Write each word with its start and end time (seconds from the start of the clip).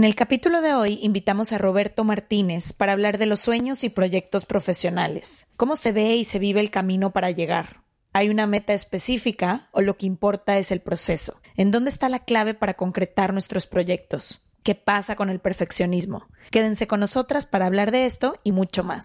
En 0.00 0.04
el 0.04 0.14
capítulo 0.14 0.62
de 0.62 0.72
hoy 0.72 0.98
invitamos 1.02 1.52
a 1.52 1.58
Roberto 1.58 2.04
Martínez 2.04 2.72
para 2.72 2.92
hablar 2.92 3.18
de 3.18 3.26
los 3.26 3.38
sueños 3.38 3.84
y 3.84 3.90
proyectos 3.90 4.46
profesionales. 4.46 5.46
¿Cómo 5.58 5.76
se 5.76 5.92
ve 5.92 6.16
y 6.16 6.24
se 6.24 6.38
vive 6.38 6.60
el 6.60 6.70
camino 6.70 7.10
para 7.10 7.30
llegar? 7.30 7.82
¿Hay 8.14 8.30
una 8.30 8.46
meta 8.46 8.72
específica 8.72 9.68
o 9.72 9.82
lo 9.82 9.98
que 9.98 10.06
importa 10.06 10.56
es 10.56 10.72
el 10.72 10.80
proceso? 10.80 11.42
¿En 11.54 11.70
dónde 11.70 11.90
está 11.90 12.08
la 12.08 12.20
clave 12.20 12.54
para 12.54 12.78
concretar 12.78 13.34
nuestros 13.34 13.66
proyectos? 13.66 14.40
¿Qué 14.62 14.74
pasa 14.74 15.16
con 15.16 15.28
el 15.28 15.38
perfeccionismo? 15.38 16.28
Quédense 16.50 16.86
con 16.86 17.00
nosotras 17.00 17.44
para 17.44 17.66
hablar 17.66 17.90
de 17.90 18.06
esto 18.06 18.40
y 18.42 18.52
mucho 18.52 18.82
más. 18.82 19.04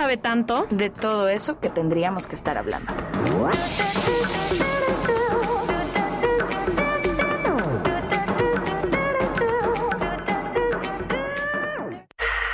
sabe 0.00 0.16
tanto. 0.16 0.66
de 0.70 0.88
todo 0.88 1.28
eso 1.28 1.60
que 1.60 1.68
tendríamos 1.68 2.26
que 2.26 2.34
estar 2.34 2.56
hablando. 2.56 2.90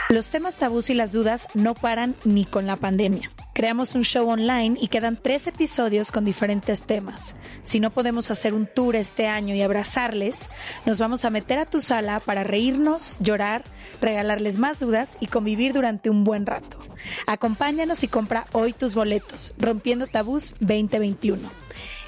Los 0.08 0.30
temas 0.30 0.56
tabús 0.56 0.90
y 0.90 0.94
las 0.94 1.12
dudas 1.12 1.46
no 1.54 1.74
paran 1.74 2.16
ni 2.24 2.46
con 2.46 2.66
la 2.66 2.74
pandemia. 2.74 3.30
Creamos 3.56 3.94
un 3.94 4.04
show 4.04 4.28
online 4.28 4.76
y 4.78 4.88
quedan 4.88 5.16
tres 5.16 5.46
episodios 5.46 6.12
con 6.12 6.26
diferentes 6.26 6.82
temas. 6.82 7.36
Si 7.62 7.80
no 7.80 7.90
podemos 7.90 8.30
hacer 8.30 8.52
un 8.52 8.66
tour 8.66 8.96
este 8.96 9.28
año 9.28 9.54
y 9.54 9.62
abrazarles, 9.62 10.50
nos 10.84 10.98
vamos 10.98 11.24
a 11.24 11.30
meter 11.30 11.58
a 11.58 11.64
tu 11.64 11.80
sala 11.80 12.20
para 12.20 12.44
reírnos, 12.44 13.16
llorar, 13.18 13.64
regalarles 14.02 14.58
más 14.58 14.80
dudas 14.80 15.16
y 15.20 15.28
convivir 15.28 15.72
durante 15.72 16.10
un 16.10 16.22
buen 16.22 16.44
rato. 16.44 16.78
Acompáñanos 17.26 18.04
y 18.04 18.08
compra 18.08 18.44
hoy 18.52 18.74
tus 18.74 18.94
boletos, 18.94 19.54
Rompiendo 19.56 20.06
Tabús 20.06 20.52
2021. 20.60 21.48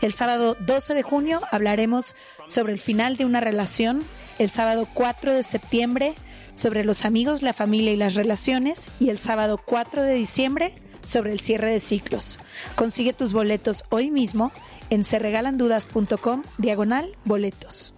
El 0.02 0.12
sábado 0.12 0.54
12 0.60 0.92
de 0.92 1.02
junio 1.02 1.40
hablaremos 1.50 2.14
sobre 2.48 2.74
el 2.74 2.78
final 2.78 3.16
de 3.16 3.24
una 3.24 3.40
relación. 3.40 4.02
El 4.38 4.50
sábado 4.50 4.86
4 4.92 5.32
de 5.32 5.42
septiembre 5.42 6.12
sobre 6.56 6.84
los 6.84 7.06
amigos, 7.06 7.40
la 7.40 7.54
familia 7.54 7.92
y 7.92 7.96
las 7.96 8.16
relaciones. 8.16 8.90
Y 9.00 9.08
el 9.08 9.18
sábado 9.18 9.58
4 9.64 10.02
de 10.02 10.12
diciembre 10.12 10.74
sobre 11.08 11.32
el 11.32 11.40
cierre 11.40 11.70
de 11.70 11.80
ciclos. 11.80 12.38
Consigue 12.76 13.12
tus 13.12 13.32
boletos 13.32 13.84
hoy 13.90 14.10
mismo 14.10 14.52
en 14.90 15.04
serregalandudas.com 15.04 16.42
diagonal 16.58 17.16
boletos. 17.24 17.94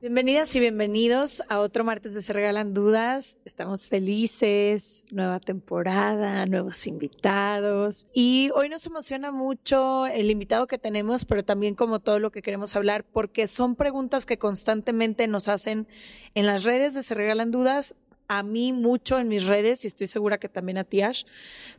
Bienvenidas 0.00 0.56
y 0.56 0.60
bienvenidos 0.60 1.42
a 1.50 1.60
otro 1.60 1.84
martes 1.84 2.14
de 2.14 2.22
Se 2.22 2.32
Regalan 2.32 2.72
Dudas. 2.72 3.36
Estamos 3.44 3.86
felices, 3.86 5.04
nueva 5.10 5.40
temporada, 5.40 6.46
nuevos 6.46 6.86
invitados. 6.86 8.06
Y 8.14 8.50
hoy 8.54 8.70
nos 8.70 8.86
emociona 8.86 9.30
mucho 9.30 10.06
el 10.06 10.30
invitado 10.30 10.66
que 10.66 10.78
tenemos, 10.78 11.26
pero 11.26 11.44
también 11.44 11.74
como 11.74 12.00
todo 12.00 12.18
lo 12.18 12.32
que 12.32 12.40
queremos 12.40 12.76
hablar, 12.76 13.04
porque 13.04 13.46
son 13.46 13.76
preguntas 13.76 14.24
que 14.24 14.38
constantemente 14.38 15.26
nos 15.26 15.48
hacen 15.48 15.86
en 16.34 16.46
las 16.46 16.64
redes 16.64 16.94
de 16.94 17.02
Se 17.02 17.14
Regalan 17.14 17.50
Dudas. 17.50 17.94
A 18.32 18.44
mí 18.44 18.72
mucho 18.72 19.18
en 19.18 19.26
mis 19.26 19.44
redes 19.44 19.82
y 19.82 19.88
estoy 19.88 20.06
segura 20.06 20.38
que 20.38 20.48
también 20.48 20.78
a 20.78 20.84
ti, 20.84 21.02
Ash. 21.02 21.24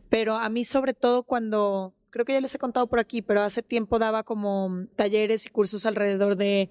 Pero 0.09 0.35
a 0.35 0.49
mí 0.49 0.65
sobre 0.65 0.93
todo 0.93 1.23
cuando 1.23 1.93
creo 2.09 2.25
que 2.25 2.33
ya 2.33 2.41
les 2.41 2.53
he 2.53 2.59
contado 2.59 2.87
por 2.87 2.99
aquí, 2.99 3.21
pero 3.21 3.41
hace 3.41 3.63
tiempo 3.63 3.99
daba 3.99 4.23
como 4.23 4.85
talleres 4.97 5.45
y 5.45 5.49
cursos 5.49 5.85
alrededor 5.85 6.35
de 6.35 6.69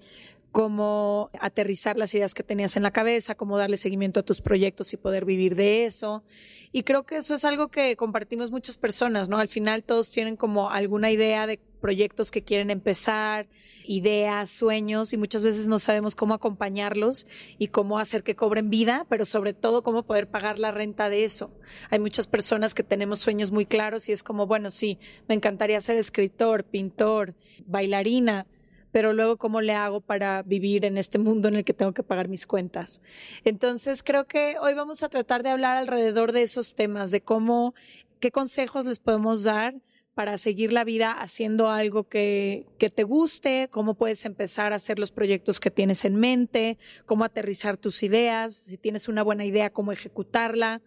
cómo 0.51 1.29
aterrizar 1.39 1.97
las 1.97 2.13
ideas 2.13 2.35
que 2.35 2.43
tenías 2.43 2.77
en 2.77 2.83
la 2.83 2.91
cabeza, 2.91 3.33
cómo 3.33 3.57
darle 3.57 3.77
seguimiento 3.77 4.19
a 4.19 4.23
tus 4.23 4.39
proyectos 4.39 4.93
y 4.93 4.97
poder 4.97 5.25
vivir 5.25 5.55
de 5.55 5.85
eso. 5.85 6.23
Y 6.71 6.83
creo 6.83 7.07
que 7.07 7.17
eso 7.17 7.33
es 7.33 7.43
algo 7.43 7.69
que 7.69 7.95
compartimos 7.95 8.51
muchas 8.51 8.77
personas, 8.77 9.29
¿no? 9.29 9.39
Al 9.39 9.47
final 9.47 9.83
todos 9.83 10.11
tienen 10.11 10.35
como 10.35 10.69
alguna 10.69 11.09
idea 11.09 11.47
de 11.47 11.59
proyectos 11.79 12.29
que 12.29 12.43
quieren 12.43 12.69
empezar, 12.69 13.47
ideas, 13.85 14.49
sueños 14.49 15.13
y 15.13 15.17
muchas 15.17 15.43
veces 15.43 15.67
no 15.67 15.79
sabemos 15.79 16.15
cómo 16.15 16.33
acompañarlos 16.33 17.27
y 17.57 17.67
cómo 17.67 17.99
hacer 17.99 18.23
que 18.23 18.35
cobren 18.35 18.69
vida, 18.69 19.05
pero 19.09 19.25
sobre 19.25 19.53
todo 19.53 19.83
cómo 19.83 20.03
poder 20.03 20.27
pagar 20.27 20.59
la 20.59 20.71
renta 20.71 21.09
de 21.09 21.23
eso. 21.23 21.51
Hay 21.89 21.99
muchas 21.99 22.27
personas 22.27 22.73
que 22.73 22.83
tenemos 22.83 23.19
sueños 23.19 23.51
muy 23.51 23.65
claros 23.65 24.09
y 24.09 24.11
es 24.11 24.23
como, 24.23 24.47
bueno, 24.47 24.71
sí, 24.71 24.99
me 25.27 25.35
encantaría 25.35 25.81
ser 25.81 25.97
escritor, 25.97 26.63
pintor, 26.63 27.35
bailarina, 27.65 28.45
pero 28.91 29.13
luego 29.13 29.37
cómo 29.37 29.61
le 29.61 29.73
hago 29.73 30.01
para 30.01 30.43
vivir 30.43 30.85
en 30.85 30.97
este 30.97 31.17
mundo 31.17 31.47
en 31.47 31.55
el 31.55 31.63
que 31.63 31.73
tengo 31.73 31.93
que 31.93 32.03
pagar 32.03 32.27
mis 32.27 32.45
cuentas. 32.45 33.01
Entonces 33.43 34.03
creo 34.03 34.25
que 34.25 34.55
hoy 34.61 34.73
vamos 34.73 35.03
a 35.03 35.09
tratar 35.09 35.43
de 35.43 35.49
hablar 35.49 35.77
alrededor 35.77 36.31
de 36.31 36.43
esos 36.43 36.75
temas, 36.75 37.11
de 37.11 37.21
cómo, 37.21 37.73
qué 38.19 38.31
consejos 38.31 38.85
les 38.85 38.99
podemos 38.99 39.43
dar 39.43 39.75
para 40.13 40.37
seguir 40.37 40.73
la 40.73 40.83
vida 40.83 41.11
haciendo 41.11 41.69
algo 41.69 42.07
que, 42.09 42.65
que 42.77 42.89
te 42.89 43.03
guste, 43.03 43.69
cómo 43.71 43.93
puedes 43.93 44.25
empezar 44.25 44.73
a 44.73 44.75
hacer 44.75 44.99
los 44.99 45.11
proyectos 45.11 45.59
que 45.59 45.71
tienes 45.71 46.03
en 46.05 46.15
mente, 46.15 46.77
cómo 47.05 47.23
aterrizar 47.23 47.77
tus 47.77 48.03
ideas, 48.03 48.55
si 48.55 48.77
tienes 48.77 49.07
una 49.07 49.23
buena 49.23 49.45
idea, 49.45 49.69
cómo 49.69 49.91
ejecutarla. 49.91 50.81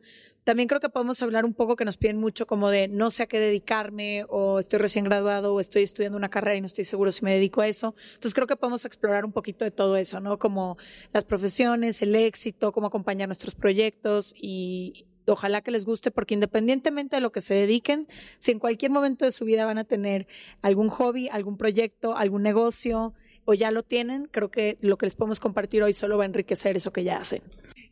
También 0.44 0.68
creo 0.68 0.80
que 0.80 0.90
podemos 0.90 1.22
hablar 1.22 1.46
un 1.46 1.54
poco 1.54 1.74
que 1.74 1.86
nos 1.86 1.96
piden 1.96 2.18
mucho 2.18 2.46
como 2.46 2.68
de 2.68 2.86
no 2.86 3.10
sé 3.10 3.22
a 3.22 3.26
qué 3.26 3.40
dedicarme 3.40 4.26
o 4.28 4.58
estoy 4.58 4.78
recién 4.78 5.06
graduado 5.06 5.54
o 5.54 5.60
estoy 5.60 5.84
estudiando 5.84 6.18
una 6.18 6.28
carrera 6.28 6.56
y 6.56 6.60
no 6.60 6.66
estoy 6.66 6.84
seguro 6.84 7.10
si 7.12 7.24
me 7.24 7.32
dedico 7.32 7.62
a 7.62 7.66
eso. 7.66 7.94
Entonces 8.08 8.34
creo 8.34 8.46
que 8.46 8.56
podemos 8.56 8.84
explorar 8.84 9.24
un 9.24 9.32
poquito 9.32 9.64
de 9.64 9.70
todo 9.70 9.96
eso, 9.96 10.20
¿no? 10.20 10.38
Como 10.38 10.76
las 11.14 11.24
profesiones, 11.24 12.02
el 12.02 12.14
éxito, 12.14 12.72
cómo 12.72 12.88
acompañar 12.88 13.26
nuestros 13.26 13.54
proyectos 13.54 14.34
y 14.36 15.06
ojalá 15.26 15.62
que 15.62 15.70
les 15.70 15.84
guste 15.84 16.10
porque 16.10 16.34
independientemente 16.34 17.16
de 17.16 17.20
lo 17.20 17.32
que 17.32 17.40
se 17.40 17.54
dediquen, 17.54 18.08
si 18.38 18.52
en 18.52 18.58
cualquier 18.58 18.90
momento 18.90 19.24
de 19.24 19.32
su 19.32 19.44
vida 19.44 19.64
van 19.64 19.78
a 19.78 19.84
tener 19.84 20.26
algún 20.62 20.88
hobby, 20.88 21.28
algún 21.28 21.56
proyecto, 21.56 22.16
algún 22.16 22.42
negocio 22.42 23.14
o 23.44 23.54
ya 23.54 23.70
lo 23.70 23.82
tienen, 23.82 24.26
creo 24.30 24.50
que 24.50 24.78
lo 24.80 24.96
que 24.96 25.06
les 25.06 25.14
podemos 25.14 25.40
compartir 25.40 25.82
hoy 25.82 25.92
solo 25.92 26.16
va 26.16 26.24
a 26.24 26.26
enriquecer 26.26 26.76
eso 26.76 26.92
que 26.92 27.04
ya 27.04 27.18
hacen. 27.18 27.42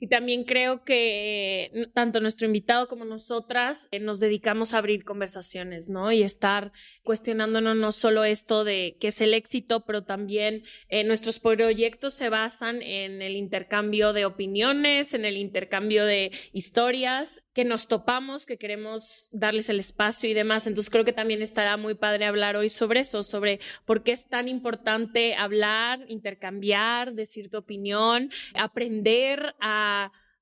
Y 0.02 0.08
también 0.08 0.42
creo 0.42 0.82
que 0.82 1.70
eh, 1.72 1.86
tanto 1.94 2.18
nuestro 2.18 2.48
invitado 2.48 2.88
como 2.88 3.04
nosotras 3.04 3.86
eh, 3.92 4.00
nos 4.00 4.18
dedicamos 4.18 4.74
a 4.74 4.78
abrir 4.78 5.04
conversaciones, 5.04 5.88
¿no? 5.88 6.10
Y 6.10 6.24
estar 6.24 6.72
cuestionándonos 7.04 7.76
no 7.76 7.92
solo 7.92 8.24
esto 8.24 8.64
de 8.64 8.96
qué 8.98 9.08
es 9.08 9.20
el 9.20 9.32
éxito, 9.32 9.84
pero 9.84 10.02
también 10.02 10.64
eh, 10.88 11.04
nuestros 11.04 11.38
proyectos 11.38 12.14
se 12.14 12.30
basan 12.30 12.82
en 12.82 13.22
el 13.22 13.36
intercambio 13.36 14.12
de 14.12 14.24
opiniones, 14.24 15.14
en 15.14 15.24
el 15.24 15.36
intercambio 15.36 16.04
de 16.04 16.32
historias 16.52 17.40
que 17.52 17.64
nos 17.64 17.86
topamos, 17.86 18.46
que 18.46 18.56
queremos 18.56 19.28
darles 19.30 19.68
el 19.68 19.78
espacio 19.78 20.28
y 20.28 20.34
demás. 20.34 20.66
Entonces 20.66 20.90
creo 20.90 21.04
que 21.04 21.12
también 21.12 21.42
estará 21.42 21.76
muy 21.76 21.94
padre 21.94 22.24
hablar 22.24 22.56
hoy 22.56 22.70
sobre 22.70 23.00
eso, 23.00 23.22
sobre 23.22 23.60
por 23.84 24.02
qué 24.02 24.12
es 24.12 24.26
tan 24.26 24.48
importante 24.48 25.34
hablar, 25.34 26.00
intercambiar, 26.08 27.12
decir 27.12 27.50
tu 27.50 27.58
opinión, 27.58 28.30
aprender 28.54 29.54
a, 29.60 29.91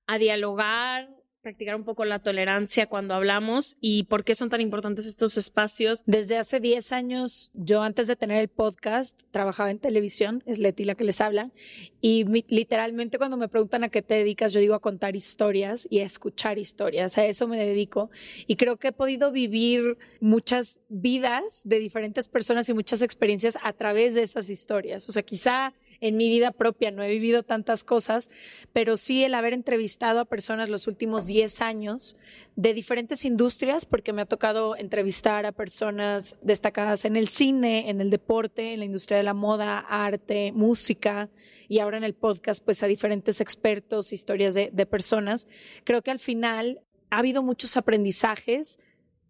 a 0.06 0.19
dialogar, 0.19 1.08
practicar 1.43 1.75
un 1.75 1.85
poco 1.85 2.05
la 2.05 2.19
tolerancia 2.19 2.87
cuando 2.87 3.14
hablamos 3.14 3.76
y 3.81 4.05
por 4.05 4.25
qué 4.25 4.35
son 4.35 4.50
tan 4.50 4.61
importantes 4.61 5.06
estos 5.06 5.38
espacios. 5.38 6.02
Desde 6.05 6.37
hace 6.37 6.61
10 6.61 6.93
años, 6.93 7.50
yo 7.55 7.82
antes 7.82 8.06
de 8.06 8.17
tener 8.17 8.38
el 8.41 8.49
podcast, 8.49 9.23
trabajaba 9.31 9.70
en 9.70 9.79
televisión, 9.79 10.43
es 10.47 10.58
Leti 10.58 10.85
la 10.85 10.94
que 10.94 11.05
les 11.05 11.20
habla, 11.20 11.50
y 12.00 12.25
literalmente 12.49 13.19
cuando 13.19 13.37
me 13.37 13.49
preguntan 13.49 13.85
a 13.85 13.88
qué 13.88 14.02
te 14.02 14.14
dedicas, 14.14 14.52
yo 14.52 14.61
digo 14.61 14.75
a 14.75 14.81
contar 14.81 15.17
historias 15.17 15.87
y 15.91 16.00
a 16.00 16.05
escuchar 16.05 16.58
historias, 16.58 17.17
a 17.17 17.25
eso 17.25 17.49
me 17.49 17.58
dedico. 17.58 18.11
Y 18.46 18.56
creo 18.56 18.76
que 18.76 18.88
he 18.88 18.93
podido 18.93 19.32
vivir 19.32 19.96
muchas 20.20 20.81
vidas 20.88 21.62
de 21.64 21.79
diferentes 21.79 22.29
personas 22.29 22.69
y 22.69 22.75
muchas 22.75 23.00
experiencias 23.03 23.56
a 23.62 23.73
través 23.73 24.14
de 24.14 24.23
esas 24.23 24.50
historias. 24.50 25.08
O 25.08 25.12
sea, 25.12 25.23
quizá 25.23 25.73
en 26.00 26.17
mi 26.17 26.29
vida 26.29 26.50
propia, 26.50 26.91
no 26.91 27.02
he 27.02 27.08
vivido 27.08 27.43
tantas 27.43 27.85
cosas, 27.85 28.31
pero 28.73 28.97
sí 28.97 29.23
el 29.25 29.35
haber 29.35 29.52
entrevistado 29.52 30.20
a 30.20 30.25
personas 30.25 30.69
los 30.69 30.87
últimos 30.87 31.26
10 31.26 31.61
años 31.61 32.17
de 32.56 32.75
diferentes 32.75 33.25
industrias, 33.25 33.87
porque 33.87 34.12
me 34.12 34.23
ha 34.23 34.26
tocado 34.26 34.76
entrevistar 34.76 35.47
a 35.47 35.52
personas 35.52 36.38
destacadas 36.43 37.05
en 37.05 37.17
el 37.17 37.29
cine, 37.29 37.91
en 37.91 38.00
el 38.00 38.11
deporte, 38.11 38.73
en 38.73 38.81
la 38.81 38.87
industria 38.87 39.19
de 39.19 39.25
la 39.25 39.35
moda, 39.35 39.79
arte, 39.79 40.52
música, 40.52 41.29
y 41.69 41.79
ahora 41.79 41.99
en 41.99 42.05
el 42.05 42.14
podcast, 42.14 42.64
pues 42.64 42.82
a 42.82 42.87
diferentes 42.87 43.41
expertos, 43.41 44.12
historias 44.12 44.55
de, 44.55 44.70
de 44.73 44.87
personas. 44.87 45.46
Creo 45.85 46.03
que 46.03 46.11
al 46.11 46.19
final 46.19 46.81
ha 47.11 47.19
habido 47.19 47.43
muchos 47.43 47.76
aprendizajes 47.76 48.79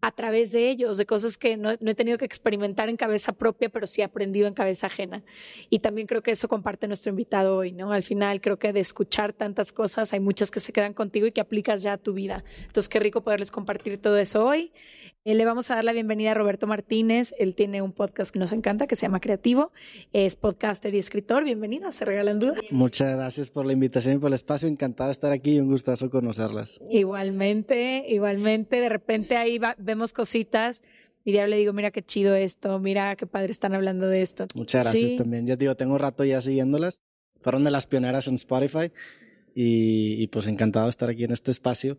a 0.01 0.11
través 0.11 0.51
de 0.51 0.69
ellos, 0.69 0.97
de 0.97 1.05
cosas 1.05 1.37
que 1.37 1.57
no, 1.57 1.71
he 1.71 1.95
tenido 1.95 2.17
que 2.17 2.25
experimentar 2.25 2.89
en 2.89 2.97
cabeza 2.97 3.33
propia, 3.33 3.69
pero 3.69 3.85
sí 3.85 4.01
he 4.01 4.03
aprendido 4.03 4.47
en 4.47 4.53
cabeza 4.53 4.87
ajena. 4.87 5.23
Y 5.69 5.79
también 5.79 6.07
creo 6.07 6.23
que 6.23 6.31
eso 6.31 6.47
comparte 6.47 6.87
nuestro 6.87 7.11
invitado 7.11 7.55
hoy, 7.55 7.71
¿no? 7.71 7.93
Al 7.93 8.03
final 8.03 8.41
creo 8.41 8.57
que 8.57 8.73
de 8.73 8.79
escuchar 8.79 9.33
tantas 9.33 9.71
cosas 9.71 10.11
hay 10.13 10.19
muchas 10.19 10.49
que 10.49 10.59
se 10.59 10.73
quedan 10.73 10.93
contigo 10.93 11.27
y 11.27 11.31
que 11.31 11.41
aplicas 11.41 11.83
ya 11.83 11.93
a 11.93 11.97
tu 11.97 12.13
vida. 12.13 12.43
Entonces, 12.61 12.89
qué 12.89 12.99
rico 12.99 13.21
poderles 13.21 13.51
compartir 13.51 13.99
todo 13.99 14.17
eso 14.17 14.45
hoy. 14.45 14.71
Eh, 15.23 15.35
le 15.35 15.45
vamos 15.45 15.69
a 15.69 15.75
dar 15.75 15.83
la 15.83 15.91
bienvenida 15.91 16.31
a 16.31 16.33
Roberto 16.33 16.65
Martínez. 16.65 17.35
Él 17.37 17.53
tiene 17.53 17.83
un 17.83 17.91
podcast 17.91 18.33
que 18.33 18.39
nos 18.39 18.51
encanta, 18.53 18.87
que 18.87 18.95
se 18.95 19.03
llama 19.03 19.19
Creativo. 19.19 19.71
Es 20.13 20.35
podcaster 20.35 20.95
y 20.95 20.97
escritor. 20.97 21.43
Bienvenido, 21.43 21.91
se 21.91 22.05
regalan 22.05 22.39
dudas. 22.39 22.59
Muchas 22.71 23.15
gracias 23.15 23.51
por 23.51 23.67
la 23.67 23.73
invitación 23.73 24.15
y 24.15 24.17
por 24.17 24.29
el 24.29 24.33
espacio. 24.33 24.67
Encantado 24.67 25.09
de 25.09 25.11
estar 25.11 25.31
aquí 25.31 25.57
y 25.57 25.59
un 25.59 25.67
gustazo 25.67 26.09
conocerlas. 26.09 26.81
Igualmente, 26.89 28.03
igualmente. 28.07 28.77
De 28.77 28.89
repente 28.89 29.37
ahí 29.37 29.59
vemos 29.91 30.13
cositas 30.13 30.83
y 31.23 31.33
ya 31.33 31.47
le 31.47 31.57
digo, 31.57 31.73
mira 31.73 31.91
qué 31.91 32.01
chido 32.01 32.35
esto, 32.35 32.79
mira 32.79 33.15
qué 33.15 33.27
padre 33.27 33.51
están 33.51 33.73
hablando 33.73 34.07
de 34.07 34.21
esto. 34.21 34.47
Muchas 34.55 34.83
gracias 34.83 35.17
también. 35.17 35.45
Yo 35.45 35.55
digo, 35.55 35.75
tengo 35.75 35.97
rato 35.97 36.23
ya 36.23 36.41
siguiéndolas. 36.41 37.01
Fueron 37.41 37.63
de 37.63 37.71
las 37.71 37.87
pioneras 37.87 38.27
en 38.27 38.35
Spotify 38.35 38.91
y, 39.53 40.21
y 40.21 40.27
pues 40.27 40.47
encantado 40.47 40.85
de 40.85 40.91
estar 40.91 41.09
aquí 41.09 41.23
en 41.23 41.31
este 41.31 41.51
espacio 41.51 41.97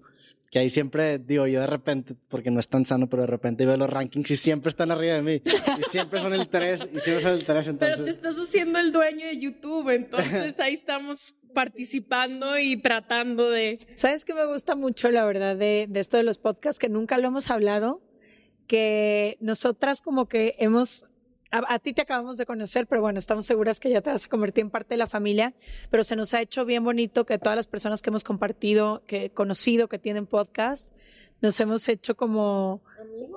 que 0.53 0.59
ahí 0.59 0.69
siempre 0.69 1.19
digo 1.19 1.47
yo 1.47 1.63
de 1.63 1.67
repente, 1.67 2.15
porque 2.29 2.51
no 2.51 2.61
es 2.61 2.69
tan 2.69 2.85
sano, 2.85 3.09
pero 3.09 3.23
de 3.23 3.27
repente 3.27 3.65
veo 3.65 3.79
los 3.79 3.89
rankings 3.89 4.33
y 4.33 4.37
siempre 4.37 4.69
están 4.69 4.91
arriba 4.91 5.15
de 5.15 5.23
mí. 5.23 5.43
Y 5.79 5.91
siempre 5.91 6.21
son 6.21 6.35
el 6.35 6.47
3, 6.47 6.89
y 6.93 7.01
siempre 7.01 7.23
son 7.23 7.33
el 7.33 7.45
3. 7.47 7.69
Entonces... 7.69 7.97
Pero 7.97 8.05
te 8.05 8.11
estás 8.11 8.37
haciendo 8.37 8.79
el 8.79 8.93
dueño 8.93 9.25
de 9.25 9.39
YouTube, 9.39 9.89
entonces 9.89 10.61
ahí 10.61 10.75
estamos 10.75 11.37
participando 11.55 12.59
y 12.59 12.77
tratando 12.77 13.49
de... 13.49 13.79
¿Sabes 13.95 14.27
qué 14.27 14.35
me 14.35 14.45
gusta 14.45 14.77
mucho, 14.77 15.11
la 15.11 15.25
verdad, 15.25 15.57
de, 15.57 15.87
de 15.89 16.01
esto 16.01 16.19
de 16.19 16.23
los 16.23 16.37
podcasts? 16.37 16.79
Que 16.79 16.91
nunca 16.91 17.17
lo 17.17 17.29
hemos 17.29 17.51
hablado, 17.51 18.03
que 18.67 19.39
nosotras 19.41 20.03
como 20.03 20.29
que 20.29 20.57
hemos 20.59 21.07
a, 21.53 21.79
ti 21.79 21.93
te 21.93 22.03
acabamos 22.03 22.39
de 22.39 22.47
conocer, 22.47 22.87
pero 22.87 23.03
bueno, 23.03 23.19
estamos 23.19 23.45
seguras 23.45 23.79
que 23.79 23.91
ya 23.91 24.01
te 24.01 24.11
vas 24.11 24.25
a 24.25 24.29
convertir 24.29 24.63
en 24.63 24.71
parte 24.71 24.95
de 24.95 24.99
la 24.99 25.07
familia, 25.07 25.53
pero 25.91 26.03
se 26.03 26.17
nos 26.17 26.33
ha 26.33 26.41
hecho 26.41 26.65
bien 26.65 26.83
bonito 26.83 27.27
que 27.27 27.39
todas 27.39 27.57
las 27.57 27.67
personas 27.67 28.01
que 28.01 28.09
hemos 28.09 28.25
compartido, 28.25 29.03
que 29.07 29.31
conocido, 29.31 29.89
que 29.89 29.99
tienen 29.99 30.27
podcast, 30.27 30.91
nos 31.43 31.59
hemos 31.61 31.89
hecho 31.89 32.17
como 32.17 32.81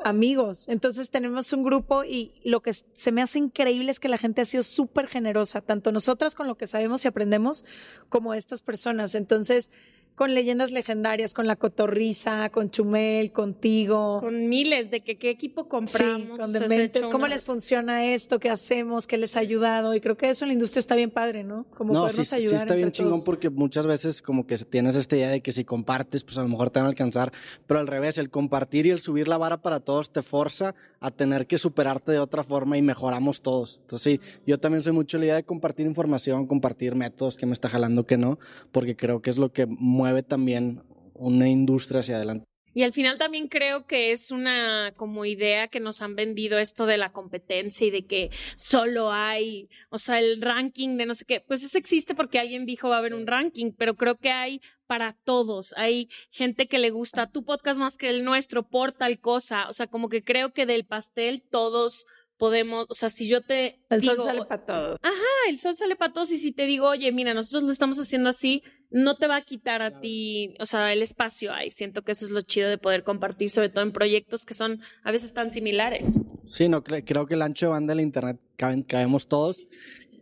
amigos. 0.03 0.69
Entonces 0.69 1.09
tenemos 1.09 1.51
un 1.51 1.63
grupo 1.63 2.03
y 2.03 2.39
lo 2.43 2.61
que 2.61 2.71
se 2.71 3.11
me 3.11 3.21
hace 3.21 3.39
increíble 3.39 3.91
es 3.91 3.99
que 3.99 4.07
la 4.07 4.19
gente 4.19 4.41
ha 4.41 4.45
sido 4.45 4.63
súper 4.63 5.07
generosa, 5.07 5.61
tanto 5.61 5.91
nosotras 5.91 6.35
con 6.35 6.47
lo 6.47 6.55
que 6.55 6.67
sabemos 6.67 7.03
y 7.03 7.07
aprendemos, 7.07 7.65
como 8.07 8.33
estas 8.33 8.61
personas. 8.61 9.15
Entonces, 9.15 9.71
con 10.15 10.33
leyendas 10.33 10.71
legendarias, 10.71 11.33
con 11.33 11.45
la 11.45 11.57
cotorriza, 11.57 12.49
con 12.49 12.71
Chumel, 12.71 13.33
contigo. 13.33 14.19
Con 14.21 14.47
miles 14.47 14.89
de 14.89 15.01
que 15.01 15.17
qué 15.17 15.29
equipo 15.29 15.67
compramos. 15.67 16.29
Sí, 16.29 16.37
con 16.37 16.53
dementes, 16.53 17.07
cómo 17.09 17.27
les 17.27 17.43
funciona 17.43 18.05
esto, 18.05 18.39
qué 18.39 18.49
hacemos, 18.49 19.07
qué 19.07 19.17
les 19.17 19.35
ha 19.35 19.41
ayudado. 19.41 19.93
Y 19.93 19.99
creo 19.99 20.15
que 20.15 20.29
eso 20.29 20.45
en 20.45 20.49
la 20.49 20.53
industria 20.53 20.79
está 20.79 20.95
bien 20.95 21.11
padre, 21.11 21.43
¿no? 21.43 21.65
Como 21.75 21.93
no, 21.93 22.01
podernos 22.01 22.27
sí, 22.27 22.35
ayudar. 22.35 22.57
Sí, 22.59 22.63
está 22.63 22.75
bien 22.75 22.91
chingón 22.91 23.23
porque 23.25 23.49
muchas 23.49 23.85
veces 23.85 24.21
como 24.21 24.47
que 24.47 24.57
tienes 24.57 24.95
esta 24.95 25.17
idea 25.17 25.29
de 25.29 25.41
que 25.41 25.51
si 25.51 25.65
compartes, 25.65 26.23
pues 26.23 26.37
a 26.37 26.43
lo 26.43 26.47
mejor 26.47 26.69
te 26.69 26.79
van 26.79 26.85
a 26.85 26.89
alcanzar. 26.89 27.33
Pero 27.67 27.81
al 27.81 27.87
revés, 27.87 28.17
el 28.17 28.29
compartir 28.29 28.85
y 28.85 28.91
el 28.91 28.99
subir 28.99 29.27
la 29.27 29.37
vara 29.37 29.61
para 29.61 29.81
todos 29.81 30.11
te 30.11 30.21
forza 30.21 30.75
a 31.01 31.11
tener 31.11 31.45
que 31.45 31.57
superarte 31.57 32.13
de 32.13 32.19
otra 32.19 32.43
forma 32.43 32.77
y 32.77 32.81
mejoramos 32.81 33.41
todos. 33.41 33.79
Entonces 33.81 34.13
sí, 34.13 34.21
yo 34.47 34.59
también 34.59 34.81
soy 34.81 34.93
mucho 34.93 35.17
la 35.17 35.25
idea 35.25 35.35
de 35.35 35.43
compartir 35.43 35.85
información, 35.85 36.47
compartir 36.47 36.95
métodos 36.95 37.35
que 37.35 37.45
me 37.45 37.53
está 37.53 37.69
jalando 37.69 38.05
que 38.05 38.17
no, 38.17 38.39
porque 38.71 38.95
creo 38.95 39.21
que 39.21 39.29
es 39.29 39.37
lo 39.37 39.51
que 39.51 39.65
mueve 39.65 40.04
también 40.23 40.83
una 41.13 41.47
industria 41.47 42.01
hacia 42.01 42.17
adelante. 42.17 42.45
Y 42.75 42.83
al 42.83 42.91
final 42.91 43.17
también 43.17 43.47
creo 43.47 43.87
que 43.87 44.11
es 44.11 44.31
una 44.31 44.91
como 44.97 45.23
idea 45.23 45.69
que 45.69 45.79
nos 45.79 46.01
han 46.01 46.17
vendido 46.17 46.59
esto 46.59 46.85
de 46.85 46.97
la 46.97 47.13
competencia 47.13 47.87
y 47.87 47.89
de 47.89 48.05
que 48.05 48.31
solo 48.57 49.13
hay, 49.13 49.69
o 49.89 49.97
sea, 49.97 50.19
el 50.19 50.41
ranking 50.41 50.97
de 50.97 51.05
no 51.05 51.15
sé 51.15 51.23
qué, 51.23 51.39
pues 51.39 51.63
eso 51.63 51.77
existe 51.77 52.15
porque 52.15 52.37
alguien 52.37 52.65
dijo 52.65 52.89
va 52.89 52.97
a 52.97 52.99
haber 52.99 53.13
un 53.13 53.27
ranking, 53.27 53.71
pero 53.71 53.95
creo 53.95 54.17
que 54.17 54.29
hay 54.29 54.59
para 54.87 55.13
todos. 55.13 55.73
Hay 55.77 56.09
gente 56.31 56.67
que 56.67 56.79
le 56.79 56.89
gusta 56.89 57.31
tu 57.31 57.45
podcast 57.45 57.79
más 57.79 57.95
que 57.95 58.09
el 58.09 58.25
nuestro 58.25 58.67
por 58.67 58.91
tal 58.91 59.21
cosa, 59.21 59.69
o 59.69 59.73
sea, 59.73 59.87
como 59.87 60.09
que 60.09 60.21
creo 60.21 60.51
que 60.51 60.65
del 60.65 60.85
pastel 60.85 61.43
todos 61.49 62.05
podemos, 62.37 62.85
o 62.89 62.93
sea, 62.93 63.09
si 63.09 63.27
yo 63.27 63.41
te 63.41 63.79
el 63.89 64.03
sol 64.03 64.17
sale 64.23 64.45
para 64.45 64.65
todos. 64.65 64.99
Ajá, 65.01 65.49
el 65.49 65.57
sol 65.57 65.75
sale 65.75 65.95
para 65.95 66.13
todos 66.13 66.31
y 66.31 66.37
si 66.37 66.51
te 66.51 66.65
digo, 66.65 66.89
"Oye, 66.89 67.11
mira, 67.11 67.33
nosotros 67.33 67.63
lo 67.63 67.71
estamos 67.71 67.97
haciendo 67.97 68.29
así", 68.29 68.63
no 68.89 69.17
te 69.17 69.27
va 69.27 69.37
a 69.37 69.41
quitar 69.41 69.81
a 69.81 69.99
ti, 69.99 70.53
o 70.59 70.65
sea, 70.65 70.93
el 70.93 71.01
espacio 71.01 71.53
ahí. 71.53 71.71
Siento 71.71 72.03
que 72.03 72.11
eso 72.13 72.25
es 72.25 72.31
lo 72.31 72.41
chido 72.41 72.69
de 72.69 72.77
poder 72.77 73.03
compartir, 73.03 73.49
sobre 73.49 73.69
todo 73.69 73.83
en 73.83 73.91
proyectos 73.91 74.45
que 74.45 74.53
son 74.53 74.81
a 75.03 75.11
veces 75.11 75.33
tan 75.33 75.51
similares. 75.51 76.21
Sí, 76.45 76.69
no, 76.69 76.83
creo 76.83 77.25
que 77.25 77.33
el 77.33 77.41
ancho 77.41 77.65
de 77.67 77.71
banda 77.71 77.93
del 77.93 78.03
Internet 78.03 78.39
cabemos 78.57 79.27
todos. 79.27 79.65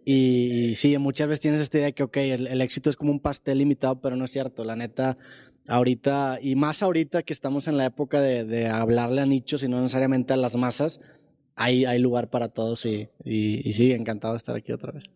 Y 0.05 0.75
sí, 0.75 0.97
muchas 0.97 1.27
veces 1.27 1.41
tienes 1.41 1.59
esta 1.61 1.77
idea 1.77 1.87
de 1.87 1.93
que, 1.93 2.03
ok, 2.03 2.17
el, 2.17 2.61
éxito 2.61 2.89
es 2.89 2.95
como 2.95 3.11
un 3.11 3.19
pastel 3.19 3.59
limitado, 3.59 4.01
pero 4.01 4.15
no 4.15 4.25
es 4.25 4.31
cierto. 4.31 4.65
La 4.65 4.75
neta, 4.75 5.17
ahorita, 5.67 6.39
y 6.41 6.55
más 6.55 6.83
ahorita 6.83 7.23
que 7.23 7.33
estamos 7.33 7.67
en 7.67 7.77
la 7.77 7.85
época 7.85 8.19
de, 8.21 8.67
hablarle 8.67 9.21
a 9.21 9.25
nichos 9.25 9.63
y 9.63 9.69
no 9.69 9.81
necesariamente 9.81 10.33
a 10.33 10.37
las 10.37 10.55
masas, 10.55 10.99
hay, 11.55 11.85
hay 11.85 11.99
lugar 11.99 12.29
para 12.29 12.49
todos 12.49 12.85
y, 12.85 13.09
y, 13.23 13.73
sí, 13.73 13.91
encantado 13.91 14.33
de 14.33 14.37
estar 14.37 14.55
aquí 14.55 14.71
otra 14.71 14.91
vez. 14.91 15.11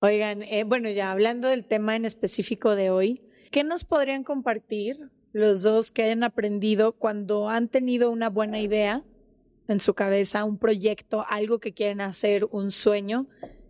Oigan, 0.00 0.42
eh, 0.42 0.64
bueno, 0.64 0.90
ya 0.90 1.10
hablando 1.10 1.48
del 1.48 1.64
tema 1.64 1.96
en 1.96 2.04
específico 2.04 2.74
de 2.74 2.90
hoy, 2.90 3.22
¿qué 3.50 3.64
nos 3.64 3.84
podrían 3.84 4.22
compartir 4.24 5.10
los 5.32 5.62
dos 5.62 5.90
que 5.90 6.04
hayan 6.04 6.22
aprendido 6.22 6.92
cuando 6.92 7.48
han 7.48 7.68
tenido 7.68 8.10
una 8.10 8.28
buena 8.28 8.60
idea 8.60 9.02
en 9.66 9.80
su 9.80 9.94
cabeza, 9.94 10.44
un 10.44 10.58
proyecto, 10.58 11.24
algo 11.28 11.58
que 11.58 11.72
quieren 11.72 12.00
hacer, 12.00 12.44
un 12.50 12.70
sueño, 12.70 13.26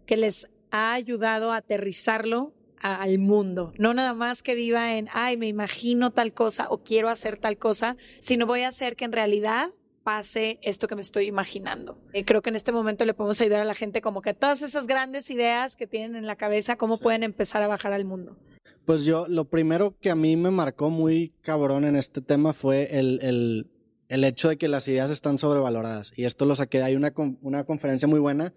que 0.07 0.17
les 0.17 0.49
ha 0.71 0.93
ayudado 0.93 1.53
a 1.53 1.59
aterrizarlo 1.59 2.53
al 2.81 3.19
mundo. 3.19 3.73
No 3.79 3.95
nada 3.95 4.13
más 4.13 4.43
que 4.43 4.55
viva 4.55 4.97
en, 4.97 5.09
ay, 5.13 5.39
me 5.39 5.49
imagino 5.49 6.11
tal 6.11 6.35
cosa 6.35 6.67
o 6.69 6.83
quiero 6.83 7.09
hacer 7.09 7.39
tal 7.39 7.57
cosa, 7.57 7.97
sino 8.21 8.45
voy 8.45 8.61
a 8.61 8.69
hacer 8.69 8.95
que 8.95 9.07
en 9.07 9.13
realidad 9.13 9.71
pase 10.05 10.59
esto 10.63 10.87
que 10.87 10.95
me 10.95 11.01
estoy 11.01 11.27
imaginando. 11.27 11.99
Eh, 12.13 12.25
creo 12.25 12.43
que 12.43 12.51
en 12.51 12.57
este 12.57 12.71
momento 12.71 13.05
le 13.05 13.15
podemos 13.15 13.41
ayudar 13.41 13.61
a 13.61 13.65
la 13.65 13.75
gente 13.75 14.01
como 14.01 14.23
que 14.23 14.35
todas 14.35 14.63
esas 14.63 14.87
grandes 14.87 15.31
ideas 15.31 15.75
que 15.75 15.87
tienen 15.87 16.15
en 16.15 16.27
la 16.27 16.37
cabeza, 16.37 16.77
cómo 16.77 16.99
pueden 16.99 17.23
empezar 17.23 17.63
a 17.63 17.69
bajar 17.69 17.93
al 17.93 18.05
mundo. 18.05 18.37
Pues 18.85 19.05
yo, 19.05 19.27
lo 19.29 19.47
primero 19.47 19.97
que 19.99 20.11
a 20.11 20.15
mí 20.15 20.37
me 20.37 20.51
marcó 20.51 20.91
muy 20.91 21.33
cabrón 21.41 21.85
en 21.85 21.97
este 21.97 22.21
tema 22.21 22.53
fue 22.53 22.99
el, 22.99 23.19
el, 23.23 23.67
el 24.09 24.25
hecho 24.25 24.51
de 24.51 24.59
que 24.59 24.69
las 24.69 24.87
ideas 24.89 25.11
están 25.11 25.39
sobrevaloradas. 25.39 26.13
Y 26.17 26.25
esto 26.25 26.45
lo 26.45 26.55
saqué, 26.55 26.83
hay 26.83 26.95
una, 26.95 27.13
una 27.41 27.65
conferencia 27.65 28.07
muy 28.07 28.21
buena 28.21 28.53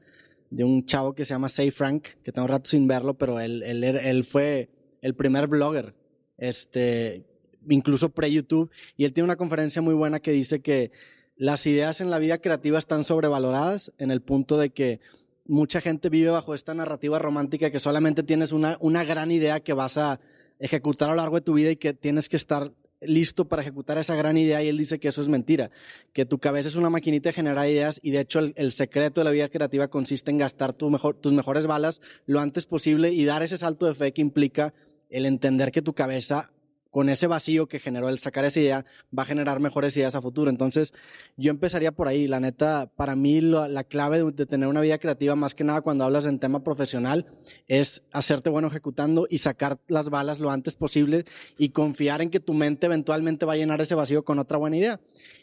de 0.50 0.64
un 0.64 0.86
chavo 0.86 1.14
que 1.14 1.26
se 1.26 1.34
llama 1.34 1.50
Say 1.50 1.72
Frank, 1.72 2.08
que 2.24 2.32
tengo 2.32 2.48
rato 2.48 2.70
sin 2.70 2.88
verlo, 2.88 3.14
pero 3.14 3.40
él, 3.40 3.64
él, 3.64 3.84
él 3.84 4.24
fue 4.24 4.70
el 5.02 5.16
primer 5.16 5.48
blogger, 5.48 5.96
este, 6.38 7.26
incluso 7.70 8.10
pre-YouTube, 8.10 8.70
y 8.96 9.06
él 9.06 9.14
tiene 9.14 9.26
una 9.26 9.36
conferencia 9.36 9.82
muy 9.82 9.94
buena 9.94 10.20
que 10.20 10.32
dice 10.32 10.62
que 10.62 10.92
las 11.38 11.66
ideas 11.68 12.02
en 12.02 12.10
la 12.10 12.20
vida 12.20 12.40
creativa 12.40 12.80
están 12.80 13.04
sobrevaloradas 13.04 13.92
en 13.98 14.12
el 14.12 14.22
punto 14.22 14.58
de 14.58 14.72
que 14.72 15.00
mucha 15.46 15.82
gente 15.82 16.10
vive 16.10 16.30
bajo 16.30 16.54
esta 16.54 16.74
narrativa 16.74 17.20
romántica 17.20 17.70
que 17.70 17.80
solamente 17.80 18.24
tienes 18.24 18.52
una, 18.52 18.78
una 18.82 19.04
gran 19.04 19.32
idea 19.32 19.60
que 19.60 19.74
vas 19.74 19.98
a 19.98 20.20
ejecutar 20.60 21.10
a 21.10 21.12
lo 21.14 21.18
largo 21.18 21.36
de 21.36 21.42
tu 21.42 21.54
vida 21.54 21.72
y 21.72 21.76
que 21.76 21.94
tienes 21.94 22.28
que 22.28 22.38
estar 22.38 22.72
listo 23.00 23.46
para 23.46 23.62
ejecutar 23.62 23.98
esa 23.98 24.16
gran 24.16 24.38
idea 24.38 24.64
y 24.64 24.70
él 24.70 24.78
dice 24.78 25.00
que 25.00 25.08
eso 25.08 25.22
es 25.22 25.28
mentira, 25.28 25.70
que 26.14 26.26
tu 26.26 26.40
cabeza 26.40 26.68
es 26.68 26.76
una 26.76 26.90
maquinita 26.90 27.30
de 27.30 27.34
generar 27.34 27.70
ideas 27.70 28.00
y 28.02 28.12
de 28.12 28.22
hecho 28.22 28.40
el, 28.40 28.72
secreto 28.72 29.22
de 29.22 29.26
la 29.26 29.32
vida 29.32 29.50
creativa 29.50 29.88
consiste 29.88 30.32
en 30.32 30.40
gastar 30.40 30.74
tus 30.74 31.32
mejores 31.32 31.68
balas 31.68 32.02
lo 32.26 32.40
antes 32.40 32.66
posible 32.66 33.12
y 33.12 33.26
dar 33.26 33.44
ese 33.44 33.58
salto 33.58 33.86
de 33.86 33.96
fe 33.96 34.14
que 34.14 34.22
implica 34.22 34.74
el 35.10 35.26
entender 35.26 35.72
que 35.72 35.82
tu 35.82 35.94
cabeza 35.94 36.52
con 36.98 37.10
ese 37.10 37.28
vacío 37.28 37.68
que 37.68 37.78
generó 37.78 38.10
el 38.10 38.18
sacar 38.18 38.44
esa 38.44 38.60
idea, 38.60 38.86
va 39.16 39.22
a 39.22 39.26
generar 39.28 39.60
mejores 39.60 39.96
ideas 39.96 40.16
a 40.16 40.22
futuro. 40.24 40.50
Entonces, 40.50 40.96
yo 41.36 41.52
empezaría 41.52 41.92
por 41.92 42.08
ahí. 42.08 42.26
La 42.26 42.40
neta, 42.40 42.90
para 42.96 43.16
mí, 43.16 43.40
la 43.40 43.84
clave 43.84 44.24
de, 44.32 44.48
tener 44.48 44.68
una 44.68 44.82
vida 44.82 44.98
creativa, 44.98 45.36
más 45.36 45.54
que 45.54 45.64
nada 45.64 45.82
cuando 45.82 46.06
hablas 46.06 46.26
en 46.26 46.40
tema 46.40 46.64
profesional, 46.64 47.28
es 47.68 48.02
hacerte 48.12 48.50
bueno 48.50 48.70
ejecutando 48.70 49.28
y 49.30 49.38
sacar 49.38 49.78
las 49.88 50.10
balas 50.10 50.40
lo 50.40 50.50
antes 50.50 50.76
posible 50.76 51.26
y 51.60 51.70
confiar 51.70 52.24
en 52.24 52.32
que 52.32 52.40
tu 52.40 52.56
mente 52.56 52.88
eventualmente 52.88 53.46
va 53.46 53.54
a 53.54 53.58
llenar 53.58 53.80
ese 53.80 53.94
vacío 53.94 54.26
con 54.26 54.40
otra 54.40 54.58
buena 54.58 54.78
idea. 54.78 55.00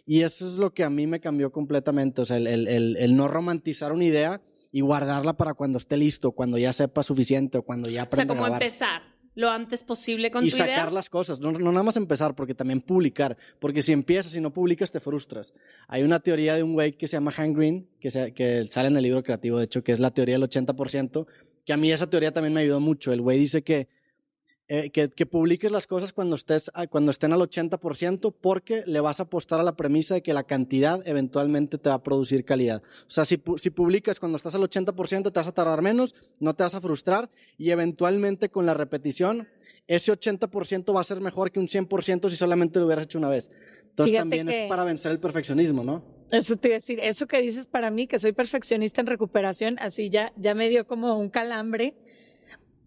Y 0.06 0.22
eso 0.22 0.48
es 0.48 0.58
lo 0.58 0.74
que 0.74 0.82
a 0.82 0.90
mí 0.90 1.06
me 1.06 1.20
cambió 1.20 1.52
completamente. 1.52 2.20
O 2.20 2.24
sea, 2.24 2.38
el, 2.38 2.48
el, 2.48 2.96
el 2.96 3.14
no 3.14 3.28
romantizar 3.28 3.92
una 3.92 4.02
idea 4.02 4.42
y 4.72 4.80
guardarla 4.80 5.34
para 5.34 5.54
cuando 5.54 5.78
esté 5.78 5.96
listo, 5.98 6.32
cuando 6.32 6.58
ya 6.58 6.72
sepa 6.72 7.04
suficiente 7.04 7.58
o 7.58 7.62
cuando 7.62 7.88
ya 7.90 8.02
aprenda 8.02 8.34
O 8.34 8.36
sea, 8.36 8.42
como 8.42 8.54
empezar 8.54 9.13
lo 9.34 9.50
antes 9.50 9.82
posible 9.82 10.30
con 10.30 10.44
y 10.44 10.50
tu 10.50 10.56
sacar 10.56 10.92
las 10.92 11.10
cosas, 11.10 11.40
no, 11.40 11.52
no, 11.52 11.72
nada 11.72 11.82
más 11.82 11.96
empezar, 11.96 12.34
porque 12.34 12.54
también 12.54 12.80
publicar, 12.80 13.36
porque 13.58 13.82
si 13.82 13.92
empiezas 13.92 14.34
y 14.36 14.40
no 14.40 14.52
publicas 14.52 14.90
te 14.90 15.00
frustras. 15.00 15.52
Hay 15.88 16.02
una 16.02 16.20
teoría 16.20 16.54
de 16.54 16.62
un 16.62 16.74
güey 16.74 16.92
que 16.92 17.08
se 17.08 17.16
llama 17.16 17.32
Hank 17.32 17.56
Green, 17.56 17.88
que, 18.00 18.32
que 18.34 18.64
sale 18.66 18.88
en 18.88 18.96
el 18.96 19.02
libro 19.02 19.22
creativo, 19.22 19.58
de 19.58 19.64
hecho, 19.64 19.82
que 19.82 19.92
es 19.92 19.98
la 19.98 20.12
teoría 20.12 20.38
del 20.38 20.48
80%, 20.48 21.26
que 21.64 21.72
a 21.72 21.76
mí 21.76 21.90
esa 21.90 22.08
teoría 22.08 22.32
también 22.32 22.54
me 22.54 22.60
ayudó 22.60 22.80
mucho. 22.80 23.12
El 23.12 23.22
güey 23.22 23.38
dice 23.38 23.62
que 23.62 23.88
eh, 24.66 24.90
que, 24.90 25.26
publiques 25.26 25.70
las 25.70 25.86
cosas 25.86 26.12
cuando, 26.12 26.36
estés, 26.36 26.70
ah, 26.72 26.86
cuando 26.86 27.10
estén 27.10 27.32
al 27.32 27.40
80% 27.40 28.34
porque 28.40 28.82
le 28.86 29.00
vas 29.00 29.20
a 29.20 29.24
apostar 29.24 29.60
a 29.60 29.62
la 29.62 29.76
premisa 29.76 30.14
de 30.14 30.22
que 30.22 30.32
la 30.32 30.44
cantidad 30.44 31.06
eventualmente 31.06 31.76
te 31.76 31.90
va 31.90 31.96
a 31.96 32.02
producir 32.02 32.44
calidad. 32.44 32.82
O 33.06 33.10
sea, 33.10 33.26
si, 33.26 33.42
si 33.56 33.70
publicas 33.70 34.18
cuando 34.18 34.36
estás 34.36 34.54
al 34.54 34.62
80% 34.62 35.24
te 35.24 35.38
vas 35.38 35.46
a 35.46 35.52
tardar 35.52 35.82
menos, 35.82 36.14
no 36.40 36.54
te 36.54 36.62
vas 36.62 36.74
a 36.74 36.80
frustrar 36.80 37.30
y 37.58 37.70
eventualmente 37.70 38.48
con 38.48 38.64
la 38.64 38.72
repetición 38.72 39.48
ese 39.86 40.12
80% 40.12 40.96
va 40.96 41.00
a 41.00 41.04
ser 41.04 41.20
mejor 41.20 41.50
que 41.50 41.60
un 41.60 41.66
100% 41.66 42.30
si 42.30 42.36
solamente 42.36 42.78
lo 42.78 42.86
hubieras 42.86 43.04
hecho 43.04 43.18
una 43.18 43.28
vez. 43.28 43.50
Entonces 43.90 44.16
también 44.16 44.48
es 44.48 44.62
para 44.62 44.82
vencer 44.82 45.12
el 45.12 45.20
perfeccionismo, 45.20 45.84
¿no? 45.84 46.02
Eso 46.30 46.56
te 46.56 46.68
iba 46.68 46.76
a 46.76 46.78
decir, 46.78 46.98
eso 47.00 47.28
que 47.28 47.40
dices 47.40 47.68
para 47.68 47.90
mí, 47.90 48.08
que 48.08 48.18
soy 48.18 48.32
perfeccionista 48.32 49.00
en 49.00 49.06
recuperación, 49.06 49.78
así 49.78 50.10
ya, 50.10 50.32
ya 50.36 50.54
me 50.54 50.68
dio 50.68 50.86
como 50.86 51.16
un 51.16 51.28
calambre 51.28 51.94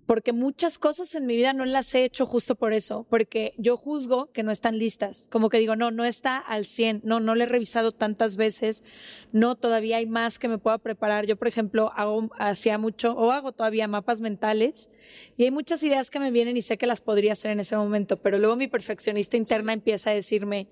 porque 0.07 0.31
muchas 0.31 0.79
cosas 0.79 1.13
en 1.15 1.25
mi 1.25 1.35
vida 1.35 1.51
no 1.51 1.65
las 1.65 1.93
he 1.93 2.05
hecho 2.05 2.25
justo 2.25 2.55
por 2.55 2.71
eso, 2.71 3.05
porque 3.09 3.53
yo 3.57 3.75
juzgo 3.75 4.31
que 4.31 4.41
no 4.41 4.51
están 4.51 4.79
listas, 4.79 5.27
como 5.29 5.49
que 5.49 5.57
digo, 5.57 5.75
no, 5.75 5.91
no 5.91 6.05
está 6.05 6.37
al 6.37 6.65
100, 6.65 7.01
no, 7.03 7.19
no 7.19 7.35
le 7.35 7.43
he 7.43 7.47
revisado 7.47 7.91
tantas 7.91 8.37
veces, 8.37 8.85
no, 9.33 9.55
todavía 9.55 9.97
hay 9.97 10.05
más 10.05 10.39
que 10.39 10.47
me 10.47 10.57
pueda 10.57 10.77
preparar. 10.77 11.25
Yo, 11.25 11.35
por 11.35 11.49
ejemplo, 11.49 11.91
hago, 11.93 12.29
hacía 12.39 12.77
mucho, 12.77 13.11
o 13.13 13.31
hago 13.31 13.51
todavía 13.51 13.89
mapas 13.89 14.21
mentales, 14.21 14.89
y 15.35 15.43
hay 15.43 15.51
muchas 15.51 15.83
ideas 15.83 16.09
que 16.09 16.21
me 16.21 16.31
vienen 16.31 16.55
y 16.55 16.61
sé 16.61 16.77
que 16.77 16.87
las 16.87 17.01
podría 17.01 17.33
hacer 17.33 17.51
en 17.51 17.59
ese 17.59 17.75
momento, 17.75 18.15
pero 18.15 18.37
luego 18.37 18.55
mi 18.55 18.69
perfeccionista 18.69 19.35
interna 19.35 19.73
empieza 19.73 20.11
a 20.11 20.13
decirme, 20.13 20.67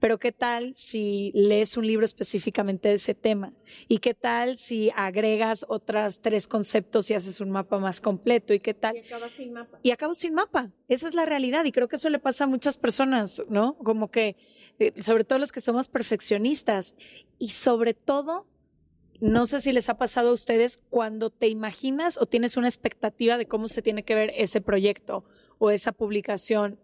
pero 0.00 0.18
¿qué 0.18 0.32
tal 0.32 0.74
si 0.74 1.32
lees 1.34 1.76
un 1.76 1.86
libro 1.86 2.04
específicamente 2.04 2.88
de 2.88 2.94
ese 2.94 3.14
tema? 3.14 3.52
¿Y 3.88 3.98
qué 3.98 4.14
tal 4.14 4.58
si 4.58 4.90
agregas 4.94 5.64
otras 5.68 6.20
tres 6.20 6.46
conceptos 6.48 7.10
y 7.10 7.14
haces 7.14 7.40
un 7.40 7.50
mapa 7.50 7.78
más 7.78 8.00
completo? 8.00 8.52
¿Y 8.52 8.60
qué 8.60 8.74
tal? 8.74 8.96
Y 8.96 9.00
acabas 9.00 9.30
sin 9.32 9.52
mapa. 9.52 9.78
Y 9.82 9.90
acabo 9.90 10.14
sin 10.14 10.34
mapa. 10.34 10.70
Esa 10.88 11.08
es 11.08 11.14
la 11.14 11.24
realidad 11.24 11.64
y 11.64 11.72
creo 11.72 11.88
que 11.88 11.96
eso 11.96 12.10
le 12.10 12.18
pasa 12.18 12.44
a 12.44 12.46
muchas 12.46 12.76
personas, 12.76 13.42
¿no? 13.48 13.76
Como 13.78 14.10
que, 14.10 14.36
eh, 14.78 14.92
sobre 15.02 15.24
todo 15.24 15.38
los 15.38 15.52
que 15.52 15.60
somos 15.60 15.88
perfeccionistas 15.88 16.94
y 17.38 17.48
sobre 17.48 17.94
todo 17.94 18.46
no 19.20 19.46
sé 19.46 19.60
si 19.60 19.72
les 19.72 19.88
ha 19.88 19.96
pasado 19.96 20.30
a 20.30 20.34
ustedes 20.34 20.76
cuando 20.90 21.30
te 21.30 21.48
imaginas 21.48 22.18
o 22.18 22.26
tienes 22.26 22.56
una 22.56 22.68
expectativa 22.68 23.38
de 23.38 23.46
cómo 23.46 23.68
se 23.68 23.80
tiene 23.80 24.02
que 24.02 24.14
ver 24.14 24.32
ese 24.36 24.60
proyecto 24.60 25.24
o 25.58 25.70
esa 25.70 25.92
publicación 25.92 26.78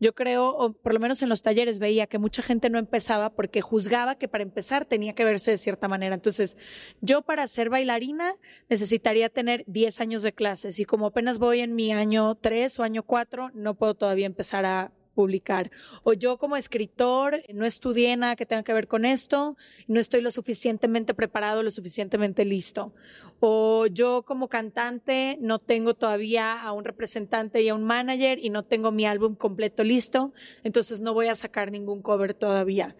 yo 0.00 0.14
creo, 0.14 0.48
o 0.48 0.72
por 0.72 0.92
lo 0.92 1.00
menos 1.00 1.22
en 1.22 1.28
los 1.28 1.42
talleres 1.42 1.78
veía 1.78 2.06
que 2.06 2.18
mucha 2.18 2.42
gente 2.42 2.70
no 2.70 2.78
empezaba 2.78 3.30
porque 3.30 3.60
juzgaba 3.60 4.16
que 4.16 4.28
para 4.28 4.42
empezar 4.42 4.84
tenía 4.84 5.14
que 5.14 5.24
verse 5.24 5.50
de 5.50 5.58
cierta 5.58 5.88
manera. 5.88 6.14
Entonces, 6.14 6.56
yo 7.00 7.22
para 7.22 7.48
ser 7.48 7.70
bailarina 7.70 8.34
necesitaría 8.68 9.28
tener 9.28 9.64
10 9.66 10.00
años 10.00 10.22
de 10.22 10.32
clases 10.32 10.78
y 10.78 10.84
como 10.84 11.06
apenas 11.06 11.38
voy 11.38 11.60
en 11.60 11.74
mi 11.74 11.92
año 11.92 12.34
3 12.34 12.78
o 12.80 12.82
año 12.82 13.02
4, 13.02 13.52
no 13.54 13.74
puedo 13.74 13.94
todavía 13.94 14.26
empezar 14.26 14.64
a 14.64 14.92
publicar. 15.16 15.72
O 16.04 16.12
yo 16.12 16.36
como 16.36 16.56
escritor 16.56 17.42
no 17.52 17.64
estudié 17.64 18.16
nada 18.16 18.36
que 18.36 18.46
tenga 18.46 18.62
que 18.62 18.74
ver 18.74 18.86
con 18.86 19.04
esto, 19.04 19.56
no 19.88 19.98
estoy 19.98 20.20
lo 20.20 20.30
suficientemente 20.30 21.14
preparado, 21.14 21.62
lo 21.62 21.70
suficientemente 21.70 22.44
listo. 22.44 22.92
O 23.40 23.86
yo 23.86 24.22
como 24.22 24.48
cantante 24.48 25.38
no 25.40 25.58
tengo 25.58 25.94
todavía 25.94 26.62
a 26.62 26.72
un 26.72 26.84
representante 26.84 27.62
y 27.62 27.68
a 27.68 27.74
un 27.74 27.84
manager 27.84 28.38
y 28.38 28.50
no 28.50 28.62
tengo 28.62 28.92
mi 28.92 29.06
álbum 29.06 29.34
completo 29.34 29.82
listo, 29.82 30.32
entonces 30.62 31.00
no 31.00 31.14
voy 31.14 31.28
a 31.28 31.34
sacar 31.34 31.72
ningún 31.72 32.02
cover 32.02 32.34
todavía. 32.34 32.94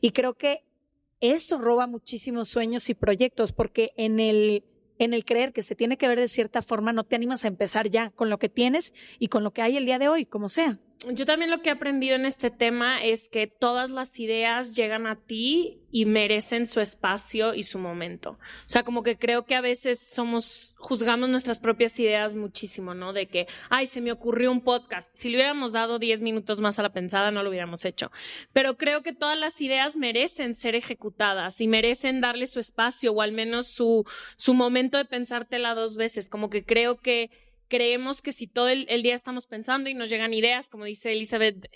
Y 0.00 0.10
creo 0.10 0.34
que 0.34 0.64
eso 1.20 1.58
roba 1.58 1.86
muchísimos 1.86 2.48
sueños 2.48 2.90
y 2.90 2.94
proyectos 2.94 3.52
porque 3.52 3.92
en 3.96 4.18
el 4.20 4.64
en 4.98 5.14
el 5.14 5.24
creer 5.24 5.54
que 5.54 5.62
se 5.62 5.74
tiene 5.74 5.96
que 5.96 6.06
ver 6.08 6.18
de 6.18 6.28
cierta 6.28 6.60
forma, 6.60 6.92
no 6.92 7.04
te 7.04 7.16
animas 7.16 7.46
a 7.46 7.48
empezar 7.48 7.88
ya 7.88 8.10
con 8.10 8.28
lo 8.28 8.38
que 8.38 8.50
tienes 8.50 8.92
y 9.18 9.28
con 9.28 9.42
lo 9.42 9.50
que 9.50 9.62
hay 9.62 9.78
el 9.78 9.86
día 9.86 9.98
de 9.98 10.08
hoy, 10.08 10.26
como 10.26 10.50
sea 10.50 10.78
yo 11.08 11.24
también 11.24 11.50
lo 11.50 11.62
que 11.62 11.70
he 11.70 11.72
aprendido 11.72 12.14
en 12.14 12.26
este 12.26 12.50
tema 12.50 13.02
es 13.02 13.30
que 13.30 13.46
todas 13.46 13.88
las 13.88 14.18
ideas 14.18 14.76
llegan 14.76 15.06
a 15.06 15.16
ti 15.16 15.78
y 15.90 16.04
merecen 16.04 16.66
su 16.66 16.80
espacio 16.80 17.54
y 17.54 17.62
su 17.62 17.78
momento. 17.78 18.32
O 18.32 18.68
sea, 18.68 18.82
como 18.82 19.02
que 19.02 19.16
creo 19.16 19.46
que 19.46 19.54
a 19.54 19.62
veces 19.62 19.98
somos, 19.98 20.74
juzgamos 20.76 21.30
nuestras 21.30 21.58
propias 21.58 21.98
ideas 21.98 22.34
muchísimo, 22.34 22.92
¿no? 22.92 23.14
De 23.14 23.28
que, 23.28 23.46
ay, 23.70 23.86
se 23.86 24.02
me 24.02 24.12
ocurrió 24.12 24.52
un 24.52 24.60
podcast. 24.60 25.12
Si 25.14 25.30
le 25.30 25.36
hubiéramos 25.36 25.72
dado 25.72 25.98
10 25.98 26.20
minutos 26.20 26.60
más 26.60 26.78
a 26.78 26.82
la 26.82 26.92
pensada, 26.92 27.30
no 27.30 27.42
lo 27.42 27.48
hubiéramos 27.48 27.86
hecho. 27.86 28.12
Pero 28.52 28.76
creo 28.76 29.02
que 29.02 29.14
todas 29.14 29.38
las 29.38 29.58
ideas 29.62 29.96
merecen 29.96 30.54
ser 30.54 30.74
ejecutadas 30.74 31.62
y 31.62 31.66
merecen 31.66 32.20
darle 32.20 32.46
su 32.46 32.60
espacio 32.60 33.12
o 33.12 33.22
al 33.22 33.32
menos 33.32 33.68
su, 33.68 34.04
su 34.36 34.52
momento 34.52 34.98
de 34.98 35.06
pensártela 35.06 35.74
dos 35.74 35.96
veces. 35.96 36.28
Como 36.28 36.50
que 36.50 36.62
creo 36.62 36.98
que 36.98 37.30
creemos 37.70 38.20
que 38.20 38.32
si 38.32 38.46
todo 38.46 38.68
el, 38.68 38.86
día 39.02 39.14
estamos 39.14 39.46
pensando 39.46 39.88
y 39.88 39.94
nos 39.94 40.10
llegan 40.10 40.34
ideas, 40.34 40.68
como 40.68 40.84
dice 40.84 41.12
Elizabeth 41.12 41.70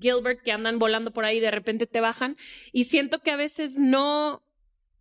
Gilbert, 0.00 0.40
que 0.40 0.52
andan 0.52 0.78
volando 0.78 1.12
por 1.12 1.26
ahí 1.26 1.38
y 1.38 1.40
de 1.40 1.50
repente 1.50 1.86
te 1.86 2.00
bajan, 2.00 2.38
y 2.72 2.84
siento 2.84 3.20
que 3.20 3.32
a 3.32 3.36
veces 3.36 3.78
no 3.78 4.42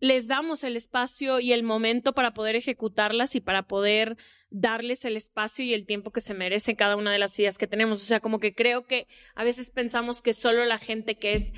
les 0.02 0.28
damos 0.28 0.64
el 0.64 0.76
espacio 0.76 1.40
y 1.40 1.54
el 1.54 1.64
momento 1.64 2.14
para 2.14 2.34
poder 2.34 2.56
ejecutarlas 2.56 3.36
y 3.36 3.42
para 3.42 3.64
poder 3.64 4.18
darles 4.50 5.06
el 5.06 5.16
espacio 5.16 5.64
y 5.64 5.74
el 5.74 5.86
tiempo 5.86 6.12
que 6.12 6.22
se 6.22 6.34
merece 6.34 6.76
cada 6.76 6.96
una 6.96 7.12
de 7.12 7.20
las 7.20 7.38
ideas 7.38 7.58
que 7.58 7.68
tenemos. 7.68 8.02
O 8.02 8.06
sea, 8.06 8.20
como 8.20 8.40
que 8.40 8.56
creo 8.56 8.86
que 8.86 9.08
a 9.36 9.44
veces 9.44 9.72
pensamos 9.72 10.22
que 10.22 10.34
solo 10.34 10.66
la 10.66 10.78
gente 10.78 11.16
que 11.16 11.34
es 11.34 11.54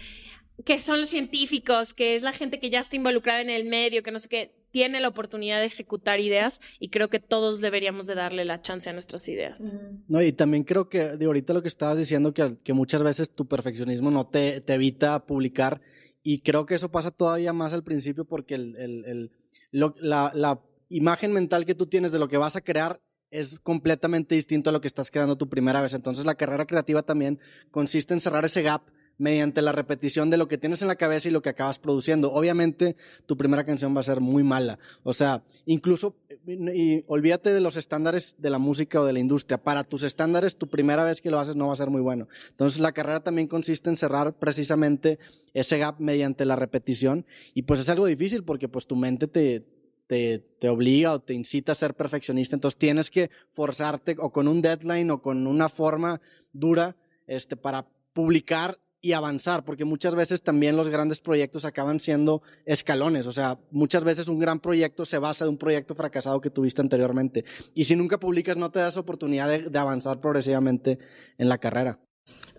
que 0.65 0.79
son 0.79 0.99
los 0.99 1.09
científicos, 1.09 1.93
que 1.93 2.15
es 2.15 2.23
la 2.23 2.33
gente 2.33 2.59
que 2.59 2.69
ya 2.69 2.79
está 2.79 2.95
involucrada 2.95 3.41
en 3.41 3.49
el 3.49 3.65
medio, 3.65 4.03
que 4.03 4.11
no 4.11 4.19
sé 4.19 4.29
qué, 4.29 4.60
tiene 4.71 4.99
la 4.99 5.09
oportunidad 5.09 5.59
de 5.59 5.65
ejecutar 5.65 6.19
ideas 6.19 6.61
y 6.79 6.89
creo 6.89 7.09
que 7.09 7.19
todos 7.19 7.61
deberíamos 7.61 8.07
de 8.07 8.15
darle 8.15 8.45
la 8.45 8.61
chance 8.61 8.89
a 8.89 8.93
nuestras 8.93 9.27
ideas. 9.27 9.73
No, 10.07 10.21
y 10.21 10.31
también 10.31 10.63
creo 10.63 10.89
que 10.89 11.17
de 11.17 11.25
ahorita 11.25 11.53
lo 11.53 11.61
que 11.61 11.67
estabas 11.67 11.97
diciendo, 11.97 12.33
que, 12.33 12.57
que 12.63 12.73
muchas 12.73 13.03
veces 13.03 13.33
tu 13.33 13.47
perfeccionismo 13.47 14.11
no 14.11 14.27
te, 14.27 14.61
te, 14.61 14.73
evita 14.73 15.25
publicar 15.25 15.81
y 16.23 16.39
creo 16.39 16.65
que 16.65 16.75
eso 16.75 16.91
pasa 16.91 17.11
todavía 17.11 17.53
más 17.53 17.73
al 17.73 17.83
principio 17.83 18.25
porque 18.25 18.55
el, 18.55 18.75
el, 18.77 19.05
el, 19.05 19.31
la, 19.71 20.31
la 20.33 20.61
imagen 20.89 21.33
mental 21.33 21.65
que 21.65 21.75
tú 21.75 21.87
tienes 21.87 22.11
de 22.11 22.19
lo 22.19 22.27
que 22.27 22.37
vas 22.37 22.55
a 22.55 22.61
crear 22.61 23.01
es 23.29 23.59
completamente 23.59 24.35
distinto 24.35 24.69
a 24.69 24.73
lo 24.73 24.81
que 24.81 24.87
estás 24.87 25.09
creando 25.09 25.37
tu 25.37 25.49
primera 25.49 25.81
vez. 25.81 25.93
Entonces 25.93 26.25
la 26.25 26.35
carrera 26.35 26.65
creativa 26.65 27.01
también 27.01 27.39
consiste 27.71 28.13
en 28.13 28.19
cerrar 28.19 28.43
ese 28.45 28.61
gap 28.61 28.83
mediante 29.21 29.61
la 29.61 29.71
repetición 29.71 30.31
de 30.31 30.37
lo 30.37 30.47
que 30.47 30.57
tienes 30.57 30.81
en 30.81 30.87
la 30.87 30.95
cabeza 30.95 31.27
y 31.27 31.31
lo 31.31 31.43
que 31.43 31.49
acabas 31.49 31.77
produciendo. 31.77 32.33
Obviamente, 32.33 32.95
tu 33.27 33.37
primera 33.37 33.63
canción 33.63 33.95
va 33.95 33.99
a 33.99 34.03
ser 34.03 34.19
muy 34.19 34.41
mala. 34.41 34.79
O 35.03 35.13
sea, 35.13 35.43
incluso, 35.67 36.15
y 36.47 37.03
olvídate 37.05 37.53
de 37.53 37.61
los 37.61 37.75
estándares 37.75 38.35
de 38.39 38.49
la 38.49 38.57
música 38.57 38.99
o 38.99 39.05
de 39.05 39.13
la 39.13 39.19
industria. 39.19 39.59
Para 39.59 39.83
tus 39.83 40.01
estándares, 40.01 40.55
tu 40.55 40.67
primera 40.67 41.03
vez 41.03 41.21
que 41.21 41.29
lo 41.29 41.37
haces 41.37 41.55
no 41.55 41.67
va 41.67 41.73
a 41.73 41.75
ser 41.75 41.91
muy 41.91 42.01
bueno. 42.01 42.27
Entonces, 42.49 42.79
la 42.79 42.93
carrera 42.93 43.19
también 43.19 43.47
consiste 43.47 43.91
en 43.91 43.95
cerrar 43.95 44.33
precisamente 44.33 45.19
ese 45.53 45.77
gap 45.77 45.99
mediante 45.99 46.43
la 46.43 46.55
repetición. 46.55 47.27
Y 47.53 47.61
pues 47.61 47.79
es 47.79 47.89
algo 47.89 48.07
difícil 48.07 48.43
porque 48.43 48.69
pues 48.69 48.87
tu 48.87 48.95
mente 48.95 49.27
te, 49.27 49.63
te, 50.07 50.39
te, 50.59 50.67
obliga 50.67 51.13
o 51.13 51.19
te 51.19 51.35
incita 51.35 51.73
a 51.73 51.75
ser 51.75 51.93
perfeccionista. 51.93 52.55
Entonces 52.55 52.79
tienes 52.79 53.11
que 53.11 53.29
forzarte 53.53 54.15
o 54.17 54.31
con 54.31 54.47
un 54.47 54.63
deadline 54.63 55.11
o 55.11 55.21
con 55.21 55.45
una 55.45 55.69
forma 55.69 56.19
dura 56.53 56.95
este, 57.27 57.55
para 57.55 57.85
publicar 58.13 58.79
y 59.01 59.13
avanzar, 59.13 59.65
porque 59.65 59.83
muchas 59.83 60.15
veces 60.15 60.43
también 60.43 60.77
los 60.77 60.87
grandes 60.87 61.19
proyectos 61.21 61.65
acaban 61.65 61.99
siendo 61.99 62.43
escalones, 62.65 63.25
o 63.25 63.31
sea, 63.31 63.59
muchas 63.71 64.03
veces 64.03 64.27
un 64.27 64.39
gran 64.39 64.59
proyecto 64.59 65.05
se 65.05 65.17
basa 65.17 65.45
de 65.45 65.49
un 65.49 65.57
proyecto 65.57 65.95
fracasado 65.95 66.39
que 66.39 66.51
tuviste 66.51 66.81
anteriormente. 66.81 67.43
Y 67.73 67.85
si 67.85 67.95
nunca 67.95 68.19
publicas, 68.19 68.57
no 68.57 68.69
te 68.69 68.79
das 68.79 68.97
oportunidad 68.97 69.49
de, 69.49 69.79
avanzar 69.79 70.19
progresivamente 70.19 70.99
en 71.39 71.49
la 71.49 71.57
carrera. 71.57 71.99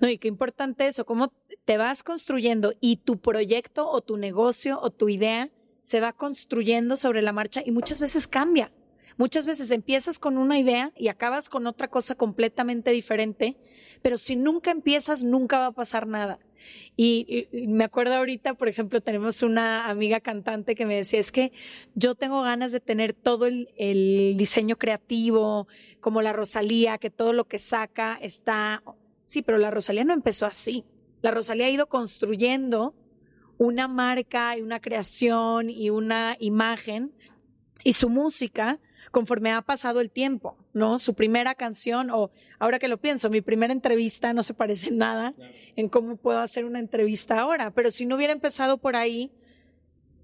No, 0.01 0.09
y 0.09 0.19
qué 0.19 0.27
importante 0.27 0.87
eso, 0.87 1.05
cómo 1.05 1.33
te 1.65 1.77
vas 1.77 2.03
construyendo 2.03 2.75
y 2.81 2.97
tu 2.97 3.21
proyecto 3.21 3.89
o 3.89 4.01
tu 4.01 4.17
negocio 4.17 4.81
o 4.81 4.91
tu 4.91 5.09
idea 5.09 5.51
se 5.83 6.01
va 6.01 6.13
construyendo 6.13 6.97
sobre 6.97 7.23
la 7.23 7.33
marcha 7.33 7.63
y 7.65 7.71
muchas 7.71 8.01
veces 8.01 8.27
cambia 8.27 8.73
Muchas 9.17 9.47
veces 9.47 9.71
empiezas 9.71 10.19
con 10.19 10.39
una 10.39 10.59
idea 10.59 10.93
y 10.97 11.09
acabas 11.09 11.49
con 11.49 11.67
otra 11.67 11.89
cosa 11.89 12.15
completamente 12.15 12.91
diferente, 12.91 13.57
pero 14.03 14.19
si 14.19 14.37
nunca 14.37 14.71
empiezas, 14.71 15.23
nunca 15.23 15.59
va 15.59 15.67
a 15.67 15.73
pasar 15.73 16.07
nada. 16.07 16.39
Y, 16.97 17.49
me 17.53 17.85
acuerdo 17.85 18.15
ahorita, 18.15 18.55
por 18.55 18.69
ejemplo, 18.69 19.01
tenemos 19.01 19.43
una 19.43 19.89
amiga 19.89 20.21
cantante 20.21 20.75
que 20.75 20.87
me 20.87 20.97
decía, 20.97 21.21
es 21.21 21.33
que 21.33 21.53
yo 21.95 22.15
tengo 22.15 22.43
ganas 22.43 22.73
de 22.73 22.81
tener 22.81 23.13
todo 23.13 23.47
el, 23.47 24.35
diseño 24.37 24.77
creativo, 24.77 25.67
como 26.01 26.23
la 26.23 26.33
Rosalía, 26.33 26.99
que 26.99 27.11
todo 27.11 27.33
lo 27.33 27.45
que 27.45 27.59
saca 27.59 28.19
está... 28.21 28.83
Sí, 29.25 29.43
pero 29.43 29.59
la 29.59 29.71
Rosalía 29.71 30.05
no 30.05 30.13
empezó 30.13 30.47
así. 30.47 30.85
La 31.23 31.31
Rosalía 31.31 31.67
ha 31.67 31.71
ido 31.71 31.89
construyendo 31.89 32.95
una 33.59 33.87
marca 33.89 34.57
y 34.57 34.63
una 34.63 34.81
creación 34.81 35.71
y 35.71 35.91
una 35.91 36.37
imagen 36.41 37.13
y 37.85 37.93
su 37.93 38.09
música 38.09 38.81
conforme 39.13 39.53
ha 39.53 39.63
pasado 39.63 40.01
el 40.01 40.11
tiempo, 40.11 40.57
¿no? 40.73 40.99
Su 40.99 41.15
primera 41.15 41.55
canción, 41.55 42.11
o 42.11 42.33
ahora 42.59 42.81
que 42.81 42.89
lo 42.89 42.97
pienso, 42.97 43.31
mi 43.31 43.43
primera 43.43 43.73
entrevista 43.73 44.33
no 44.33 44.43
se 44.43 44.55
parece 44.55 44.89
en 44.89 44.99
nada 44.99 45.35
en 45.77 45.89
cómo 45.89 46.17
puedo 46.17 46.41
hacer 46.41 46.65
una 46.65 46.81
entrevista 46.81 47.39
ahora, 47.39 47.71
pero 47.71 47.93
si 47.93 48.07
no 48.07 48.17
hubiera 48.17 48.33
empezado 48.33 48.79
por 48.79 48.97
ahí, 48.97 49.31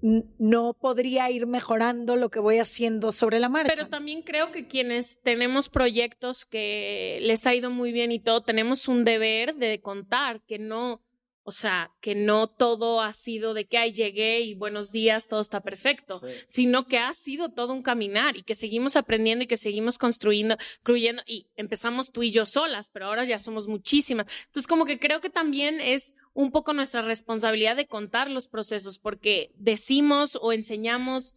no 0.01 0.75
podría 0.75 1.31
ir 1.31 1.47
mejorando 1.47 2.17
lo 2.17 2.31
que 2.31 2.39
voy 2.39 2.59
haciendo 2.59 3.13
sobre 3.13 3.41
la 3.41 3.49
marcha. 3.49 3.73
Pero 3.75 3.89
también 3.89 4.23
creo 4.23 4.53
que 4.53 4.67
quienes 4.67 5.21
tenemos 5.23 5.69
proyectos 5.69 6.47
que 6.47 7.19
les 7.23 7.47
ha 7.47 7.55
ido 7.55 7.71
muy 7.71 7.93
bien 7.93 8.13
y 8.13 8.21
todo, 8.21 8.43
tenemos 8.43 8.89
un 8.89 9.05
deber 9.05 9.57
de 9.57 9.81
contar 9.81 10.41
que 10.43 10.59
no, 10.59 11.03
o 11.49 11.51
sea, 11.51 11.91
que 12.03 12.15
no 12.15 12.47
todo 12.47 13.01
ha 13.01 13.15
sido 13.15 13.55
de 13.55 13.67
que, 13.67 13.79
ay, 13.79 13.95
llegué 13.95 14.43
y 14.43 14.53
buenos 14.53 14.93
días, 14.93 15.29
todo 15.29 15.41
está 15.41 15.63
perfecto, 15.63 16.21
sino 16.47 16.87
que 16.87 16.99
ha 16.99 17.15
sido 17.15 17.49
todo 17.49 17.73
un 17.73 17.81
caminar 17.81 18.37
y 18.37 18.43
que 18.43 18.55
seguimos 18.55 18.97
aprendiendo 18.97 19.45
y 19.45 19.47
que 19.47 19.57
seguimos 19.57 19.97
construyendo, 19.97 20.59
creyendo 20.83 21.23
y 21.27 21.47
empezamos 21.57 22.13
tú 22.13 22.23
y 22.23 22.33
yo 22.33 22.45
solas, 22.45 22.91
pero 22.93 23.07
ahora 23.07 23.25
ya 23.25 23.39
somos 23.39 23.67
muchísimas. 23.67 24.27
Entonces, 24.45 24.67
como 24.67 24.85
que 24.85 24.99
creo 24.99 25.23
que 25.23 25.31
también 25.31 25.81
es 25.81 26.15
un 26.35 26.51
poco 26.51 26.75
nuestra 26.75 27.01
responsabilidad 27.01 27.77
de 27.77 27.87
contar 27.87 28.31
los 28.31 28.47
procesos, 28.47 28.99
porque 28.99 29.51
decimos 29.55 30.39
o 30.43 30.53
enseñamos, 30.53 31.35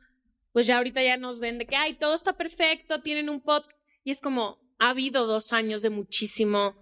pues 0.52 0.68
ya 0.68 0.76
ahorita 0.76 1.02
ya 1.02 1.16
nos 1.16 1.40
ven 1.40 1.58
de 1.58 1.68
que, 1.68 1.78
ay, 1.78 1.94
todo 1.94 2.16
está 2.16 2.34
perfecto, 2.34 3.00
tienen 3.00 3.30
un 3.30 3.40
pod, 3.40 3.64
y 4.04 4.12
es 4.12 4.20
como, 4.20 4.60
ha 4.78 4.90
habido 4.90 5.26
dos 5.26 5.54
años 5.54 5.82
de 5.82 5.90
muchísimo 5.90 6.76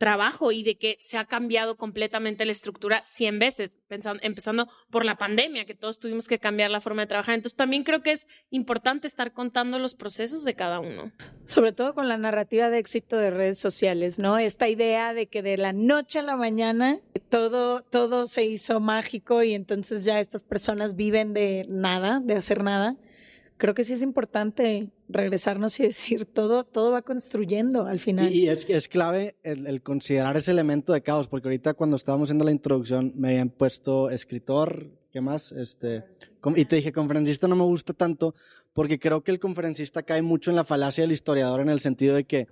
trabajo 0.00 0.50
y 0.50 0.62
de 0.62 0.78
que 0.78 0.96
se 0.98 1.18
ha 1.18 1.26
cambiado 1.26 1.76
completamente 1.76 2.46
la 2.46 2.52
estructura 2.52 3.02
100 3.04 3.38
veces, 3.38 3.78
pensando, 3.86 4.18
empezando 4.24 4.66
por 4.88 5.04
la 5.04 5.18
pandemia, 5.18 5.66
que 5.66 5.74
todos 5.74 6.00
tuvimos 6.00 6.26
que 6.26 6.38
cambiar 6.38 6.70
la 6.70 6.80
forma 6.80 7.02
de 7.02 7.08
trabajar. 7.08 7.34
Entonces 7.34 7.54
también 7.54 7.84
creo 7.84 8.02
que 8.02 8.12
es 8.12 8.26
importante 8.48 9.06
estar 9.06 9.34
contando 9.34 9.78
los 9.78 9.94
procesos 9.94 10.42
de 10.44 10.54
cada 10.54 10.80
uno. 10.80 11.12
Sobre 11.44 11.72
todo 11.72 11.92
con 11.94 12.08
la 12.08 12.16
narrativa 12.16 12.70
de 12.70 12.78
éxito 12.78 13.18
de 13.18 13.30
redes 13.30 13.58
sociales, 13.58 14.18
¿no? 14.18 14.38
Esta 14.38 14.68
idea 14.70 15.12
de 15.12 15.26
que 15.26 15.42
de 15.42 15.58
la 15.58 15.74
noche 15.74 16.20
a 16.20 16.22
la 16.22 16.36
mañana 16.36 16.98
todo, 17.28 17.82
todo 17.82 18.26
se 18.26 18.44
hizo 18.44 18.80
mágico 18.80 19.42
y 19.42 19.52
entonces 19.52 20.06
ya 20.06 20.18
estas 20.18 20.44
personas 20.44 20.96
viven 20.96 21.34
de 21.34 21.66
nada, 21.68 22.20
de 22.24 22.36
hacer 22.36 22.64
nada 22.64 22.96
creo 23.60 23.74
que 23.74 23.84
sí 23.84 23.92
es 23.92 24.02
importante 24.02 24.90
regresarnos 25.08 25.78
y 25.78 25.84
decir 25.84 26.24
todo, 26.24 26.64
todo 26.64 26.90
va 26.90 27.02
construyendo 27.02 27.86
al 27.86 28.00
final. 28.00 28.32
Y, 28.32 28.48
es, 28.48 28.68
es 28.68 28.88
clave 28.88 29.36
el, 29.42 29.82
considerar 29.82 30.36
ese 30.36 30.50
elemento 30.50 30.92
de 30.94 31.02
caos, 31.02 31.28
porque 31.28 31.48
ahorita 31.48 31.74
cuando 31.74 31.96
estábamos 31.96 32.28
haciendo 32.28 32.44
la 32.44 32.52
introducción 32.52 33.12
me 33.14 33.28
habían 33.28 33.50
puesto 33.50 34.10
escritor, 34.10 34.90
¿qué 35.12 35.20
más? 35.20 35.52
Este, 35.52 36.04
y 36.56 36.64
te 36.64 36.76
dije, 36.76 36.90
conferencista 36.90 37.46
no 37.46 37.54
me 37.54 37.64
gusta 37.64 37.92
tanto, 37.92 38.34
porque 38.72 38.98
creo 38.98 39.22
que 39.22 39.30
el 39.30 39.38
conferencista 39.38 40.02
cae 40.02 40.22
mucho 40.22 40.50
en 40.50 40.56
la 40.56 40.64
falacia 40.64 41.04
del 41.04 41.12
historiador 41.12 41.60
en 41.60 41.68
el 41.68 41.80
sentido 41.80 42.14
de 42.14 42.24
que, 42.24 42.48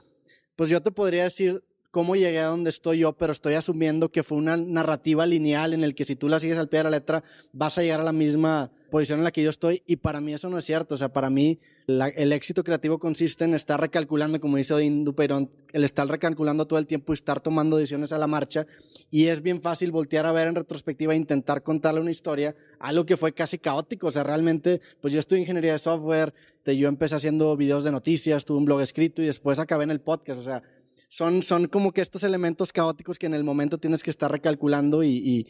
pues 0.56 0.68
yo 0.68 0.82
te 0.82 0.90
podría 0.90 1.24
decir 1.24 1.64
cómo 1.90 2.16
llegué 2.16 2.40
a 2.40 2.46
donde 2.46 2.70
estoy 2.70 2.98
yo, 2.98 3.12
pero 3.14 3.32
estoy 3.32 3.54
asumiendo 3.54 4.10
que 4.10 4.22
fue 4.22 4.38
una 4.38 4.56
narrativa 4.56 5.26
lineal 5.26 5.72
en 5.72 5.84
el 5.84 5.94
que 5.94 6.04
si 6.04 6.16
tú 6.16 6.28
la 6.28 6.40
sigues 6.40 6.58
al 6.58 6.68
pie 6.68 6.80
de 6.80 6.84
la 6.84 6.90
letra 6.90 7.24
vas 7.52 7.78
a 7.78 7.82
llegar 7.82 8.00
a 8.00 8.04
la 8.04 8.12
misma 8.12 8.70
posición 8.90 9.20
en 9.20 9.24
la 9.24 9.32
que 9.32 9.42
yo 9.42 9.50
estoy 9.50 9.82
y 9.86 9.96
para 9.96 10.20
mí 10.20 10.32
eso 10.34 10.48
no 10.48 10.58
es 10.58 10.64
cierto. 10.64 10.94
O 10.94 10.98
sea, 10.98 11.12
para 11.12 11.30
mí 11.30 11.58
el 11.86 12.32
éxito 12.32 12.64
creativo 12.64 12.98
consiste 12.98 13.44
en 13.44 13.54
estar 13.54 13.80
recalculando, 13.80 14.40
como 14.40 14.58
dice 14.58 14.74
Odín 14.74 15.04
Duperón, 15.04 15.50
el 15.72 15.84
estar 15.84 16.06
recalculando 16.06 16.66
todo 16.66 16.78
el 16.78 16.86
tiempo 16.86 17.12
y 17.12 17.14
estar 17.14 17.40
tomando 17.40 17.76
decisiones 17.78 18.12
a 18.12 18.18
la 18.18 18.26
marcha 18.26 18.66
y 19.10 19.26
es 19.26 19.40
bien 19.42 19.62
fácil 19.62 19.90
voltear 19.90 20.26
a 20.26 20.32
ver 20.32 20.48
en 20.48 20.54
retrospectiva 20.54 21.14
e 21.14 21.16
intentar 21.16 21.62
contarle 21.62 22.00
una 22.00 22.10
historia, 22.10 22.54
algo 22.78 23.06
que 23.06 23.16
fue 23.16 23.32
casi 23.32 23.58
caótico. 23.58 24.08
O 24.08 24.12
sea, 24.12 24.22
realmente, 24.22 24.82
pues 25.00 25.14
yo 25.14 25.20
estudié 25.20 25.42
ingeniería 25.42 25.72
de 25.72 25.78
software, 25.78 26.34
yo 26.74 26.88
empecé 26.88 27.14
haciendo 27.14 27.56
videos 27.56 27.84
de 27.84 27.92
noticias, 27.92 28.44
tuve 28.44 28.58
un 28.58 28.64
blog 28.64 28.80
escrito 28.80 29.22
y 29.22 29.26
después 29.26 29.58
acabé 29.58 29.84
en 29.84 29.90
el 29.90 30.00
podcast. 30.00 30.40
O 30.40 30.42
sea, 30.42 30.62
son, 31.08 31.42
son 31.42 31.66
como 31.66 31.92
que 31.92 32.00
estos 32.00 32.22
elementos 32.22 32.72
caóticos 32.72 33.18
que 33.18 33.26
en 33.26 33.34
el 33.34 33.44
momento 33.44 33.78
tienes 33.78 34.02
que 34.02 34.10
estar 34.10 34.30
recalculando 34.30 35.02
y, 35.02 35.10
y, 35.10 35.46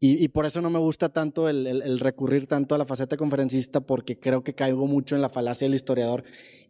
y, 0.00 0.28
por 0.28 0.46
eso 0.46 0.60
no 0.60 0.70
me 0.70 0.78
gusta 0.78 1.10
tanto 1.10 1.48
el, 1.48 1.66
el, 1.66 1.98
recurrir 2.00 2.46
tanto 2.46 2.74
a 2.74 2.78
la 2.78 2.86
faceta 2.86 3.16
conferencista 3.16 3.80
porque 3.80 4.18
creo 4.18 4.42
que 4.42 4.54
caigo 4.54 4.86
mucho 4.86 5.16
en 5.16 5.22
la 5.22 5.28
falacia 5.28 5.66
del 5.66 5.74
historiador 5.74 6.24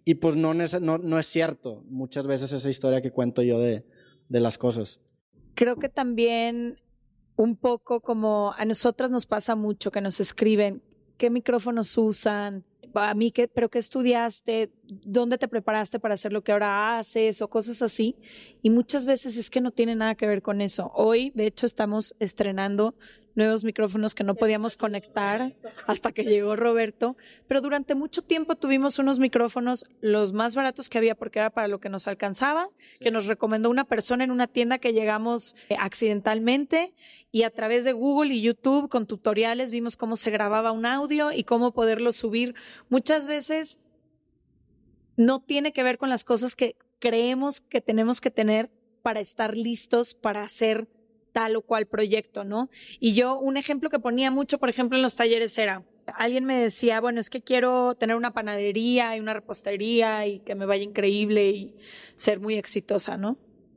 y 0.04 0.14
pues 0.14 0.36
no, 0.36 0.54
no, 0.54 0.98
no 0.98 1.18
es 1.18 1.26
cierto 1.26 1.84
muchas 1.88 2.26
veces 2.26 2.52
esa 2.52 2.70
historia 2.70 3.02
que 3.02 3.12
cuento 3.12 3.42
yo 3.42 3.60
de, 3.60 3.84
de 4.28 4.40
las 4.40 4.58
cosas. 4.58 5.00
Creo 5.54 5.76
que 5.76 5.88
también 5.88 6.76
un 7.36 7.56
poco 7.56 8.00
como 8.00 8.52
a 8.56 8.64
nosotras 8.64 9.10
nos 9.10 9.26
pasa 9.26 9.54
mucho 9.54 9.90
que 9.90 10.00
nos 10.00 10.20
escriben 10.20 10.82
qué 11.18 11.30
micrófonos 11.30 11.96
usan, 11.98 12.64
a 12.94 13.14
mí, 13.14 13.30
¿qué, 13.30 13.46
pero 13.48 13.68
qué 13.68 13.78
estudiaste? 13.78 14.72
¿Dónde 14.90 15.38
te 15.38 15.48
preparaste 15.48 15.98
para 15.98 16.14
hacer 16.14 16.32
lo 16.32 16.42
que 16.42 16.52
ahora 16.52 16.98
haces? 16.98 17.42
O 17.42 17.48
cosas 17.48 17.82
así. 17.82 18.16
Y 18.62 18.70
muchas 18.70 19.06
veces 19.06 19.36
es 19.36 19.50
que 19.50 19.60
no 19.60 19.70
tiene 19.70 19.94
nada 19.94 20.14
que 20.14 20.26
ver 20.26 20.42
con 20.42 20.60
eso. 20.60 20.90
Hoy, 20.94 21.30
de 21.34 21.46
hecho, 21.46 21.66
estamos 21.66 22.14
estrenando 22.18 22.94
nuevos 23.34 23.64
micrófonos 23.64 24.14
que 24.14 24.24
no 24.24 24.34
podíamos 24.34 24.76
conectar 24.76 25.54
hasta 25.86 26.12
que 26.12 26.24
llegó 26.24 26.56
Roberto, 26.56 27.16
pero 27.46 27.60
durante 27.60 27.94
mucho 27.94 28.22
tiempo 28.22 28.56
tuvimos 28.56 28.98
unos 28.98 29.18
micrófonos 29.18 29.84
los 30.00 30.32
más 30.32 30.54
baratos 30.54 30.88
que 30.88 30.98
había 30.98 31.14
porque 31.14 31.38
era 31.38 31.50
para 31.50 31.68
lo 31.68 31.80
que 31.80 31.88
nos 31.88 32.08
alcanzaba, 32.08 32.68
que 33.00 33.10
nos 33.10 33.26
recomendó 33.26 33.70
una 33.70 33.84
persona 33.84 34.24
en 34.24 34.30
una 34.30 34.46
tienda 34.46 34.78
que 34.78 34.92
llegamos 34.92 35.56
eh, 35.68 35.76
accidentalmente 35.78 36.92
y 37.32 37.44
a 37.44 37.50
través 37.50 37.84
de 37.84 37.92
Google 37.92 38.34
y 38.34 38.42
YouTube 38.42 38.88
con 38.88 39.06
tutoriales 39.06 39.70
vimos 39.70 39.96
cómo 39.96 40.16
se 40.16 40.30
grababa 40.30 40.72
un 40.72 40.86
audio 40.86 41.32
y 41.32 41.44
cómo 41.44 41.72
poderlo 41.72 42.12
subir. 42.12 42.54
Muchas 42.88 43.26
veces 43.26 43.80
no 45.20 45.42
tiene 45.42 45.74
que 45.74 45.82
ver 45.82 45.98
con 45.98 46.08
las 46.08 46.24
cosas 46.24 46.56
que 46.56 46.76
creemos 46.98 47.60
que 47.60 47.82
tenemos 47.82 48.22
que 48.22 48.30
tener 48.30 48.70
para 49.02 49.20
estar 49.20 49.54
listos 49.54 50.14
para 50.14 50.42
hacer 50.42 50.88
tal 51.32 51.56
o 51.56 51.62
cual 51.62 51.86
proyecto, 51.86 52.42
¿no? 52.42 52.70
Y 53.00 53.12
yo, 53.12 53.38
un 53.38 53.58
ejemplo 53.58 53.90
que 53.90 53.98
ponía 53.98 54.30
mucho, 54.30 54.58
por 54.58 54.70
ejemplo, 54.70 54.96
en 54.96 55.02
los 55.02 55.16
talleres 55.16 55.58
era, 55.58 55.84
alguien 56.14 56.46
me 56.46 56.58
decía, 56.58 57.02
bueno, 57.02 57.20
es 57.20 57.28
que 57.28 57.42
quiero 57.42 57.94
tener 57.96 58.16
una 58.16 58.32
panadería 58.32 59.14
y 59.14 59.20
una 59.20 59.34
repostería 59.34 60.26
y 60.26 60.40
que 60.40 60.54
me 60.54 60.64
vaya 60.64 60.84
increíble 60.84 61.50
y 61.50 61.74
ser 62.16 62.40
muy 62.40 62.54
exitosa, 62.54 63.18
¿no? 63.18 63.36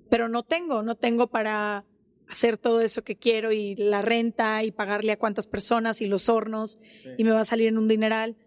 Pero 0.10 0.30
no 0.30 0.44
tengo, 0.44 0.82
no 0.82 0.96
tengo 0.96 1.28
para 1.28 1.84
hacer 2.30 2.58
todo 2.58 2.80
eso 2.80 3.04
que 3.04 3.18
quiero 3.18 3.52
y 3.52 3.76
la 3.76 4.02
renta 4.02 4.64
y 4.64 4.72
pagarle 4.72 5.12
a 5.12 5.20
cuántas 5.20 5.48
personas 5.48 6.02
y 6.02 6.08
los 6.08 6.30
hornos 6.30 6.80
y 7.18 7.26
me 7.26 7.32
va 7.32 7.42
a 7.42 7.46
salir 7.46 7.68
en 7.68 7.78
un 7.78 7.90
dineral. 7.90 8.38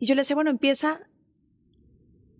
Y 0.00 0.06
yo 0.06 0.16
le 0.16 0.22
decía, 0.22 0.34
bueno, 0.34 0.50
empieza 0.50 1.06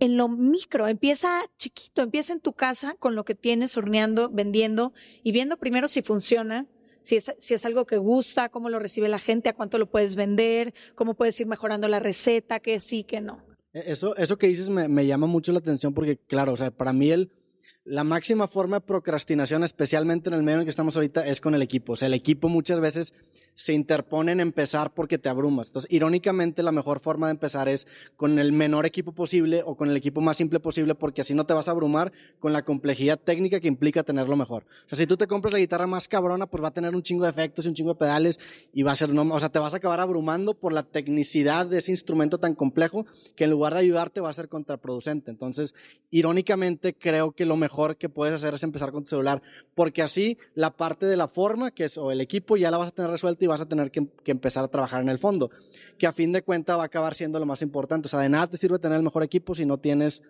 en 0.00 0.16
lo 0.16 0.28
micro, 0.28 0.88
empieza 0.88 1.42
chiquito, 1.58 2.02
empieza 2.02 2.32
en 2.32 2.40
tu 2.40 2.54
casa 2.54 2.96
con 2.98 3.14
lo 3.14 3.24
que 3.24 3.34
tienes 3.34 3.76
horneando, 3.76 4.30
vendiendo 4.30 4.92
y 5.22 5.30
viendo 5.30 5.58
primero 5.58 5.88
si 5.88 6.02
funciona, 6.02 6.66
si 7.02 7.16
es, 7.16 7.64
algo 7.64 7.86
que 7.86 7.98
gusta, 7.98 8.48
cómo 8.48 8.70
lo 8.70 8.78
recibe 8.78 9.08
la 9.08 9.18
gente, 9.18 9.48
a 9.50 9.54
cuánto 9.54 9.78
lo 9.78 9.90
puedes 9.90 10.14
vender, 10.14 10.74
cómo 10.94 11.14
puedes 11.14 11.38
ir 11.40 11.46
mejorando 11.46 11.86
la 11.86 12.00
receta, 12.00 12.60
que 12.60 12.80
sí, 12.80 13.04
que 13.04 13.20
no. 13.20 13.44
E, 13.72 13.92
eso, 13.92 14.16
eso 14.16 14.38
que 14.38 14.48
dices 14.48 14.70
me, 14.70 14.88
me 14.88 15.06
llama 15.06 15.26
mucho 15.26 15.52
la 15.52 15.58
atención 15.58 15.92
porque, 15.92 16.16
claro, 16.16 16.54
o 16.54 16.56
sea, 16.56 16.70
para 16.70 16.92
mí 16.92 17.10
el, 17.10 17.30
la 17.84 18.04
máxima 18.04 18.48
forma 18.48 18.78
de 18.78 18.86
procrastinación, 18.86 19.64
especialmente 19.64 20.28
en 20.28 20.34
el 20.34 20.42
medio 20.42 20.56
en 20.56 20.60
el 20.60 20.66
que 20.66 20.70
estamos 20.70 20.96
ahorita, 20.96 21.26
es 21.26 21.40
con 21.40 21.54
el 21.54 21.62
equipo. 21.62 21.92
O 21.92 21.96
sea, 21.96 22.06
el 22.06 22.14
equipo 22.14 22.48
muchas 22.48 22.80
veces 22.80 23.14
se 23.54 23.72
interpone 23.72 24.32
en 24.32 24.40
empezar 24.40 24.94
porque 24.94 25.18
te 25.18 25.28
abrumas. 25.28 25.68
Entonces, 25.68 25.92
irónicamente, 25.92 26.62
la 26.62 26.72
mejor 26.72 27.00
forma 27.00 27.26
de 27.26 27.32
empezar 27.32 27.68
es 27.68 27.86
con 28.16 28.38
el 28.38 28.52
menor 28.52 28.86
equipo 28.86 29.12
posible 29.12 29.62
o 29.64 29.76
con 29.76 29.90
el 29.90 29.96
equipo 29.96 30.20
más 30.20 30.36
simple 30.36 30.60
posible, 30.60 30.94
porque 30.94 31.20
así 31.20 31.34
no 31.34 31.44
te 31.44 31.54
vas 31.54 31.68
a 31.68 31.72
abrumar 31.72 32.12
con 32.38 32.52
la 32.52 32.64
complejidad 32.64 33.18
técnica 33.18 33.60
que 33.60 33.68
implica 33.68 34.02
tenerlo 34.02 34.36
mejor. 34.36 34.64
O 34.86 34.88
sea, 34.88 34.98
si 34.98 35.06
tú 35.06 35.16
te 35.16 35.26
compras 35.26 35.52
la 35.52 35.58
guitarra 35.58 35.86
más 35.86 36.08
cabrona, 36.08 36.46
pues 36.46 36.62
va 36.62 36.68
a 36.68 36.72
tener 36.72 36.94
un 36.94 37.02
chingo 37.02 37.24
de 37.24 37.30
efectos 37.30 37.64
y 37.64 37.68
un 37.68 37.74
chingo 37.74 37.92
de 37.92 37.98
pedales 37.98 38.40
y 38.72 38.82
va 38.82 38.92
a 38.92 38.96
ser, 38.96 39.10
no, 39.10 39.22
o 39.34 39.40
sea, 39.40 39.50
te 39.50 39.58
vas 39.58 39.74
a 39.74 39.76
acabar 39.76 40.00
abrumando 40.00 40.54
por 40.54 40.72
la 40.72 40.82
tecnicidad 40.82 41.66
de 41.66 41.78
ese 41.78 41.90
instrumento 41.90 42.38
tan 42.38 42.54
complejo 42.54 43.06
que 43.36 43.44
en 43.44 43.50
lugar 43.50 43.74
de 43.74 43.80
ayudarte 43.80 44.20
va 44.20 44.30
a 44.30 44.34
ser 44.34 44.48
contraproducente. 44.48 45.30
Entonces, 45.30 45.74
irónicamente, 46.10 46.94
creo 46.94 47.32
que 47.32 47.44
lo 47.44 47.56
mejor 47.56 47.96
que 47.96 48.08
puedes 48.08 48.34
hacer 48.34 48.54
es 48.54 48.62
empezar 48.62 48.92
con 48.92 49.04
tu 49.04 49.10
celular, 49.10 49.42
porque 49.74 50.02
así 50.02 50.38
la 50.54 50.70
parte 50.70 51.06
de 51.06 51.16
la 51.16 51.28
forma, 51.28 51.70
que 51.70 51.84
es 51.84 51.98
o 51.98 52.10
el 52.10 52.20
equipo, 52.20 52.56
ya 52.56 52.70
la 52.70 52.78
vas 52.78 52.88
a 52.88 52.92
tener 52.92 53.10
resuelta 53.10 53.39
y 53.44 53.48
vas 53.48 53.60
a 53.60 53.66
tener 53.66 53.90
que, 53.90 54.06
que 54.24 54.30
empezar 54.30 54.64
a 54.64 54.68
trabajar 54.68 55.02
en 55.02 55.08
el 55.08 55.18
fondo, 55.18 55.50
que 55.98 56.06
a 56.06 56.12
fin 56.12 56.32
de 56.32 56.42
cuentas 56.42 56.78
va 56.78 56.82
a 56.82 56.86
acabar 56.86 57.14
siendo 57.14 57.38
lo 57.38 57.46
más 57.46 57.62
importante. 57.62 58.06
O 58.06 58.08
sea, 58.08 58.20
de 58.20 58.28
nada 58.28 58.46
te 58.46 58.56
sirve 58.56 58.78
tener 58.78 58.96
el 58.98 59.02
mejor 59.02 59.22
equipo 59.22 59.54
si 59.54 59.66
no 59.66 59.78
tienes 59.78 60.22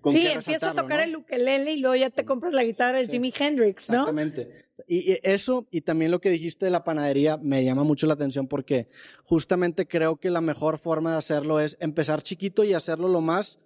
con 0.00 0.12
Sí, 0.12 0.22
qué 0.22 0.32
empieza 0.32 0.70
a 0.70 0.74
tocar 0.74 0.98
¿no? 0.98 1.04
el 1.04 1.16
ukelele 1.16 1.72
y 1.72 1.80
luego 1.80 1.96
ya 1.96 2.10
te 2.10 2.24
compras 2.24 2.52
la 2.52 2.62
guitarra 2.64 2.98
de 2.98 3.04
Sí. 3.06 3.12
Jimi 3.12 3.32
Hendrix, 3.36 3.88
¿no? 3.90 3.96
Exactamente. 4.08 4.66
Y 4.86 5.12
y 5.12 5.18
eso, 5.22 5.66
y 5.70 5.80
también 5.80 6.10
lo 6.10 6.20
que 6.20 6.30
dijiste 6.30 6.66
de 6.66 6.70
la 6.70 6.84
panadería, 6.84 7.38
me 7.38 7.64
llama 7.64 7.82
mucho 7.82 8.06
la 8.06 8.12
atención 8.14 8.46
porque 8.46 8.88
justamente 9.24 9.86
creo 9.88 10.16
que 10.16 10.30
la 10.30 10.40
mejor 10.40 10.78
forma 10.78 11.12
de 11.12 11.18
hacerlo 11.18 11.60
es 11.60 11.76
empezar 11.80 12.22
chiquito 12.22 12.62
y 12.62 12.74
hacerlo 12.74 13.08
lo 13.08 13.20
más 13.20 13.58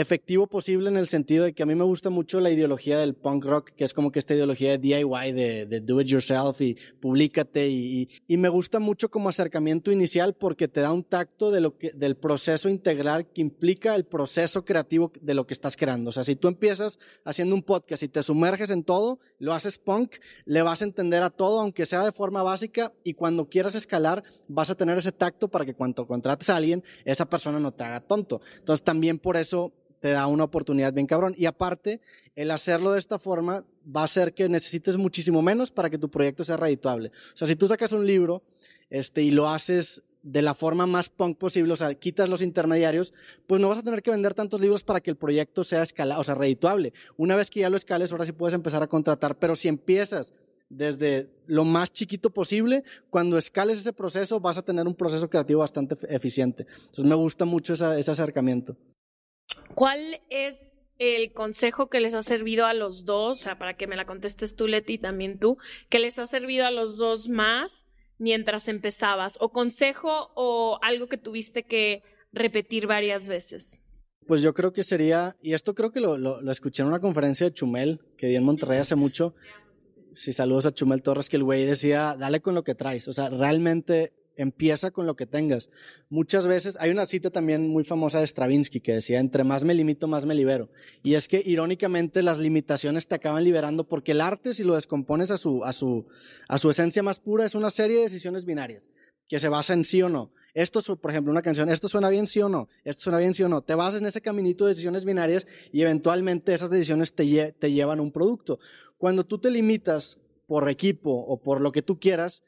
efectivo 0.00 0.46
posible 0.46 0.90
en 0.90 0.98
el 0.98 1.08
sentido 1.08 1.44
de 1.44 1.54
que 1.54 1.62
a 1.62 1.66
mí 1.66 1.74
me 1.74 1.84
gusta 1.84 2.10
mucho 2.10 2.38
la 2.38 2.50
ideología 2.50 2.98
del 2.98 3.14
punk 3.14 3.44
rock, 3.46 3.70
que 3.70 3.84
es 3.84 3.94
como 3.94 4.12
que 4.12 4.18
esta 4.18 4.34
ideología 4.34 4.72
de 4.72 4.78
DIY, 4.78 5.32
de, 5.32 5.64
de 5.64 5.80
do 5.80 6.00
it 6.02 6.06
yourself 6.06 6.60
y 6.60 6.76
públicate 7.00 7.68
y, 7.68 8.08
y- 8.28 8.36
me 8.36 8.50
gusta 8.50 8.78
mucho 8.78 9.10
como 9.10 9.30
acercamiento 9.30 9.90
inicial 9.90 10.34
porque 10.34 10.68
te 10.68 10.82
da 10.82 10.92
un 10.92 11.02
tacto 11.02 11.50
de 11.50 11.60
lo 11.62 11.78
que, 11.78 11.92
del 11.92 12.14
proceso 12.16 12.68
integral 12.68 13.26
que 13.32 13.40
implica 13.40 13.94
el 13.94 14.04
proceso 14.04 14.64
creativo 14.66 15.10
de 15.22 15.32
lo 15.32 15.46
que 15.46 15.54
estás 15.54 15.76
creando. 15.78 16.10
O 16.10 16.12
sea, 16.12 16.24
si 16.24 16.36
tú 16.36 16.48
empiezas 16.48 16.98
haciendo 17.24 17.54
un 17.54 17.62
podcast 17.62 18.02
y 18.02 18.08
te 18.08 18.22
sumerges 18.22 18.68
en 18.68 18.84
todo, 18.84 19.18
lo 19.38 19.54
haces 19.54 19.78
punk, 19.78 20.16
le 20.44 20.60
vas 20.60 20.82
a 20.82 20.84
entender 20.84 21.22
a 21.22 21.30
todo, 21.30 21.60
aunque 21.60 21.86
sea 21.86 22.04
de 22.04 22.12
forma 22.12 22.42
básica, 22.42 22.92
y 23.02 23.14
cuando 23.14 23.48
quieras 23.48 23.74
escalar, 23.74 24.22
vas 24.46 24.68
a 24.68 24.74
tener 24.74 24.98
ese 24.98 25.12
tacto 25.12 25.48
para 25.48 25.64
que 25.64 25.72
cuando 25.74 26.06
contrates 26.06 26.50
a 26.50 26.56
alguien, 26.56 26.84
esa 27.06 27.24
persona 27.28 27.58
no 27.58 27.72
te 27.72 27.84
haga 27.84 28.00
tonto. 28.00 28.42
Entonces, 28.58 28.84
también 28.84 29.18
por 29.18 29.38
eso 29.38 29.72
te 30.00 30.10
da 30.10 30.26
una 30.26 30.44
oportunidad 30.44 30.92
bien 30.92 31.06
cabrón. 31.06 31.34
Y 31.36 31.46
aparte, 31.46 32.00
el 32.34 32.50
hacerlo 32.50 32.92
de 32.92 32.98
esta 32.98 33.18
forma 33.18 33.64
va 33.84 34.02
a 34.02 34.04
hacer 34.04 34.34
que 34.34 34.48
necesites 34.48 34.96
muchísimo 34.96 35.42
menos 35.42 35.70
para 35.70 35.90
que 35.90 35.98
tu 35.98 36.10
proyecto 36.10 36.44
sea 36.44 36.56
redituable. 36.56 37.10
O 37.34 37.36
sea, 37.36 37.48
si 37.48 37.56
tú 37.56 37.66
sacas 37.66 37.92
un 37.92 38.06
libro 38.06 38.42
este, 38.90 39.22
y 39.22 39.30
lo 39.30 39.48
haces 39.48 40.02
de 40.22 40.42
la 40.42 40.54
forma 40.54 40.86
más 40.86 41.08
punk 41.08 41.38
posible, 41.38 41.72
o 41.72 41.76
sea, 41.76 41.94
quitas 41.94 42.28
los 42.28 42.42
intermediarios, 42.42 43.14
pues 43.46 43.60
no 43.60 43.68
vas 43.68 43.78
a 43.78 43.82
tener 43.82 44.02
que 44.02 44.10
vender 44.10 44.34
tantos 44.34 44.60
libros 44.60 44.82
para 44.82 45.00
que 45.00 45.10
el 45.10 45.16
proyecto 45.16 45.62
sea 45.62 45.82
escalado, 45.82 46.20
o 46.20 46.24
sea, 46.24 46.34
redituable. 46.34 46.92
Una 47.16 47.36
vez 47.36 47.48
que 47.48 47.60
ya 47.60 47.70
lo 47.70 47.76
escales, 47.76 48.10
ahora 48.10 48.24
sí 48.24 48.32
puedes 48.32 48.54
empezar 48.54 48.82
a 48.82 48.88
contratar, 48.88 49.38
pero 49.38 49.54
si 49.54 49.68
empiezas 49.68 50.34
desde 50.68 51.30
lo 51.46 51.64
más 51.64 51.92
chiquito 51.92 52.30
posible, 52.30 52.82
cuando 53.08 53.38
escales 53.38 53.78
ese 53.78 53.92
proceso 53.92 54.40
vas 54.40 54.58
a 54.58 54.62
tener 54.62 54.86
un 54.88 54.94
proceso 54.94 55.30
creativo 55.30 55.60
bastante 55.60 55.96
eficiente. 56.12 56.66
Entonces 56.76 57.04
me 57.04 57.14
gusta 57.14 57.44
mucho 57.44 57.74
ese 57.74 58.10
acercamiento. 58.10 58.76
¿Cuál 59.74 60.20
es 60.30 60.86
el 60.98 61.32
consejo 61.32 61.88
que 61.88 62.00
les 62.00 62.14
ha 62.14 62.22
servido 62.22 62.66
a 62.66 62.74
los 62.74 63.04
dos? 63.04 63.40
O 63.40 63.42
sea, 63.42 63.58
para 63.58 63.76
que 63.76 63.86
me 63.86 63.96
la 63.96 64.06
contestes 64.06 64.56
tú, 64.56 64.66
Leti, 64.66 64.94
y 64.94 64.98
también 64.98 65.38
tú, 65.38 65.58
que 65.88 65.98
les 65.98 66.18
ha 66.18 66.26
servido 66.26 66.66
a 66.66 66.70
los 66.70 66.96
dos 66.96 67.28
más 67.28 67.86
mientras 68.18 68.68
empezabas? 68.68 69.38
¿O 69.40 69.50
consejo 69.50 70.30
o 70.34 70.78
algo 70.82 71.08
que 71.08 71.18
tuviste 71.18 71.64
que 71.64 72.02
repetir 72.32 72.86
varias 72.86 73.28
veces? 73.28 73.80
Pues 74.26 74.42
yo 74.42 74.54
creo 74.54 74.72
que 74.72 74.82
sería, 74.82 75.36
y 75.40 75.54
esto 75.54 75.74
creo 75.74 75.92
que 75.92 76.00
lo, 76.00 76.50
escuché 76.50 76.82
en 76.82 76.88
una 76.88 77.00
conferencia 77.00 77.46
de 77.46 77.52
Chumel 77.52 78.00
que 78.16 78.26
di 78.26 78.36
en 78.36 78.44
Monterrey 78.44 78.78
hace 78.78 78.96
mucho. 78.96 79.34
Sí, 80.12 80.32
saludos 80.32 80.66
a 80.66 80.72
Chumel 80.72 81.02
Torres, 81.02 81.28
que 81.28 81.36
el 81.36 81.44
güey 81.44 81.64
decía, 81.64 82.16
dale 82.18 82.40
con 82.40 82.54
lo 82.54 82.64
que 82.64 82.74
traes. 82.74 83.06
O 83.06 83.12
sea, 83.12 83.28
realmente 83.28 84.12
empieza 84.36 84.90
con 84.90 85.06
lo 85.06 85.16
que 85.16 85.26
tengas. 85.26 85.70
Muchas 86.08 86.46
veces, 86.46 86.76
hay 86.80 86.90
una 86.90 87.06
cita 87.06 87.30
también 87.30 87.68
muy 87.68 87.84
famosa 87.84 88.20
de 88.20 88.26
Stravinsky 88.26 88.80
que 88.80 88.94
decía, 88.94 89.18
entre 89.18 89.44
más 89.44 89.64
me 89.64 89.74
limito, 89.74 90.06
más 90.06 90.26
me 90.26 90.34
libero. 90.34 90.70
Y 91.02 91.14
es 91.14 91.28
que 91.28 91.42
irónicamente 91.44 92.22
las 92.22 92.38
limitaciones 92.38 93.08
te 93.08 93.14
acaban 93.14 93.44
liberando 93.44 93.84
porque 93.88 94.12
el 94.12 94.20
arte, 94.20 94.54
si 94.54 94.64
lo 94.64 94.74
descompones 94.74 95.30
a 95.30 95.38
su, 95.38 95.64
a 95.64 95.72
su, 95.72 96.06
a 96.48 96.58
su 96.58 96.70
esencia 96.70 97.02
más 97.02 97.18
pura, 97.18 97.44
es 97.44 97.54
una 97.54 97.70
serie 97.70 97.96
de 97.98 98.04
decisiones 98.04 98.44
binarias 98.44 98.90
que 99.28 99.40
se 99.40 99.48
basa 99.48 99.72
en 99.72 99.84
sí 99.84 100.02
o 100.02 100.08
no. 100.08 100.32
Esto, 100.54 100.80
por 100.96 101.10
ejemplo, 101.10 101.30
una 101.30 101.42
canción, 101.42 101.68
¿esto 101.68 101.86
suena 101.86 102.08
bien 102.08 102.26
sí 102.26 102.40
o 102.40 102.48
no? 102.48 102.68
¿Esto 102.82 103.02
suena 103.02 103.18
bien 103.18 103.34
sí 103.34 103.42
o 103.42 103.48
no? 103.48 103.60
Te 103.60 103.74
vas 103.74 103.94
en 103.94 104.06
ese 104.06 104.22
caminito 104.22 104.64
de 104.64 104.70
decisiones 104.70 105.04
binarias 105.04 105.46
y 105.70 105.82
eventualmente 105.82 106.54
esas 106.54 106.70
decisiones 106.70 107.14
te, 107.14 107.52
te 107.52 107.72
llevan 107.72 107.98
a 107.98 108.02
un 108.02 108.10
producto. 108.10 108.58
Cuando 108.96 109.24
tú 109.24 109.38
te 109.38 109.50
limitas 109.50 110.18
por 110.46 110.66
equipo 110.70 111.10
o 111.10 111.42
por 111.42 111.60
lo 111.60 111.72
que 111.72 111.82
tú 111.82 112.00
quieras, 112.00 112.42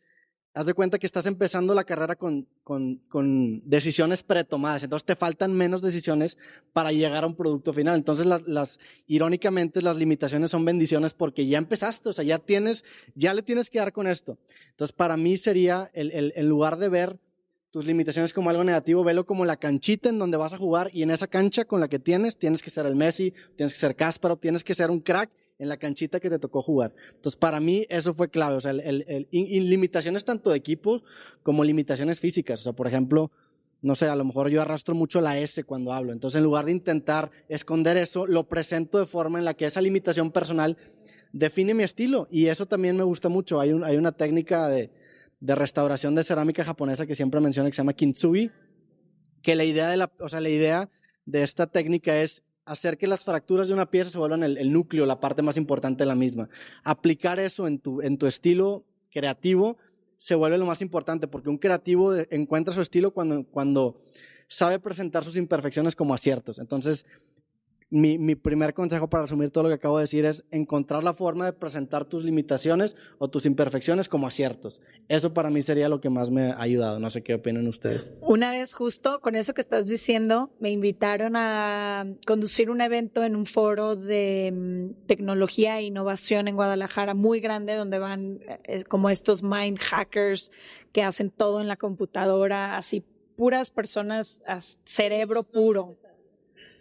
haz 0.55 0.67
de 0.67 0.75
cuenta 0.75 0.99
que 0.99 1.07
estás 1.07 1.27
empezando 1.27 1.75
la 1.75 1.85
carrera 1.85 2.17
con, 2.17 2.47
con, 2.65 2.97
con 3.09 3.63
decisiones 3.69 4.23
pretomadas. 4.23 4.83
Entonces 4.83 5.07
te 5.07 5.17
faltan 5.17 5.55
menos 5.55 5.83
decisiones 5.83 6.37
para 6.73 6.93
llegar 6.93 7.25
a 7.25 7.27
un 7.27 7.37
producto 7.37 7.73
final. 7.73 7.95
Entonces, 7.95 8.27
las, 8.27 8.81
irónicamente, 9.07 9.83
las 9.83 9.97
limitaciones 9.97 10.51
son 10.51 10.65
bendiciones 10.65 11.15
porque 11.15 11.47
ya 11.47 11.59
empezaste, 11.59 12.09
o 12.09 12.13
sea, 12.13 12.25
ya 12.25 12.39
tienes, 12.39 12.85
ya 13.15 13.35
le 13.35 13.43
tienes 13.43 13.71
que 13.71 13.79
dar 13.79 13.93
con 13.93 14.07
esto. 14.07 14.39
Entonces, 14.71 14.95
para 14.95 15.17
mí 15.17 15.37
sería, 15.37 15.91
el, 15.93 16.11
el, 16.13 16.33
en 16.35 16.49
lugar 16.49 16.79
de 16.79 16.89
ver 16.89 17.19
tus 17.71 17.85
limitaciones 17.85 18.33
como 18.33 18.51
algo 18.51 18.65
negativo, 18.65 19.05
velo 19.05 19.27
como 19.27 19.45
la 19.45 19.59
canchita 19.59 20.09
en 20.09 20.19
donde 20.19 20.39
vas 20.39 20.55
a 20.55 20.59
jugar 20.59 20.91
y 20.93 21.03
en 21.03 21.11
esa 21.11 21.27
cancha 21.27 21.67
con 21.67 21.81
la 21.81 21.89
que 21.89 21.99
tienes, 21.99 22.39
tienes 22.39 22.63
que 22.63 22.71
ser 22.71 22.87
el 22.87 22.97
Messi, 22.97 23.33
tienes 23.57 23.75
que 23.75 23.79
ser 23.79 23.95
Cásparo, 23.95 24.39
tienes 24.39 24.65
que 24.65 24.75
ser 24.75 24.91
un 24.91 25.01
crack 25.01 25.31
en 25.59 25.69
la 25.69 25.77
canchita 25.77 26.21
que 26.21 26.31
te 26.31 26.39
tocó 26.39 26.63
jugar. 26.63 26.95
Entonces, 27.15 27.37
para 27.37 27.61
mí 27.61 27.87
eso 27.89 28.15
fue 28.15 28.31
clave, 28.31 28.57
o 28.57 28.61
sea, 28.61 28.73
limitaciones 28.73 30.25
tanto 30.25 30.51
de 30.51 30.57
equipos 30.57 31.03
como 31.43 31.65
limitaciones 31.65 32.21
físicas. 32.21 32.61
O 32.61 32.65
sea, 32.65 32.73
por 32.73 32.87
ejemplo, 32.87 33.31
no 33.81 33.95
sé, 33.95 34.07
a 34.09 34.17
lo 34.17 34.25
mejor 34.25 34.49
yo 34.49 34.61
arrastro 34.63 34.95
mucho 34.95 35.21
la 35.21 35.39
S 35.39 35.63
cuando 35.65 35.93
hablo. 35.93 36.13
Entonces, 36.13 36.39
en 36.39 36.45
lugar 36.45 36.65
de 36.65 36.73
intentar 36.73 37.31
esconder 37.49 37.97
eso, 37.97 38.27
lo 38.27 38.49
presento 38.49 38.99
de 38.99 39.07
forma 39.07 39.39
en 39.39 39.45
la 39.45 39.55
que 39.55 39.67
esa 39.67 39.81
limitación 39.81 40.31
personal 40.33 40.77
define 41.33 41.75
mi 41.75 41.85
estilo. 41.85 42.29
Y 42.31 42.47
eso 42.47 42.67
también 42.67 42.97
me 42.97 43.05
gusta 43.05 43.29
mucho. 43.29 43.61
Hay, 43.61 43.73
un- 43.73 43.85
hay 43.85 43.97
una 43.97 44.13
técnica 44.13 44.69
de, 44.69 44.91
restauración 45.41 46.15
de 46.17 46.25
cerámica 46.25 46.65
japonesa 46.65 47.07
que 47.07 47.15
siempre 47.15 47.41
menciona 47.41 47.69
que 47.69 47.75
se 47.75 47.79
llama 47.83 47.93
kintsugi, 47.93 48.51
que 49.43 49.55
la 49.55 49.65
idea 49.65 49.89
de 49.89 49.97
la, 49.97 50.11
o 50.19 50.29
sea, 50.29 50.41
la 50.41 50.49
idea 50.49 50.91
de 51.27 51.43
esta 51.45 51.69
técnica 51.69 52.21
es 52.21 52.43
hacer 52.69 52.99
que 52.99 53.07
las 53.07 53.25
fracturas 53.25 53.69
de 53.69 53.75
una 53.75 53.91
pieza 53.91 54.11
se 54.11 54.19
vuelvan 54.19 54.43
el, 54.43 54.59
el 54.59 54.73
núcleo, 54.73 55.07
la 55.07 55.21
parte 55.21 55.43
más 55.43 55.57
importante 55.57 56.05
de 56.05 56.07
la 56.07 56.15
misma. 56.15 56.49
Aplicar 56.85 57.39
eso 57.39 57.67
en 57.67 57.79
tu, 57.79 58.01
en 58.03 58.19
tu 58.19 58.27
estilo 58.27 58.85
creativo 59.11 59.77
se 60.17 60.35
vuelve 60.35 60.59
lo 60.59 60.67
más 60.67 60.83
importante, 60.83 61.29
porque 61.29 61.49
un 61.49 61.59
creativo 61.59 62.15
encuentra 62.31 62.75
su 62.75 62.81
estilo 62.81 63.13
cuando, 63.13 63.45
cuando 63.45 64.03
sabe 64.49 64.79
presentar 64.81 65.25
sus 65.25 65.37
imperfecciones 65.37 65.95
como 65.95 66.13
aciertos. 66.13 66.59
Entonces, 66.59 67.07
mi, 67.91 68.19
mi 68.19 68.35
primer 68.35 68.75
consejo 68.75 69.09
para 69.09 69.23
resumir 69.23 69.51
todo 69.51 69.65
lo 69.65 69.69
que 69.71 69.77
acabo 69.77 69.97
de 69.97 70.03
decir 70.05 70.27
es 70.27 70.45
encontrar 70.51 71.03
la 71.03 71.15
forma 71.15 71.47
de 71.47 71.55
presentar 71.55 72.05
tus 72.05 72.23
limitaciones 72.23 72.97
o 73.19 73.29
tus 73.29 73.47
imperfecciones 73.47 74.09
como 74.11 74.27
aciertos. 74.27 74.83
Eso 75.09 75.33
para 75.33 75.49
mí 75.49 75.63
sería 75.63 75.89
lo 75.89 76.01
que 76.01 76.11
más 76.11 76.31
me 76.31 76.51
ha 76.51 76.61
ayudado. 76.61 77.01
No 77.01 77.09
sé 77.09 77.23
qué 77.23 77.35
opinan 77.35 77.67
ustedes. 77.67 78.13
Una 78.21 78.51
vez 78.51 78.75
justo 78.75 79.21
con 79.21 79.37
eso 79.37 79.55
que 79.55 79.63
estás 79.63 79.89
diciendo, 79.89 80.51
me 80.61 80.71
invitaron 80.71 81.35
a 81.37 82.07
conducir 82.27 82.69
un 82.71 82.83
evento 82.83 83.25
en 83.25 83.35
un 83.35 83.47
foro 83.47 83.97
de 83.97 84.53
mm, 84.55 85.07
tecnología 85.07 85.79
e 85.79 85.85
innovación 85.85 86.47
en 86.49 86.57
Guadalajara 86.57 87.15
muy 87.15 87.41
grande 87.41 87.75
donde 87.75 87.99
van 87.99 88.41
eh, 88.65 88.85
como 88.85 89.09
estos 89.09 89.43
mind 89.43 89.79
hackers 89.79 90.53
que 90.93 91.03
hacen 91.03 91.31
todo 91.31 91.61
en 91.63 91.69
la 91.69 91.77
computadora, 91.77 92.77
así 92.77 93.03
puras 93.37 93.71
personas, 93.71 94.43
as- 94.47 94.79
cerebro 94.85 95.43
puro. 95.43 95.97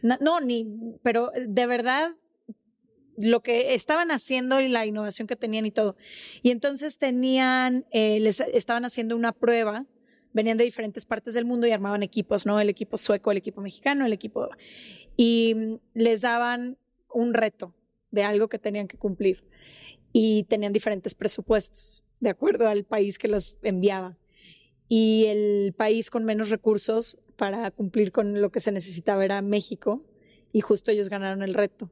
No, 0.02 0.40
ni, 0.40 0.68
pero 1.04 1.32
de 1.36 1.66
verdad 1.66 2.12
lo 3.18 3.42
que 3.42 3.74
estaban 3.74 4.12
haciendo 4.12 4.62
y 4.62 4.68
la 4.68 4.86
innovación 4.86 5.28
que 5.28 5.36
tenían 5.36 5.66
y 5.66 5.72
todo. 5.72 5.96
Y 6.44 6.52
entonces 6.52 6.98
tenían, 6.98 7.86
eh, 7.92 8.20
les 8.20 8.40
estaban 8.40 8.86
haciendo 8.86 9.16
una 9.16 9.32
prueba 9.32 9.86
venían 10.38 10.58
de 10.58 10.64
diferentes 10.64 11.04
partes 11.04 11.34
del 11.34 11.46
mundo 11.46 11.68
y 11.68 11.72
armaban 11.72 12.04
equipos, 12.04 12.46
¿no? 12.46 12.60
El 12.60 12.70
equipo 12.70 12.98
sueco, 12.98 13.32
el 13.32 13.38
equipo 13.38 13.60
mexicano, 13.60 14.06
el 14.06 14.14
equipo... 14.14 14.50
Y 15.18 15.56
mm, 15.56 15.80
les 15.96 16.22
daban 16.22 16.78
un 17.12 17.34
reto 17.34 17.74
de 18.12 18.24
algo 18.24 18.48
que 18.48 18.60
tenían 18.60 18.88
que 18.88 18.98
cumplir 18.98 19.44
y 20.14 20.44
tenían 20.44 20.74
diferentes 20.74 21.16
presupuestos 21.16 22.06
de 22.20 22.30
acuerdo 22.30 22.68
al 22.68 22.84
país 22.84 23.18
que 23.18 23.28
los 23.28 23.58
enviaba. 23.64 24.16
Y 24.88 25.26
el 25.26 25.74
país 25.76 26.12
con 26.12 26.24
menos 26.24 26.52
recursos 26.52 27.18
para 27.38 27.72
cumplir 27.72 28.12
con 28.12 28.42
lo 28.42 28.52
que 28.52 28.60
se 28.60 28.72
necesitaba 28.72 29.24
era 29.24 29.42
México 29.42 30.04
y 30.52 30.62
justo 30.62 30.92
ellos 30.92 31.10
ganaron 31.10 31.44
el 31.44 31.54
reto. 31.54 31.90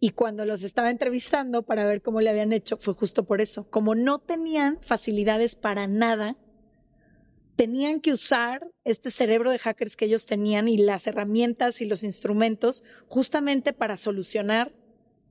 Y 0.00 0.10
cuando 0.10 0.44
los 0.44 0.62
estaba 0.62 0.90
entrevistando 0.90 1.62
para 1.62 1.86
ver 1.86 2.02
cómo 2.02 2.20
le 2.20 2.30
habían 2.30 2.52
hecho, 2.52 2.76
fue 2.76 2.94
justo 2.94 3.24
por 3.24 3.40
eso. 3.40 3.70
Como 3.70 3.94
no 3.94 4.18
tenían 4.18 4.78
facilidades 4.82 5.54
para 5.54 5.86
nada, 5.86 6.36
tenían 7.56 8.00
que 8.00 8.12
usar 8.12 8.68
este 8.84 9.10
cerebro 9.10 9.50
de 9.50 9.58
hackers 9.58 9.96
que 9.96 10.04
ellos 10.04 10.26
tenían 10.26 10.68
y 10.68 10.78
las 10.78 11.06
herramientas 11.06 11.80
y 11.80 11.86
los 11.86 12.04
instrumentos 12.04 12.84
justamente 13.08 13.72
para 13.72 13.96
solucionar 13.96 14.72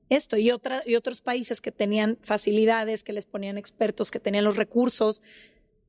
esto 0.08 0.36
y, 0.38 0.50
otra, 0.50 0.82
y 0.86 0.94
otros 0.96 1.20
países 1.20 1.60
que 1.60 1.72
tenían 1.72 2.18
facilidades, 2.22 3.04
que 3.04 3.12
les 3.12 3.26
ponían 3.26 3.58
expertos, 3.58 4.10
que 4.10 4.20
tenían 4.20 4.44
los 4.44 4.56
recursos, 4.56 5.22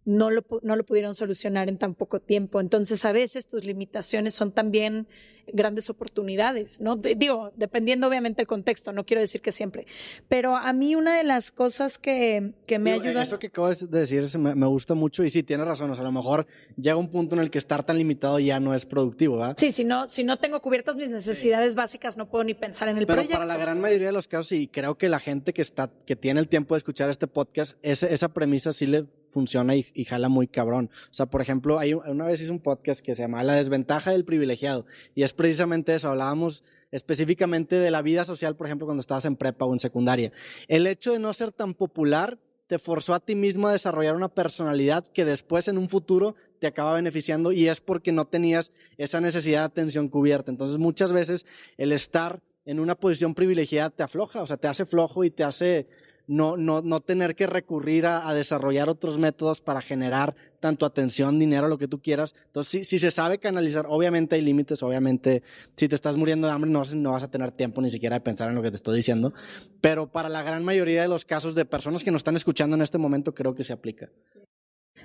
no 0.09 0.31
lo, 0.31 0.43
no 0.63 0.75
lo 0.75 0.83
pudieron 0.83 1.13
solucionar 1.13 1.69
en 1.69 1.77
tan 1.77 1.93
poco 1.93 2.19
tiempo. 2.19 2.59
Entonces, 2.59 3.05
a 3.05 3.11
veces 3.11 3.47
tus 3.47 3.63
limitaciones 3.63 4.33
son 4.33 4.51
también 4.51 5.07
grandes 5.51 5.89
oportunidades, 5.89 6.79
¿no? 6.79 6.95
digo, 6.95 7.51
dependiendo 7.55 8.07
obviamente 8.07 8.41
del 8.41 8.47
contexto, 8.47 8.91
no 8.91 9.03
quiero 9.03 9.21
decir 9.21 9.41
que 9.41 9.51
siempre, 9.51 9.87
pero 10.27 10.55
a 10.55 10.71
mí 10.73 10.93
una 10.93 11.17
de 11.17 11.23
las 11.23 11.51
cosas 11.51 11.97
que, 11.97 12.53
que 12.67 12.77
me 12.77 12.93
ayuda... 12.93 13.23
Eso 13.23 13.39
que 13.39 13.47
acabas 13.47 13.89
de 13.89 13.99
decir 13.99 14.27
me, 14.37 14.53
me, 14.53 14.67
gusta 14.67 14.93
mucho 14.93 15.23
y 15.23 15.31
sí, 15.31 15.41
tienes 15.41 15.65
razón, 15.65 15.89
o 15.89 15.95
sea, 15.95 16.03
a 16.03 16.05
lo 16.05 16.11
mejor 16.11 16.45
llega 16.75 16.97
un 16.97 17.09
punto 17.09 17.35
en 17.35 17.41
el 17.41 17.49
que 17.49 17.57
estar 17.57 17.81
tan 17.81 17.97
limitado 17.97 18.37
ya 18.37 18.59
no 18.59 18.75
es 18.75 18.85
productivo, 18.85 19.37
¿verdad? 19.37 19.55
Sí, 19.57 19.71
si 19.71 19.85
no, 19.85 20.07
si 20.07 20.23
no 20.23 20.37
tengo 20.37 20.61
cubiertas 20.61 20.97
mis 20.97 21.09
necesidades 21.09 21.73
básicas, 21.73 22.15
no 22.15 22.29
puedo 22.29 22.43
ni 22.43 22.53
pensar 22.53 22.87
en 22.89 22.99
el 22.99 23.07
pero 23.07 23.15
proyecto. 23.15 23.33
para 23.33 23.47
la 23.47 23.57
gran 23.57 23.81
mayoría 23.81 24.07
de 24.07 24.13
los 24.13 24.27
casos, 24.27 24.51
y 24.51 24.67
creo 24.67 24.99
que 24.99 25.09
la 25.09 25.19
gente 25.19 25.51
que, 25.51 25.63
está, 25.63 25.89
que 26.05 26.15
tiene 26.15 26.39
el 26.39 26.47
tiempo 26.47 26.75
de 26.75 26.77
escuchar 26.77 27.09
este 27.09 27.25
podcast, 27.25 27.77
ese, 27.81 28.13
esa 28.13 28.29
premisa 28.29 28.71
sí 28.71 28.85
le 28.85 29.05
funciona 29.29 29.75
y, 29.75 30.05
jala 30.05 30.29
muy 30.29 30.47
cabrón. 30.47 30.89
O 31.05 31.13
sea, 31.13 31.25
por 31.25 31.41
ejemplo, 31.41 31.79
hay, 31.79 31.93
una 31.93 32.25
vez 32.25 32.41
hice 32.41 32.51
un 32.51 32.59
podcast 32.59 33.01
que 33.01 33.15
se 33.15 33.23
llama 33.23 33.43
La 33.43 33.53
desventaja 33.53 34.11
del 34.11 34.25
privilegiado 34.25 34.85
y 35.15 35.23
es 35.23 35.33
precisamente 35.33 35.95
eso, 35.95 36.09
hablábamos 36.09 36.63
específicamente 36.91 37.75
de 37.75 37.91
la 37.91 38.01
vida 38.01 38.25
social, 38.25 38.55
por 38.55 38.67
ejemplo, 38.67 38.87
cuando 38.87 39.01
estabas 39.01 39.25
en 39.25 39.35
prepa 39.35 39.65
o 39.65 39.73
en 39.73 39.79
secundaria. 39.79 40.31
El 40.67 40.87
hecho 40.87 41.13
de 41.13 41.19
no 41.19 41.33
ser 41.33 41.51
tan 41.51 41.73
popular 41.73 42.37
te 42.67 42.77
forzó 42.77 43.15
a 43.15 43.19
ti 43.19 43.35
mismo 43.35 43.67
a 43.67 43.71
desarrollar 43.71 44.15
una 44.15 44.29
personalidad 44.29 45.05
que 45.07 45.25
después 45.25 45.67
en 45.67 45.77
un 45.77 45.89
futuro 45.89 46.35
te 46.59 46.67
acaba 46.67 46.93
beneficiando 46.93 47.51
y 47.51 47.67
es 47.67 47.81
porque 47.81 48.11
no 48.11 48.25
tenías 48.25 48.71
esa 48.97 49.19
necesidad 49.21 49.61
de 49.61 49.65
atención 49.65 50.07
cubierta. 50.07 50.51
Entonces 50.51 50.77
muchas 50.77 51.11
veces 51.11 51.47
el 51.77 51.91
estar 51.91 52.41
en 52.65 52.79
una 52.79 52.93
posición 52.93 53.33
privilegiada 53.33 53.89
te 53.89 54.03
afloja, 54.03 54.43
o 54.43 54.47
sea, 54.47 54.57
te 54.57 54.67
hace 54.67 54.85
flojo 54.85 55.23
y 55.23 55.31
te 55.31 55.43
hace 55.43 55.87
no, 56.29 56.57
no, 56.57 56.83
no 56.83 56.99
tener 57.01 57.35
que 57.35 57.47
recurrir 57.47 58.05
a, 58.05 58.31
desarrollar 58.35 58.87
otros 58.87 59.17
métodos 59.17 59.61
para 59.61 59.81
generar 59.81 60.35
tanto 60.59 60.85
atención, 60.85 61.39
dinero, 61.39 61.67
lo 61.67 61.79
que 61.79 61.87
tú 61.87 61.99
quieras. 61.99 62.35
Entonces, 62.45 62.69
si, 62.69 62.83
si 62.83 62.99
se 62.99 63.09
sabe 63.09 63.39
canalizar, 63.39 63.87
obviamente 63.89 64.35
hay 64.35 64.41
límites, 64.41 64.83
obviamente 64.83 65.41
si 65.75 65.87
te 65.87 65.95
estás 65.95 66.17
muriendo 66.17 66.45
de 66.45 66.53
hambre 66.53 66.69
no, 66.69 66.83
no 66.85 67.11
vas 67.13 67.23
a 67.23 67.31
tener 67.31 67.51
tiempo 67.51 67.81
ni 67.81 67.89
siquiera 67.89 68.15
de 68.15 68.21
pensar 68.21 68.47
en 68.47 68.55
lo 68.55 68.61
que 68.61 68.69
te 68.69 68.75
estoy 68.75 68.95
diciendo, 68.95 69.33
pero 69.81 70.11
para 70.11 70.29
la 70.29 70.43
gran 70.43 70.63
mayoría 70.63 71.01
de 71.01 71.07
los 71.07 71.25
casos 71.25 71.55
de 71.55 71.65
personas 71.65 72.03
que 72.03 72.11
nos 72.11 72.19
están 72.19 72.35
escuchando 72.35 72.75
en 72.75 72.83
este 72.83 72.99
momento 72.99 73.33
creo 73.33 73.55
que 73.55 73.63
se 73.63 73.73
aplica. 73.73 74.11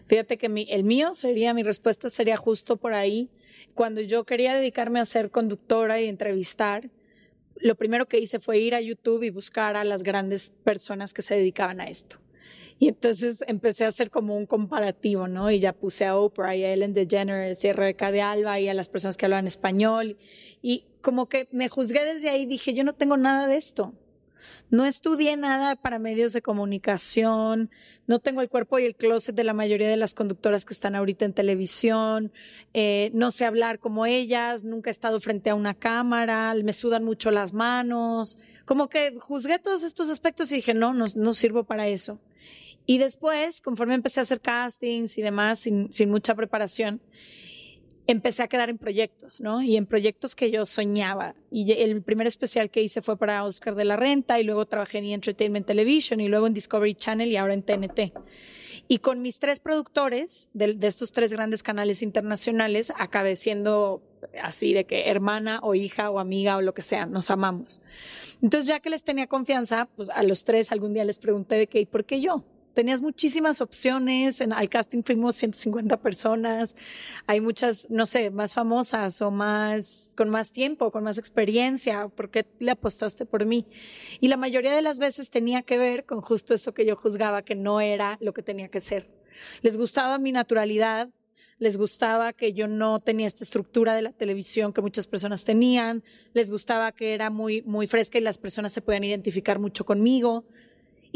Fíjate 0.07 0.37
que 0.37 0.51
mi, 0.51 0.67
el 0.71 0.85
mío 0.85 1.15
sería, 1.15 1.55
mi 1.55 1.63
respuesta 1.63 2.11
sería 2.11 2.37
justo 2.37 2.77
por 2.77 2.93
ahí. 2.93 3.31
Cuando 3.73 4.03
yo 4.03 4.25
quería 4.25 4.55
dedicarme 4.55 5.01
a 5.01 5.07
ser 5.07 5.31
conductora 5.31 6.03
y 6.03 6.07
entrevistar, 6.07 6.91
lo 7.57 7.75
primero 7.75 8.07
que 8.07 8.19
hice 8.19 8.41
fue 8.41 8.59
ir 8.59 8.75
a 8.75 8.81
YouTube 8.81 9.23
y 9.23 9.31
buscar 9.31 9.77
a 9.77 9.85
las 9.85 10.03
grandes 10.03 10.51
personas 10.51 11.15
que 11.15 11.23
se 11.23 11.37
dedicaban 11.37 11.81
a 11.81 11.89
esto. 11.89 12.19
Y 12.79 12.89
entonces 12.89 13.45
empecé 13.47 13.85
a 13.85 13.89
hacer 13.89 14.11
como 14.11 14.37
un 14.37 14.47
comparativo, 14.47 15.29
¿no? 15.29 15.51
Y 15.51 15.61
ya 15.61 15.73
puse 15.73 16.07
a 16.07 16.17
Oprah 16.17 16.57
y 16.57 16.65
a 16.65 16.73
Ellen 16.73 16.93
DeGeneres 16.93 17.65
y 17.65 17.69
a 17.69 17.73
Rebeca 17.73 18.11
de 18.11 18.21
Alba 18.21 18.59
y 18.59 18.69
a 18.69 18.75
las 18.75 18.89
personas 18.89 19.17
que 19.17 19.27
hablaban 19.27 19.47
español. 19.47 20.17
Y 20.61 20.85
como 21.01 21.29
que 21.29 21.49
me 21.53 21.69
juzgué 21.69 22.05
desde 22.05 22.31
ahí, 22.31 22.47
dije, 22.47 22.75
yo 22.75 22.83
no 22.83 22.95
tengo 22.95 23.17
nada 23.17 23.47
de 23.47 23.57
esto. 23.57 23.95
No 24.71 24.85
estudié 24.87 25.37
nada 25.37 25.77
para 25.77 25.99
medios 25.99 26.33
de 26.33 26.43
comunicación, 26.43 27.71
no 28.07 28.19
tengo 28.19 28.41
el 28.41 28.49
cuerpo 28.49 28.79
y 28.79 28.85
el 28.85 28.97
closet 28.97 29.35
de 29.35 29.45
la 29.45 29.53
mayoría 29.53 29.89
de 29.89 29.97
las 29.97 30.15
conductoras 30.15 30.65
que 30.65 30.75
están 30.75 30.95
ahorita 30.95 31.25
en 31.25 31.33
televisión, 31.33 32.33
eh, 32.73 33.11
no 33.15 33.31
sé 33.31 33.45
hablar 33.45 33.79
como 33.79 34.07
ellas, 34.07 34.65
nunca 34.65 34.91
he 34.91 34.93
estado 34.93 35.21
frente 35.21 35.51
a 35.51 35.55
una 35.55 35.75
cámara, 35.75 36.55
me 36.55 36.73
sudan 36.73 37.05
mucho 37.05 37.31
las 37.31 37.53
manos, 37.53 38.39
como 38.65 38.89
que 38.89 39.17
juzgué 39.19 39.59
todos 39.59 39.83
estos 39.83 40.09
aspectos 40.09 40.51
y 40.53 40.57
dije, 40.57 40.75
no, 40.75 40.95
no, 40.95 41.35
sirvo 41.35 41.65
para 41.65 41.89
eso. 41.89 42.19
Y 42.87 42.99
después, 42.99 43.61
conforme 43.61 43.95
empecé 43.95 44.21
a 44.21 44.25
hacer 44.25 44.41
castings 44.41 45.17
y 45.19 45.23
demás, 45.23 45.61
sin 45.61 46.11
mucha 46.11 46.35
preparación, 46.35 47.01
empecé 48.07 48.43
a 48.43 48.49
quedar 48.49 48.71
en 48.71 48.79
proyectos, 48.79 49.41
¿no? 49.41 49.63
Y 49.63 49.77
en 49.77 49.87
proyectos 49.87 50.35
que 50.35 50.51
yo 50.51 50.67
soñaba. 50.67 51.35
Y 51.51 51.73
el 51.73 52.03
primer 52.03 52.27
especial 52.27 52.71
que 52.71 52.83
hice 52.83 53.01
fue 53.01 53.17
para 53.17 53.45
Oscar 53.45 53.75
de 53.75 53.85
la 53.85 53.97
Renta 53.97 54.39
y 54.41 54.45
luego 54.45 54.67
trabajé 54.67 54.99
en 54.99 55.07
Entertainment 55.07 55.67
Television 55.67 56.21
y 56.21 56.29
luego 56.29 56.47
en 56.47 56.55
Discovery 56.55 56.95
Channel 56.95 57.31
y 57.31 57.37
ahora 57.37 57.55
en 57.55 57.63
TNT. 57.63 58.13
Y 58.87 58.99
con 58.99 59.23
mis 59.23 59.39
tres 59.41 59.61
productores 59.61 60.51
de, 60.53 60.77
estos 60.83 61.13
tres 61.13 61.33
grandes 61.33 61.63
canales 61.63 62.03
internacionales 62.03 62.93
acabé 62.99 63.35
siendo 63.35 64.03
así 64.43 64.75
de 64.75 64.85
que 64.85 65.09
hermana 65.09 65.61
o 65.63 65.75
hija 65.75 66.11
o 66.11 66.19
amiga 66.19 66.57
o 66.59 66.61
lo 66.61 66.75
que 66.75 66.83
sea, 66.83 67.07
nos 67.07 67.31
amamos. 67.31 67.81
Entonces 68.43 68.69
ya 68.69 68.81
que 68.81 68.91
les 68.91 69.03
tenía 69.03 69.27
confianza, 69.27 69.89
pues 69.97 70.11
a 70.11 70.23
los 70.23 70.45
tres 70.45 70.71
algún 70.71 70.93
día 70.93 71.05
les 71.05 71.19
pregunté 71.19 71.55
de 71.55 71.67
qué 71.67 71.81
y 71.81 71.87
por 71.87 72.05
qué 72.05 72.21
yo 72.21 72.45
tenías 72.75 73.01
muchísimas 73.01 73.61
opciones, 73.61 74.41
en, 74.41 74.53
al 74.53 74.69
casting 74.69 75.03
fuimos 75.03 75.37
150 75.37 75.97
personas, 75.99 76.77
hay 77.27 77.41
muchas, 77.41 77.89
no 77.91 78.07
sé, 78.07 78.31
más 78.31 78.53
famosas 78.53 79.23
o 79.23 79.31
más, 79.31 80.13
con 80.17 80.29
más 80.29 80.53
tiempo, 80.53 80.91
con 80.91 81.05
más 81.05 81.19
experiencia, 81.19 82.09
¿por 82.09 82.31
qué 82.31 82.47
le 82.59 82.73
apostaste 82.73 83.25
por 83.25 83.47
mí? 83.47 83.67
Y 84.21 84.29
la 84.29 84.37
mayoría 84.37 84.75
de 84.75 84.83
las 84.83 84.99
veces 84.99 85.31
tenía 85.31 85.63
que 85.63 85.79
ver 85.79 86.05
con 86.05 86.21
justo 86.21 86.53
eso 86.53 86.75
que 86.75 86.85
yo 86.85 86.97
juzgaba 86.97 87.43
que 87.43 87.55
no 87.55 87.81
era 87.81 88.19
lo 88.21 88.35
que 88.35 88.43
tenía 88.43 88.69
que 88.69 88.81
ser. 88.81 89.09
Les 89.63 89.77
gustaba 89.77 90.19
mi 90.19 90.33
naturalidad, 90.33 91.09
les 91.59 91.77
gustaba 91.77 92.33
que 92.33 92.53
yo 92.53 92.67
no 92.67 93.01
tenía 93.01 93.27
esta 93.27 93.45
estructura 93.45 93.95
de 93.95 94.03
la 94.03 94.13
televisión 94.13 94.73
que 94.73 94.81
muchas 94.81 95.07
personas 95.07 95.45
tenían, 95.45 96.03
les 96.33 96.51
gustaba 96.51 96.93
que 96.93 97.15
era 97.15 97.31
muy, 97.31 97.63
muy 97.63 97.87
fresca 97.87 98.19
y 98.19 98.23
las 98.23 98.39
personas 98.39 98.73
se 98.73 98.83
podían 98.83 99.05
identificar 99.05 99.59
mucho 99.59 99.85
conmigo. 99.85 100.45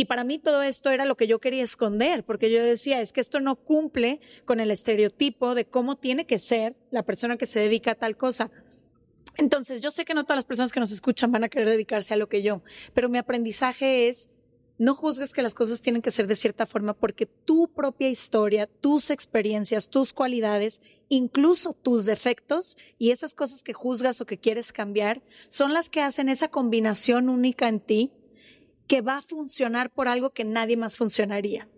Y 0.01 0.05
para 0.05 0.23
mí 0.23 0.39
todo 0.39 0.63
esto 0.63 0.91
era 0.91 1.07
lo 1.07 1.17
que 1.17 1.27
yo 1.27 1.41
quería 1.41 1.65
esconder, 1.65 2.23
porque 2.23 2.53
yo 2.53 2.63
decía, 2.63 3.01
es 3.01 3.13
que 3.13 3.21
esto 3.21 3.41
no 3.41 3.57
cumple 3.57 4.21
con 4.45 4.61
el 4.61 4.71
estereotipo 4.71 5.57
de 5.57 5.65
cómo 5.65 5.97
tiene 5.97 6.25
que 6.25 6.39
ser 6.39 6.77
la 6.93 7.03
persona 7.03 7.37
que 7.37 7.47
se 7.47 7.59
dedica 7.59 7.91
a 7.91 7.95
tal 7.97 8.17
cosa. 8.17 8.49
Entonces, 9.37 9.81
yo 9.81 9.91
sé 9.91 10.05
que 10.05 10.15
no 10.15 10.23
todas 10.23 10.37
las 10.37 10.45
personas 10.45 10.71
que 10.71 10.79
nos 10.79 10.93
escuchan 10.93 11.33
van 11.33 11.43
a 11.43 11.49
querer 11.49 11.69
dedicarse 11.69 12.15
a 12.15 12.17
lo 12.17 12.29
que 12.29 12.45
yo, 12.45 12.63
pero 12.95 13.09
mi 13.09 13.19
aprendizaje 13.19 14.09
es, 14.09 14.31
no 14.79 14.95
juzgues 14.95 15.33
que 15.33 15.43
las 15.43 15.55
cosas 15.55 15.83
tienen 15.83 16.01
que 16.01 16.13
ser 16.13 16.29
de 16.29 16.37
cierta 16.37 16.65
forma 16.65 16.95
porque 16.95 17.27
tu 17.27 17.67
propia 17.67 18.09
historia, 18.09 18.69
tus 18.81 19.11
experiencias, 19.11 19.89
tus 19.89 20.13
cualidades, 20.13 20.81
incluso 21.09 21.73
tus 21.73 22.05
defectos 22.05 22.79
y 22.99 23.11
esas 23.11 23.35
cosas 23.35 23.65
que 23.65 23.73
juzgas 23.73 24.21
o 24.21 24.27
que 24.27 24.39
quieres 24.39 24.73
cambiar, 24.73 25.23
son 25.49 25.75
las 25.75 25.91
que 25.91 26.03
hacen 26.03 26.29
esa 26.29 26.47
combinación 26.47 27.29
única 27.29 27.67
en 27.67 27.81
ti 27.81 28.13
que 28.89 29.03
va 29.03 29.19
a 29.19 29.23
funcionar 29.23 29.91
por 29.91 30.09
algo 30.09 30.31
que 30.31 30.45
nadie 30.45 30.77
más 30.77 30.97
funcionaría, 30.97 31.69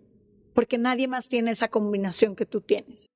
porque 0.53 0.77
nadie 0.77 1.07
más 1.07 1.27
tiene 1.27 1.51
esa 1.51 1.67
combinación 1.67 2.35
que 2.35 2.45
tú 2.45 2.61
tienes. 2.61 3.07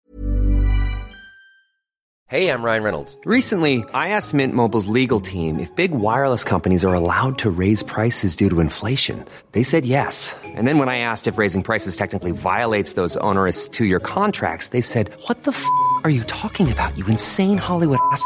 Hey, 2.28 2.50
I'm 2.50 2.64
Ryan 2.64 2.84
Reynolds. 2.84 3.20
Recently, 3.24 3.86
I 3.94 4.10
asked 4.10 4.34
Mint 4.34 4.56
Mobile's 4.56 4.88
legal 4.88 5.20
team 5.22 5.60
if 5.60 5.74
big 5.76 5.92
wireless 5.92 6.44
companies 6.44 6.84
are 6.84 6.96
allowed 6.96 7.38
to 7.38 7.52
raise 7.52 7.84
prices 7.84 8.36
due 8.36 8.50
to 8.50 8.62
inflation. 8.62 9.24
They 9.52 9.62
said 9.62 9.86
yes. 9.86 10.36
And 10.44 10.68
then 10.68 10.80
when 10.80 10.90
I 10.90 10.98
asked 10.98 11.28
if 11.28 11.38
raising 11.38 11.62
prices 11.62 11.96
technically 11.96 12.32
violates 12.32 12.94
those 12.94 13.16
onerous 13.18 13.68
two-year 13.68 14.00
contracts, 14.00 14.70
they 14.70 14.82
said, 14.82 15.12
"What 15.28 15.44
the 15.44 15.52
f*** 15.52 15.64
are 16.04 16.10
you 16.10 16.24
talking 16.24 16.72
about? 16.72 16.98
You 16.98 17.06
insane 17.06 17.60
Hollywood 17.60 18.00
ass." 18.12 18.26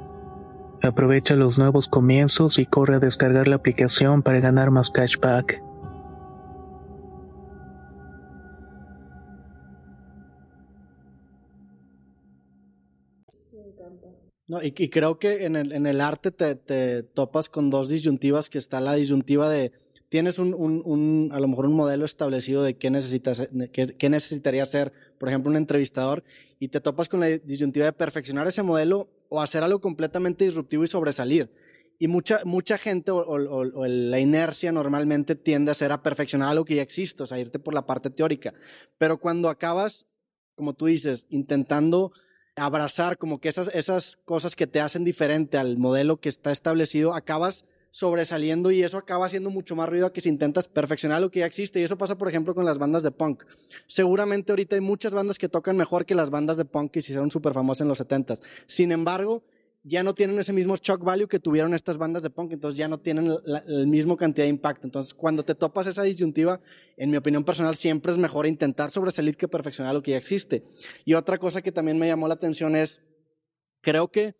Aprovecha 0.83 1.35
los 1.35 1.59
nuevos 1.59 1.87
comienzos 1.87 2.57
y 2.57 2.65
corre 2.65 2.95
a 2.95 2.99
descargar 2.99 3.47
la 3.47 3.57
aplicación 3.57 4.23
para 4.23 4.39
ganar 4.39 4.71
más 4.71 4.89
cashback. 4.89 5.61
No, 14.47 14.61
y, 14.61 14.71
creo 14.71 15.17
que 15.17 15.45
en 15.45 15.55
el, 15.55 15.71
en 15.71 15.85
el 15.85 16.01
arte 16.01 16.29
te, 16.31 16.55
te 16.55 17.03
topas 17.03 17.47
con 17.47 17.69
dos 17.69 17.87
disyuntivas, 17.87 18.49
que 18.49 18.57
está 18.57 18.81
la 18.81 18.95
disyuntiva 18.95 19.49
de 19.49 19.71
tienes 20.11 20.39
un, 20.39 20.53
un, 20.53 20.81
un, 20.83 21.29
a 21.31 21.39
lo 21.39 21.47
mejor 21.47 21.67
un 21.67 21.73
modelo 21.73 22.03
establecido 22.03 22.61
de 22.61 22.75
qué, 22.75 22.89
necesitas, 22.89 23.47
qué, 23.71 23.95
qué, 23.97 24.09
necesitaría 24.09 24.65
ser, 24.65 24.91
por 25.17 25.29
ejemplo, 25.29 25.49
un 25.49 25.55
entrevistador, 25.55 26.25
y 26.61 26.67
te 26.67 26.79
topas 26.79 27.09
con 27.09 27.19
la 27.21 27.25
disyuntiva 27.25 27.87
de 27.87 27.91
perfeccionar 27.91 28.45
ese 28.45 28.61
modelo 28.61 29.09
o 29.29 29.41
hacer 29.41 29.63
algo 29.63 29.81
completamente 29.81 30.45
disruptivo 30.45 30.83
y 30.83 30.87
sobresalir. 30.87 31.51
Y 31.97 32.07
mucha, 32.07 32.41
mucha 32.45 32.77
gente 32.77 33.09
o, 33.09 33.65
la 33.65 34.19
inercia 34.19 34.71
normalmente 34.71 35.35
tiende 35.35 35.71
a 35.71 35.73
ser 35.73 35.91
a 35.91 36.03
perfeccionar 36.03 36.49
algo 36.49 36.63
que 36.63 36.75
ya 36.75 36.83
existe, 36.83 37.23
o 37.23 37.25
sea, 37.25 37.39
irte 37.39 37.57
por 37.57 37.73
la 37.73 37.87
parte 37.87 38.11
teórica. 38.11 38.53
Pero 38.99 39.17
cuando 39.17 39.49
acabas, 39.49 40.05
como 40.53 40.75
tú 40.75 40.85
dices, 40.85 41.25
intentando 41.29 42.11
abrazar 42.55 43.17
como 43.17 43.41
que 43.41 43.49
esas, 43.49 43.71
esas 43.73 44.17
cosas 44.17 44.55
que 44.55 44.67
te 44.67 44.81
hacen 44.81 45.03
diferente 45.03 45.57
al 45.57 45.79
modelo 45.79 46.19
que 46.19 46.29
está 46.29 46.51
establecido, 46.51 47.15
acabas 47.15 47.65
sobresaliendo 47.91 48.71
y 48.71 48.81
eso 48.81 48.97
acaba 48.97 49.25
haciendo 49.25 49.49
mucho 49.49 49.75
más 49.75 49.87
ruido 49.87 50.11
que 50.11 50.21
si 50.21 50.29
intentas 50.29 50.67
perfeccionar 50.67 51.21
lo 51.21 51.29
que 51.29 51.39
ya 51.41 51.45
existe. 51.45 51.79
Y 51.79 51.83
eso 51.83 51.97
pasa, 51.97 52.17
por 52.17 52.29
ejemplo, 52.29 52.55
con 52.55 52.65
las 52.65 52.77
bandas 52.77 53.03
de 53.03 53.11
punk. 53.11 53.43
Seguramente 53.85 54.51
ahorita 54.51 54.75
hay 54.75 54.81
muchas 54.81 55.13
bandas 55.13 55.37
que 55.37 55.49
tocan 55.49 55.77
mejor 55.77 56.05
que 56.05 56.15
las 56.15 56.29
bandas 56.29 56.57
de 56.57 56.65
punk 56.65 56.91
que 56.91 57.01
se 57.01 57.11
hicieron 57.11 57.29
súper 57.29 57.53
famosas 57.53 57.81
en 57.81 57.89
los 57.89 57.97
70 57.97 58.37
Sin 58.65 58.91
embargo, 58.91 59.43
ya 59.83 60.03
no 60.03 60.13
tienen 60.13 60.39
ese 60.39 60.53
mismo 60.53 60.77
shock 60.77 61.03
value 61.03 61.27
que 61.27 61.39
tuvieron 61.39 61.73
estas 61.73 61.97
bandas 61.97 62.21
de 62.21 62.29
punk, 62.29 62.51
entonces 62.51 62.77
ya 62.77 62.87
no 62.87 62.99
tienen 62.99 63.27
la, 63.43 63.63
la 63.65 63.85
misma 63.85 64.15
cantidad 64.15 64.45
de 64.45 64.49
impacto. 64.49 64.85
Entonces, 64.85 65.13
cuando 65.13 65.43
te 65.43 65.55
topas 65.55 65.87
esa 65.87 66.03
disyuntiva, 66.03 66.61
en 66.97 67.09
mi 67.09 67.17
opinión 67.17 67.43
personal, 67.43 67.75
siempre 67.75 68.11
es 68.11 68.17
mejor 68.17 68.45
intentar 68.45 68.91
sobresalir 68.91 69.35
que 69.35 69.47
perfeccionar 69.47 69.93
lo 69.93 70.03
que 70.03 70.11
ya 70.11 70.17
existe. 70.17 70.63
Y 71.03 71.15
otra 71.15 71.37
cosa 71.39 71.61
que 71.61 71.71
también 71.71 71.97
me 71.97 72.07
llamó 72.07 72.27
la 72.27 72.35
atención 72.35 72.75
es, 72.75 73.01
creo 73.81 74.09
que 74.09 74.35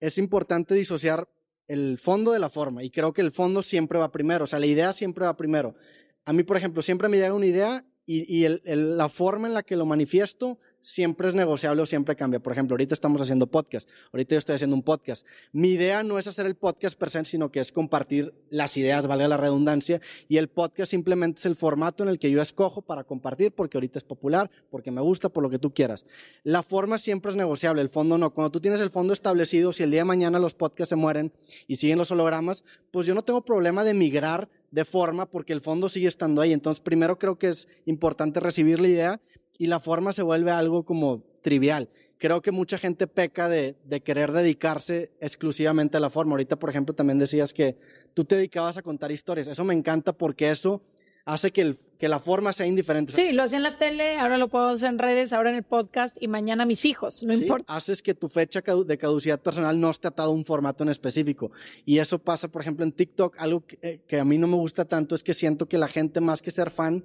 es 0.00 0.16
importante 0.16 0.74
disociar 0.74 1.28
el 1.70 1.98
fondo 1.98 2.32
de 2.32 2.40
la 2.40 2.50
forma. 2.50 2.82
Y 2.82 2.90
creo 2.90 3.12
que 3.12 3.20
el 3.20 3.30
fondo 3.30 3.62
siempre 3.62 3.98
va 3.98 4.10
primero, 4.10 4.44
o 4.44 4.46
sea, 4.46 4.58
la 4.58 4.66
idea 4.66 4.92
siempre 4.92 5.24
va 5.24 5.36
primero. 5.36 5.76
A 6.24 6.32
mí, 6.32 6.42
por 6.42 6.56
ejemplo, 6.56 6.82
siempre 6.82 7.08
me 7.08 7.16
llega 7.16 7.32
una 7.32 7.46
idea 7.46 7.86
y, 8.04 8.44
y 8.44 8.48
la 8.64 9.08
forma 9.08 9.46
en 9.46 9.54
la 9.54 9.62
que 9.62 9.76
lo 9.76 9.86
manifiesto 9.86 10.58
siempre 10.82 11.28
es 11.28 11.34
negociable 11.34 11.82
o 11.82 11.86
siempre 11.86 12.16
cambia. 12.16 12.40
Por 12.40 12.52
ejemplo, 12.52 12.74
ahorita 12.74 12.94
estamos 12.94 13.20
haciendo 13.20 13.46
podcast, 13.46 13.88
ahorita 14.12 14.34
yo 14.34 14.38
estoy 14.38 14.54
haciendo 14.56 14.76
un 14.76 14.82
podcast. 14.82 15.26
Mi 15.52 15.70
idea 15.70 16.02
no 16.02 16.18
es 16.18 16.26
hacer 16.26 16.46
el 16.46 16.54
podcast 16.54 16.98
per 16.98 17.10
se, 17.10 17.24
sino 17.24 17.50
que 17.50 17.60
es 17.60 17.72
compartir 17.72 18.34
las 18.50 18.76
ideas, 18.76 19.06
valga 19.06 19.28
la 19.28 19.36
redundancia, 19.36 20.00
y 20.28 20.38
el 20.38 20.48
podcast 20.48 20.90
simplemente 20.90 21.40
es 21.40 21.46
el 21.46 21.56
formato 21.56 22.02
en 22.02 22.08
el 22.08 22.18
que 22.18 22.30
yo 22.30 22.40
escojo 22.40 22.82
para 22.82 23.04
compartir, 23.04 23.52
porque 23.52 23.76
ahorita 23.76 23.98
es 23.98 24.04
popular, 24.04 24.50
porque 24.70 24.90
me 24.90 25.00
gusta, 25.00 25.28
por 25.28 25.42
lo 25.42 25.50
que 25.50 25.58
tú 25.58 25.72
quieras. 25.72 26.06
La 26.44 26.62
forma 26.62 26.98
siempre 26.98 27.30
es 27.30 27.36
negociable, 27.36 27.82
el 27.82 27.88
fondo 27.88 28.18
no. 28.18 28.32
Cuando 28.32 28.50
tú 28.50 28.60
tienes 28.60 28.80
el 28.80 28.90
fondo 28.90 29.12
establecido, 29.12 29.72
si 29.72 29.82
el 29.82 29.90
día 29.90 30.00
de 30.00 30.06
mañana 30.06 30.38
los 30.38 30.54
podcasts 30.54 30.90
se 30.90 30.96
mueren 30.96 31.32
y 31.66 31.76
siguen 31.76 31.98
los 31.98 32.10
hologramas, 32.10 32.64
pues 32.90 33.06
yo 33.06 33.14
no 33.14 33.22
tengo 33.22 33.44
problema 33.44 33.84
de 33.84 33.94
migrar 33.94 34.48
de 34.70 34.84
forma 34.84 35.26
porque 35.26 35.52
el 35.52 35.60
fondo 35.60 35.88
sigue 35.88 36.08
estando 36.08 36.40
ahí. 36.40 36.52
Entonces, 36.52 36.80
primero 36.80 37.18
creo 37.18 37.38
que 37.38 37.48
es 37.48 37.68
importante 37.86 38.40
recibir 38.40 38.80
la 38.80 38.88
idea 38.88 39.20
y 39.60 39.66
la 39.66 39.78
forma 39.78 40.12
se 40.12 40.22
vuelve 40.22 40.50
algo 40.50 40.84
como 40.84 41.22
trivial. 41.42 41.90
Creo 42.16 42.40
que 42.40 42.50
mucha 42.50 42.78
gente 42.78 43.06
peca 43.06 43.46
de, 43.46 43.76
de, 43.84 44.00
querer 44.00 44.32
dedicarse 44.32 45.10
exclusivamente 45.20 45.98
a 45.98 46.00
la 46.00 46.08
forma. 46.08 46.32
Ahorita, 46.32 46.56
por 46.56 46.70
ejemplo, 46.70 46.94
también 46.94 47.18
decías 47.18 47.52
que 47.52 47.76
tú 48.14 48.24
te 48.24 48.36
dedicabas 48.36 48.78
a 48.78 48.82
contar 48.82 49.12
historias. 49.12 49.48
Eso 49.48 49.62
me 49.62 49.74
encanta 49.74 50.14
porque 50.14 50.50
eso 50.50 50.80
hace 51.26 51.50
que, 51.50 51.60
el, 51.60 51.76
que 51.98 52.08
la 52.08 52.20
forma 52.20 52.54
sea 52.54 52.66
indiferente. 52.66 53.12
Sí, 53.12 53.32
lo 53.32 53.42
hacía 53.42 53.58
en 53.58 53.64
la 53.64 53.76
tele, 53.76 54.18
ahora 54.18 54.38
lo 54.38 54.48
puedo 54.48 54.68
hacer 54.68 54.88
en 54.88 54.98
redes, 54.98 55.34
ahora 55.34 55.50
en 55.50 55.56
el 55.56 55.62
podcast 55.62 56.16
y 56.18 56.26
mañana 56.26 56.64
mis 56.64 56.86
hijos, 56.86 57.22
no 57.22 57.34
sí, 57.34 57.42
importa. 57.42 57.70
Haces 57.70 58.00
que 58.00 58.14
tu 58.14 58.30
fecha 58.30 58.62
de 58.62 58.98
caducidad 58.98 59.40
personal 59.40 59.78
no 59.78 59.90
esté 59.90 60.08
atado 60.08 60.30
a 60.30 60.34
un 60.34 60.46
formato 60.46 60.84
en 60.84 60.88
específico. 60.88 61.52
Y 61.84 61.98
eso 61.98 62.18
pasa, 62.18 62.48
por 62.48 62.62
ejemplo, 62.62 62.82
en 62.82 62.92
TikTok. 62.92 63.36
Algo 63.38 63.66
que, 63.66 63.78
eh, 63.82 64.00
que 64.08 64.20
a 64.20 64.24
mí 64.24 64.38
no 64.38 64.46
me 64.46 64.56
gusta 64.56 64.86
tanto 64.86 65.14
es 65.14 65.22
que 65.22 65.34
siento 65.34 65.66
que 65.68 65.76
la 65.76 65.88
gente, 65.88 66.22
más 66.22 66.40
que 66.40 66.50
ser 66.50 66.70
fan, 66.70 67.04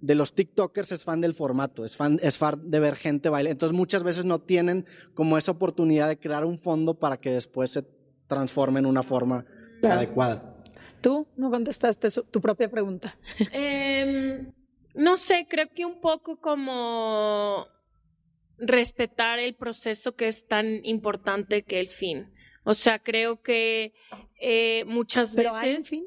de 0.00 0.14
los 0.14 0.34
TikTokers 0.34 0.92
es 0.92 1.04
fan 1.04 1.20
del 1.20 1.34
formato, 1.34 1.84
es 1.84 1.96
fan, 1.96 2.18
es 2.22 2.38
fan 2.38 2.70
de 2.70 2.80
ver 2.80 2.96
gente 2.96 3.28
bailar. 3.28 3.52
Entonces 3.52 3.76
muchas 3.76 4.02
veces 4.02 4.24
no 4.24 4.40
tienen 4.40 4.86
como 5.14 5.38
esa 5.38 5.52
oportunidad 5.52 6.08
de 6.08 6.18
crear 6.18 6.44
un 6.44 6.58
fondo 6.58 6.94
para 6.94 7.18
que 7.18 7.30
después 7.30 7.70
se 7.70 7.84
transforme 8.26 8.80
en 8.80 8.86
una 8.86 9.02
forma 9.02 9.44
claro. 9.80 9.96
adecuada. 9.96 10.56
Tú 11.00 11.26
no 11.36 11.50
contestaste 11.50 12.10
su, 12.10 12.22
tu 12.24 12.40
propia 12.40 12.70
pregunta. 12.70 13.16
Eh, 13.52 14.46
no 14.94 15.16
sé, 15.16 15.46
creo 15.48 15.68
que 15.74 15.84
un 15.84 16.00
poco 16.00 16.38
como 16.38 17.66
respetar 18.58 19.38
el 19.40 19.54
proceso 19.54 20.14
que 20.14 20.28
es 20.28 20.46
tan 20.46 20.84
importante 20.84 21.62
que 21.64 21.80
el 21.80 21.88
fin. 21.88 22.32
O 22.64 22.74
sea, 22.74 22.98
creo 22.98 23.42
que 23.42 23.92
eh, 24.40 24.84
muchas 24.86 25.34
¿Pero 25.34 25.52
veces... 25.52 25.68
Hay 25.68 25.76
un 25.76 25.84
fin? 25.84 26.06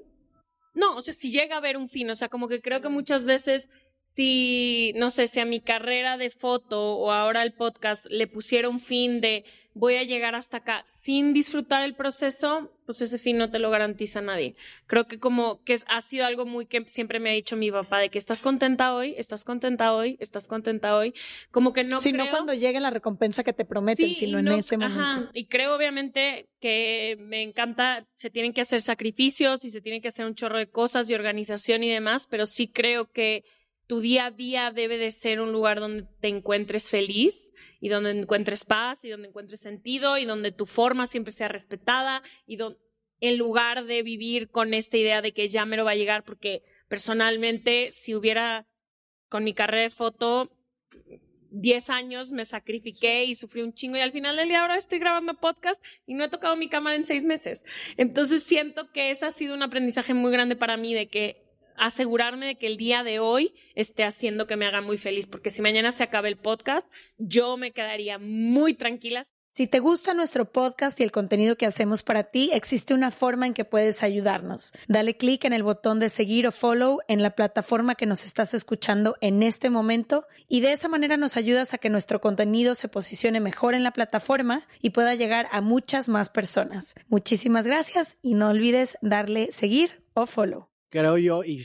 No, 0.78 0.96
o 0.96 1.02
sea, 1.02 1.12
si 1.12 1.32
llega 1.32 1.56
a 1.56 1.58
haber 1.58 1.76
un 1.76 1.90
fin, 1.90 2.08
o 2.12 2.16
sea, 2.16 2.30
como 2.30 2.48
que 2.48 2.62
creo 2.62 2.82
que 2.82 2.88
muchas 2.88 3.26
veces 3.26 3.68
si, 3.98 4.94
no 4.96 5.10
sé, 5.10 5.28
si 5.28 5.40
a 5.40 5.46
mi 5.46 5.60
carrera 5.60 6.18
de 6.18 6.30
foto 6.30 6.98
o 6.98 7.12
ahora 7.12 7.44
el 7.44 7.54
podcast 7.54 8.06
le 8.08 8.28
pusiera 8.28 8.70
un 8.70 8.80
fin 8.80 9.22
de 9.22 9.44
voy 9.78 9.96
a 9.96 10.04
llegar 10.04 10.36
hasta 10.36 10.58
acá 10.58 10.84
sin 10.88 11.34
disfrutar 11.34 11.84
el 11.84 11.96
proceso, 11.96 12.72
pues 12.86 13.02
ese 13.02 13.18
fin 13.20 13.38
no 13.38 13.52
te 13.52 13.60
lo 13.60 13.70
garantiza 13.70 14.22
nadie. 14.22 14.56
Creo 14.88 15.08
que 15.08 15.20
como 15.20 15.64
que 15.64 15.76
ha 15.88 16.02
sido 16.02 16.26
algo 16.26 16.46
muy 16.46 16.66
que 16.66 16.84
siempre 16.88 17.20
me 17.20 17.30
ha 17.30 17.34
dicho 17.34 17.56
mi 17.56 17.72
papá 17.72 18.00
de 18.00 18.10
que 18.10 18.18
estás 18.18 18.42
contenta 18.42 18.96
hoy, 18.96 19.14
estás 19.18 19.44
contenta 19.44 19.94
hoy, 19.94 20.18
estás 20.20 20.48
contenta 20.48 20.98
hoy, 20.98 21.14
como 21.52 21.74
que 21.74 21.84
no 21.84 22.02
sí, 22.02 22.12
creo... 22.12 22.26
no 22.26 22.32
cuando 22.32 22.54
llegue 22.54 22.80
la 22.80 22.90
recompensa 22.90 23.44
que 23.44 23.54
te 23.54 23.66
prometen, 23.66 24.10
sí, 24.10 24.16
sino 24.16 24.42
no, 24.42 24.54
en 24.54 24.60
ese 24.60 24.78
momento. 24.78 25.00
Ajá, 25.00 25.30
y 25.34 25.46
creo 25.46 25.76
obviamente 25.76 26.50
que 26.60 27.18
me 27.20 27.44
encanta, 27.44 28.08
se 28.16 28.30
tienen 28.30 28.54
que 28.54 28.62
hacer 28.62 28.82
sacrificios 28.82 29.64
y 29.64 29.70
se 29.70 29.82
tienen 29.82 30.02
que 30.02 30.08
hacer 30.08 30.26
un 30.26 30.34
chorro 30.34 30.58
de 30.58 30.70
cosas 30.70 31.10
y 31.10 31.14
organización 31.14 31.84
y 31.84 31.90
demás, 31.90 32.28
pero 32.28 32.48
sí 32.48 32.68
creo 32.68 33.12
que 33.12 33.44
tu 33.88 34.02
día 34.02 34.28
a 34.28 34.32
día 34.32 34.72
debe 34.72 34.98
de 34.98 35.12
ser 35.12 35.40
un 35.40 35.54
lugar 35.54 35.80
donde 35.80 36.06
te 36.20 36.28
encuentres 36.28 36.90
feliz 36.90 37.54
y 37.80 37.88
donde 37.88 38.12
encuentres 38.12 38.66
paz 38.66 39.06
y 39.06 39.10
donde 39.10 39.30
encuentres 39.30 39.62
sentido 39.62 40.18
y 40.18 40.26
donde 40.26 40.52
tu 40.52 40.66
forma 40.66 41.08
siempre 41.08 41.32
sea 41.32 41.48
respetada 41.48 42.22
y 42.46 42.60
en 43.22 43.38
lugar 43.38 43.86
de 43.86 44.04
vivir 44.04 44.50
con 44.50 44.74
esta 44.74 44.98
idea 44.98 45.22
de 45.22 45.34
que 45.34 45.48
ya 45.48 45.66
me 45.66 45.78
lo 45.78 45.86
va 45.86 45.92
a 45.92 45.96
llegar, 45.96 46.24
porque 46.24 46.64
personalmente 46.90 47.90
si 47.94 48.14
hubiera 48.14 48.68
con 49.30 49.44
mi 49.44 49.54
carrera 49.54 49.84
de 49.84 49.90
foto 49.90 50.52
10 51.52 51.90
años 51.90 52.32
me 52.32 52.46
sacrifiqué 52.46 53.24
y 53.24 53.36
sufrí 53.36 53.62
un 53.62 53.74
chingo 53.74 53.98
y 53.98 54.02
al 54.02 54.12
final 54.12 54.36
del 54.36 54.50
día 54.50 54.62
ahora 54.62 54.78
estoy 54.78 55.00
grabando 55.00 55.34
podcast 55.36 55.84
y 56.06 56.14
no 56.14 56.26
he 56.26 56.30
tocado 56.30 56.58
mi 56.58 56.68
cámara 56.70 56.98
en 56.98 57.06
seis 57.06 57.24
meses. 57.24 57.64
Entonces 57.96 58.44
siento 58.44 58.92
que 58.92 59.12
ese 59.12 59.26
ha 59.26 59.32
sido 59.32 59.56
un 59.56 59.64
aprendizaje 59.64 60.14
muy 60.14 60.32
grande 60.32 60.58
para 60.58 60.76
mí 60.76 60.94
de 60.94 61.08
que 61.08 61.47
asegurarme 61.78 62.48
de 62.48 62.56
que 62.56 62.68
el 62.68 62.78
día 62.78 63.04
de 63.04 63.20
hoy 63.20 63.54
esté 63.76 64.04
haciendo 64.04 64.48
que 64.48 64.58
me 64.58 64.66
haga 64.66 64.82
muy 64.82 64.98
feliz, 64.98 65.28
porque 65.28 65.52
si 65.52 65.62
mañana 65.62 65.92
se 65.92 66.04
acaba 66.04 66.28
el 66.28 66.38
podcast, 66.38 66.92
yo 67.18 67.58
me 67.58 67.72
quedaría 67.72 68.20
muy 68.20 68.74
tranquila 68.74 69.26
si 69.58 69.66
te 69.66 69.80
gusta 69.80 70.14
nuestro 70.14 70.52
podcast 70.52 71.00
y 71.00 71.04
el 71.04 71.12
contenido 71.12 71.56
que 71.58 71.66
hacemos 71.66 72.04
para 72.04 72.26
ti, 72.26 72.52
existe 72.54 72.94
una 72.94 73.10
forma 73.10 73.48
en 73.48 73.56
que 73.56 73.66
puedes 73.66 74.04
ayudarnos. 74.04 74.72
Dale 74.88 75.18
clic 75.18 75.46
en 75.46 75.54
el 75.54 75.64
botón 75.64 76.00
de 76.00 76.10
seguir 76.10 76.46
o 76.46 76.52
follow 76.52 77.00
en 77.08 77.24
la 77.24 77.32
plataforma 77.32 77.96
que 77.96 78.06
nos 78.06 78.24
estás 78.24 78.54
escuchando 78.54 79.16
en 79.20 79.42
este 79.42 79.72
momento 79.72 80.28
y 80.48 80.60
de 80.60 80.74
esa 80.74 80.90
manera 80.90 81.18
nos 81.18 81.38
ayudas 81.38 81.74
a 81.74 81.80
que 81.80 81.90
nuestro 81.90 82.22
contenido 82.22 82.76
se 82.76 82.88
posicione 82.88 83.40
mejor 83.40 83.74
en 83.74 83.82
la 83.82 83.94
plataforma 83.94 84.62
y 84.80 84.92
pueda 84.92 85.16
llegar 85.16 85.48
a 85.52 85.60
muchas 85.60 86.08
más 86.08 86.30
personas. 86.30 86.94
Muchísimas 87.08 87.66
gracias 87.66 88.20
y 88.22 88.36
no 88.36 88.50
olvides 88.50 89.00
darle 89.02 89.52
seguir 89.52 90.04
o 90.14 90.28
follow 90.28 90.70
creo 90.90 91.18
yo, 91.18 91.44
y, 91.44 91.64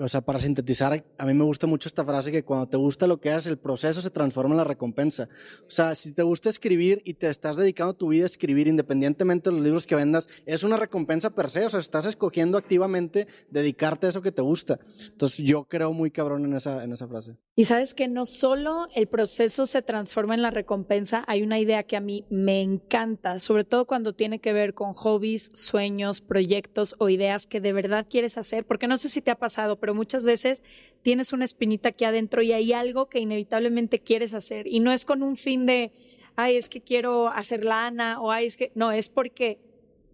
o 0.00 0.08
sea, 0.08 0.22
para 0.22 0.38
sintetizar, 0.38 1.04
a 1.18 1.26
mí 1.26 1.34
me 1.34 1.44
gusta 1.44 1.66
mucho 1.66 1.88
esta 1.88 2.04
frase 2.04 2.32
que 2.32 2.44
cuando 2.44 2.68
te 2.68 2.76
gusta 2.76 3.06
lo 3.06 3.20
que 3.20 3.30
haces, 3.30 3.46
el 3.46 3.58
proceso 3.58 4.00
se 4.00 4.10
transforma 4.10 4.54
en 4.54 4.58
la 4.58 4.64
recompensa. 4.64 5.28
O 5.66 5.70
sea, 5.70 5.94
si 5.94 6.12
te 6.12 6.22
gusta 6.22 6.48
escribir 6.50 7.00
y 7.04 7.14
te 7.14 7.28
estás 7.28 7.56
dedicando 7.56 7.94
tu 7.94 8.08
vida 8.08 8.24
a 8.24 8.26
escribir, 8.26 8.66
independientemente 8.66 9.50
de 9.50 9.56
los 9.56 9.64
libros 9.64 9.86
que 9.86 9.94
vendas, 9.94 10.28
es 10.46 10.64
una 10.64 10.76
recompensa 10.76 11.30
per 11.30 11.50
se. 11.50 11.66
O 11.66 11.70
sea, 11.70 11.80
estás 11.80 12.04
escogiendo 12.04 12.58
activamente 12.58 13.26
dedicarte 13.50 14.06
a 14.06 14.10
eso 14.10 14.22
que 14.22 14.32
te 14.32 14.42
gusta. 14.42 14.80
Entonces, 15.10 15.44
yo 15.44 15.64
creo 15.64 15.92
muy 15.92 16.10
cabrón 16.10 16.44
en 16.44 16.54
esa, 16.54 16.84
en 16.84 16.92
esa 16.92 17.06
frase. 17.06 17.36
Y 17.54 17.64
sabes 17.64 17.94
que 17.94 18.08
no 18.08 18.26
solo 18.26 18.88
el 18.94 19.06
proceso 19.06 19.66
se 19.66 19.82
transforma 19.82 20.34
en 20.34 20.42
la 20.42 20.50
recompensa, 20.50 21.24
hay 21.28 21.42
una 21.42 21.60
idea 21.60 21.84
que 21.84 21.96
a 21.96 22.00
mí 22.00 22.26
me 22.30 22.60
encanta, 22.62 23.38
sobre 23.40 23.64
todo 23.64 23.86
cuando 23.86 24.14
tiene 24.14 24.40
que 24.40 24.52
ver 24.52 24.74
con 24.74 24.92
hobbies, 24.94 25.50
sueños, 25.54 26.20
proyectos 26.20 26.96
o 26.98 27.08
ideas 27.08 27.46
que 27.46 27.60
de 27.60 27.72
verdad 27.72 28.06
quieres 28.08 28.36
hacer 28.38 28.63
porque 28.66 28.86
no 28.86 28.98
sé 28.98 29.08
si 29.08 29.20
te 29.20 29.30
ha 29.30 29.38
pasado, 29.38 29.76
pero 29.76 29.94
muchas 29.94 30.24
veces 30.24 30.62
tienes 31.02 31.32
una 31.32 31.44
espinita 31.44 31.90
aquí 31.90 32.04
adentro 32.04 32.42
y 32.42 32.52
hay 32.52 32.72
algo 32.72 33.08
que 33.08 33.20
inevitablemente 33.20 34.00
quieres 34.00 34.34
hacer 34.34 34.66
y 34.66 34.80
no 34.80 34.92
es 34.92 35.04
con 35.04 35.22
un 35.22 35.36
fin 35.36 35.66
de, 35.66 35.92
ay, 36.36 36.56
es 36.56 36.68
que 36.68 36.80
quiero 36.80 37.28
hacer 37.28 37.64
lana 37.64 38.20
o 38.20 38.30
ay, 38.30 38.46
es 38.46 38.56
que, 38.56 38.72
no, 38.74 38.92
es 38.92 39.08
porque 39.08 39.58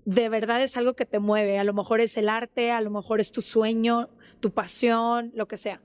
de 0.05 0.29
verdad 0.29 0.63
es 0.63 0.77
algo 0.77 0.95
que 0.95 1.07
te 1.07 1.19
mueve, 1.19 1.59
a 1.59 1.65
lo 1.65 1.75
mejor 1.75 2.01
es 2.01 2.17
el 2.17 2.29
arte, 2.29 2.71
a 2.71 2.81
lo 2.81 2.91
mejor 2.91 3.21
es 3.21 3.33
tu 3.33 3.43
sueño, 3.43 4.09
tu 4.41 4.51
pasión, 4.51 5.31
lo 5.35 5.47
que 5.47 5.57
sea. 5.57 5.81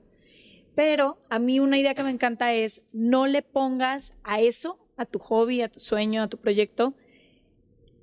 Pero 0.74 1.18
a 1.30 1.38
mí 1.38 1.58
una 1.60 1.78
idea 1.78 1.94
que 1.94 2.02
me 2.02 2.10
encanta 2.10 2.52
es 2.52 2.82
no 2.92 3.26
le 3.26 3.42
pongas 3.42 4.14
a 4.24 4.40
eso, 4.40 4.78
a 4.96 5.06
tu 5.06 5.18
hobby, 5.18 5.62
a 5.62 5.68
tu 5.68 5.80
sueño, 5.80 6.22
a 6.22 6.28
tu 6.28 6.38
proyecto, 6.38 6.94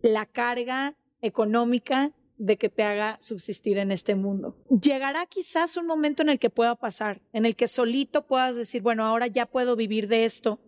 la 0.01 0.25
carga 0.25 0.95
económica 1.21 2.11
de 2.37 2.57
que 2.57 2.69
te 2.69 2.83
haga 2.83 3.17
subsistir 3.21 3.77
en 3.77 3.91
este 3.91 4.15
mundo. 4.15 4.55
Llegará 4.69 5.25
quizás 5.25 5.77
un 5.77 5.85
momento 5.85 6.21
en 6.21 6.29
el 6.29 6.39
que 6.39 6.49
pueda 6.49 6.75
pasar, 6.75 7.21
en 7.31 7.45
el 7.45 7.55
que 7.55 7.67
solito 7.67 8.25
puedas 8.25 8.55
decir, 8.55 8.81
bueno, 8.81 9.05
ahora 9.05 9.27
ya 9.27 9.45
puedo 9.45 9.75
vivir 9.75 10.07
de 10.07 10.25
esto. 10.25 10.59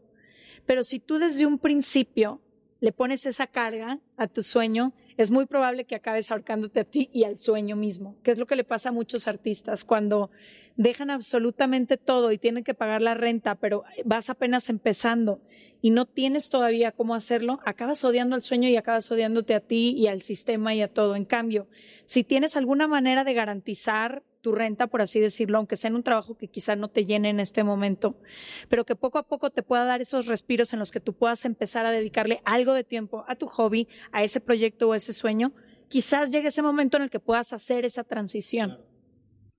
Pero 0.65 0.83
si 0.83 0.99
tú 0.99 1.17
desde 1.17 1.45
un 1.45 1.59
principio 1.59 2.41
le 2.79 2.91
pones 2.91 3.25
esa 3.25 3.47
carga 3.47 3.99
a 4.17 4.27
tu 4.27 4.43
sueño, 4.43 4.93
es 5.17 5.31
muy 5.31 5.45
probable 5.45 5.85
que 5.85 5.95
acabes 5.95 6.31
ahorcándote 6.31 6.81
a 6.81 6.83
ti 6.83 7.09
y 7.13 7.23
al 7.23 7.37
sueño 7.37 7.75
mismo, 7.75 8.17
que 8.23 8.31
es 8.31 8.37
lo 8.37 8.45
que 8.45 8.55
le 8.55 8.63
pasa 8.63 8.89
a 8.89 8.91
muchos 8.91 9.27
artistas 9.27 9.83
cuando 9.83 10.29
dejan 10.75 11.09
absolutamente 11.09 11.97
todo 11.97 12.31
y 12.31 12.37
tienen 12.37 12.63
que 12.63 12.73
pagar 12.73 13.01
la 13.01 13.13
renta, 13.13 13.55
pero 13.55 13.83
vas 14.03 14.29
apenas 14.29 14.69
empezando 14.69 15.39
y 15.81 15.91
no 15.91 16.05
tienes 16.05 16.49
todavía 16.49 16.91
cómo 16.91 17.15
hacerlo, 17.15 17.59
acabas 17.65 18.03
odiando 18.03 18.35
al 18.35 18.43
sueño 18.43 18.67
y 18.67 18.75
acabas 18.75 19.09
odiándote 19.11 19.53
a 19.53 19.61
ti 19.61 19.93
y 19.97 20.07
al 20.07 20.21
sistema 20.21 20.75
y 20.75 20.81
a 20.81 20.91
todo. 20.91 21.15
En 21.15 21.25
cambio, 21.25 21.67
si 22.05 22.23
tienes 22.23 22.57
alguna 22.57 22.87
manera 22.87 23.23
de 23.23 23.33
garantizar 23.33 24.23
tu 24.45 24.51
renta, 24.51 24.85
por 24.85 25.01
así 25.01 25.19
decirlo, 25.19 25.57
aunque 25.57 25.75
sea 25.75 25.87
en 25.87 25.95
un 25.95 26.03
trabajo 26.03 26.37
que 26.37 26.47
quizá 26.47 26.75
no 26.75 26.87
te 26.87 27.03
llene 27.03 27.31
en 27.31 27.39
este 27.39 27.63
momento, 27.63 28.15
pero 28.69 28.85
que 28.85 28.95
poco 28.95 29.17
a 29.17 29.23
poco 29.23 29.49
te 29.49 29.63
pueda 29.63 29.85
dar 29.85 30.01
esos 30.01 30.27
respiros 30.27 30.71
en 30.71 30.77
los 30.77 30.91
que 30.91 30.99
tú 30.99 31.13
puedas 31.13 31.45
empezar 31.45 31.87
a 31.87 31.89
dedicarle 31.89 32.43
algo 32.45 32.75
de 32.75 32.83
tiempo 32.83 33.25
a 33.27 33.37
tu 33.37 33.47
hobby, 33.47 33.87
a 34.11 34.23
ese 34.23 34.41
proyecto 34.41 34.87
o 34.87 34.93
ese 34.93 35.13
sueño, 35.13 35.51
quizás 35.87 36.29
llegue 36.29 36.49
ese 36.49 36.61
momento 36.61 36.95
en 36.95 37.01
el 37.01 37.09
que 37.09 37.19
puedas 37.19 37.53
hacer 37.53 37.85
esa 37.85 38.03
transición. 38.03 38.77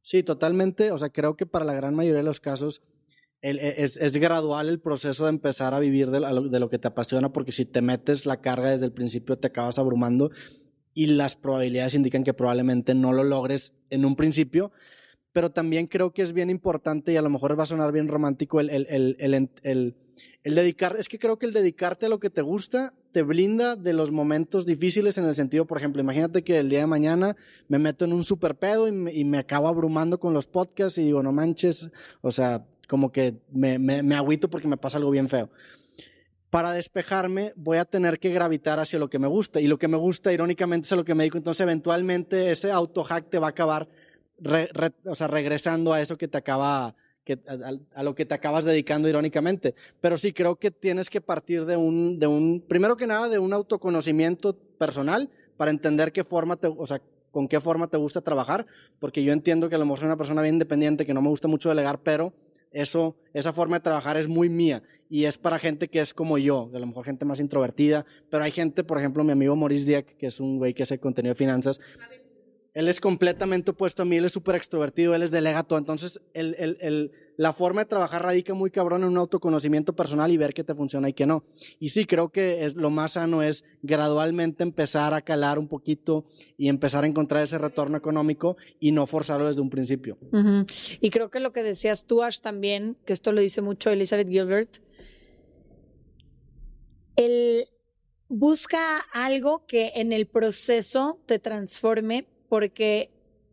Sí, 0.03 0.22
totalmente. 0.22 0.93
O 0.93 0.99
sea, 0.99 1.09
creo 1.09 1.34
que 1.37 1.47
para 1.47 1.64
la 1.64 1.74
gran 1.74 1.97
mayoría 1.97 2.18
de 2.20 2.28
los 2.28 2.39
casos 2.39 2.84
e, 3.43 3.74
es, 3.82 4.16
gradual 4.18 4.68
el 4.68 4.78
proceso 4.78 5.24
de 5.24 5.30
empezar 5.30 5.74
a 5.74 5.80
vivir 5.80 6.12
de 6.12 6.20
lo, 6.61 6.70
que 6.70 6.78
te 6.78 6.87
apasiona, 6.87 7.32
porque 7.32 7.51
si 7.51 7.64
te 7.64 7.82
metes 7.82 8.24
la 8.24 8.41
carga 8.41 8.70
desde 8.70 8.87
el 8.87 8.93
principio 8.93 9.37
te 9.37 9.49
acabas 9.49 9.80
abrumando 9.80 10.30
y 10.97 11.07
las 11.07 11.36
probabilidades 11.36 11.94
indican 11.94 12.24
que 12.24 12.34
probablemente 12.34 12.94
no 12.94 13.12
lo 13.12 13.22
logres 13.22 13.74
en 13.90 14.05
un 14.05 14.16
principio. 14.16 14.72
Pero 15.32 15.51
también 15.51 15.86
creo 15.86 16.12
que 16.12 16.22
es 16.22 16.32
bien 16.32 16.51
importante 16.51 17.12
y 17.12 17.16
a 17.16 17.22
lo 17.22 17.30
mejor 17.30 17.57
va 17.57 17.64
a 17.64 17.66
sonar 17.66 17.92
bien 17.92 18.09
romántico 18.09 18.59
el, 18.59 18.70
el, 18.70 18.86
el, 19.20 19.51
el 19.62 19.94
el 20.42 20.55
dedicar, 20.55 20.97
es 20.99 21.09
que 21.09 21.18
creo 21.18 21.38
que 21.38 21.47
el 21.47 21.53
dedicarte 21.53 22.07
a 22.07 22.09
lo 22.09 22.20
que 22.20 22.30
te 22.30 22.40
gusta 22.40 22.94
te 23.12 23.22
blinda 23.22 23.76
de 23.76 23.92
los 23.92 24.12
momentos 24.12 24.64
difíciles 24.64 25.18
en 25.18 25.24
el 25.24 25.34
sentido, 25.34 25.66
por 25.66 25.78
ejemplo, 25.78 26.01
imagínate 26.01 26.42
que 26.42 26.59
el 26.59 26.68
día 26.68 26.80
de 26.80 26.86
mañana 26.86 27.36
me 27.68 27.78
meto 27.78 28.05
en 28.05 28.12
un 28.12 28.24
super 28.24 28.55
pedo 28.55 28.88
y 28.88 28.92
me, 29.24 29.38
acabo 29.38 29.68
abrumando 29.68 30.20
con 30.20 30.32
los 30.32 30.47
podcasts 30.47 30.99
y 30.99 31.05
digo, 31.05 31.22
no 31.22 31.32
manches, 31.32 31.90
o 32.20 32.30
sea, 32.30 32.64
como 32.88 33.11
que 33.11 33.34
me, 33.53 33.78
me, 33.78 34.03
me 34.03 34.14
agüito 34.14 34.49
porque 34.49 34.68
me 34.68 34.76
pasa 34.76 34.99
algo 34.99 35.11
bien 35.11 35.28
feo. 35.28 35.51
Para 36.57 36.72
despejarme 36.72 37.52
voy 37.54 37.76
a 37.76 37.84
tener 37.84 38.18
que 38.18 38.30
gravitar 38.30 38.80
hacia 38.80 38.98
lo 38.98 39.11
que 39.11 39.18
me 39.18 39.26
gusta. 39.26 39.61
Y 39.61 39.66
lo 39.66 39.78
que 39.78 39.88
me 39.88 39.98
gusta 39.98 40.32
irónicamente 40.32 40.86
es 40.86 40.92
lo 40.92 41.04
que 41.04 41.14
me 41.14 41.24
dedico, 41.24 41.36
entonces 41.36 41.61
eventualmente 41.61 42.50
ese 42.50 42.72
auto 42.72 43.04
hack 43.04 43.28
te 43.28 43.38
va 43.38 43.48
a 43.48 43.50
acabar 43.50 43.86
o 45.04 45.14
sea, 45.14 45.28
regresando 45.28 45.92
a 45.92 46.00
eso 46.00 46.16
que 46.16 46.28
te 46.28 46.38
acaba 46.38 46.94
a, 47.94 48.02
lo 48.02 48.14
que 48.14 48.24
te 48.24 48.32
acabas 48.32 48.64
dedicando 48.64 49.07
irónicamente. 49.07 49.74
Pero 50.00 50.16
sí 50.16 50.32
creo 50.32 50.57
que 50.57 50.70
tienes 50.70 51.11
que 51.11 51.20
partir 51.20 51.66
de 51.66 51.76
un, 51.76 52.18
de 52.18 52.26
un, 52.26 52.64
primero 52.66 52.96
que 52.96 53.07
nada, 53.07 53.28
de 53.28 53.38
un 53.38 53.52
autoconocimiento 53.52 54.57
personal 54.78 55.28
para 55.59 55.70
entender 55.70 56.11
qué 56.11 56.24
forma 56.24 56.57
te, 56.57 56.68
o 56.68 56.86
sea, 56.86 57.02
con 57.32 57.48
qué 57.48 57.61
forma 57.61 57.88
te 57.88 57.98
gusta 57.98 58.22
trabajar, 58.22 58.64
porque 58.98 59.22
yo 59.22 59.34
entiendo 59.34 59.68
que 59.68 59.74
a 59.74 59.78
lo 59.78 59.84
mejor 59.84 59.98
soy 59.98 60.07
una 60.07 60.16
persona 60.16 60.40
bien 60.40 60.54
independiente, 60.54 61.04
que 61.04 61.12
no 61.12 61.20
me 61.20 61.28
gusta 61.28 61.48
mucho 61.48 61.68
delegar, 61.68 62.00
pero 62.02 62.32
eso, 62.72 63.14
esa 63.34 63.52
forma 63.52 63.76
de 63.76 63.82
trabajar 63.82 64.16
es 64.16 64.26
muy 64.26 64.48
mía 64.48 64.82
y 65.09 65.24
es 65.24 65.38
para 65.38 65.59
gente 65.59 65.88
que 65.88 66.00
es 66.00 66.14
como 66.14 66.38
yo, 66.38 66.70
a 66.74 66.78
lo 66.78 66.86
mejor 66.86 67.04
gente 67.04 67.24
más 67.24 67.40
introvertida, 67.40 68.04
pero 68.30 68.44
hay 68.44 68.50
gente, 68.50 68.84
por 68.84 68.98
ejemplo, 68.98 69.24
mi 69.24 69.32
amigo 69.32 69.57
Maurice 69.57 69.86
Dieck, 69.86 70.16
que 70.16 70.26
es 70.26 70.40
un 70.40 70.59
güey 70.59 70.74
que 70.74 70.82
hace 70.82 70.98
contenido 70.98 71.34
de 71.34 71.38
finanzas, 71.38 71.80
él 72.76 72.88
es 72.88 73.00
completamente 73.00 73.70
opuesto 73.70 74.02
a 74.02 74.04
mí, 74.04 74.18
él 74.18 74.26
es 74.26 74.32
súper 74.32 74.54
extrovertido, 74.54 75.14
él 75.14 75.22
es 75.22 75.30
delegato. 75.30 75.78
Entonces, 75.78 76.20
la 77.38 77.54
forma 77.54 77.80
de 77.80 77.86
trabajar 77.86 78.22
radica 78.22 78.52
muy 78.52 78.70
cabrón 78.70 79.00
en 79.00 79.09
un 79.09 79.16
autoconocimiento 79.16 79.96
personal 79.96 80.30
y 80.30 80.36
ver 80.36 80.52
qué 80.52 80.62
te 80.62 80.74
funciona 80.74 81.09
y 81.09 81.14
qué 81.14 81.24
no. 81.24 81.42
Y 81.80 81.88
sí, 81.88 82.04
creo 82.04 82.28
que 82.28 82.66
es, 82.66 82.74
lo 82.74 82.90
más 82.90 83.12
sano 83.12 83.42
es 83.42 83.64
gradualmente 83.80 84.62
empezar 84.62 85.14
a 85.14 85.22
calar 85.22 85.59
un 85.59 85.68
poquito 85.68 86.26
y 86.59 86.68
empezar 86.68 87.04
a 87.04 87.07
encontrar 87.07 87.42
ese 87.42 87.57
retorno 87.57 87.96
económico 87.96 88.59
y 88.78 88.92
no 88.92 89.07
forzarlo 89.07 89.46
desde 89.46 89.62
un 89.62 89.70
principio. 89.70 90.18
Y 91.00 91.09
creo 91.09 91.30
que 91.30 91.40
lo 91.40 91.54
que 91.54 91.62
decías 91.62 92.04
tú, 92.04 92.22
Ash, 92.22 92.40
también, 92.40 92.98
que 93.07 93.14
esto 93.14 93.32
lo 93.32 93.40
dice 93.40 93.62
mucho 93.62 93.88
Elizabeth 93.88 94.28
Gilbert, 94.28 94.82
el 97.16 97.68
busca 98.28 98.98
algo 99.12 99.66
que 99.66 99.92
en 99.96 100.12
el 100.12 100.26
proceso 100.26 101.20
te 101.26 101.38
transforme 101.38 102.26
porque 102.48 103.10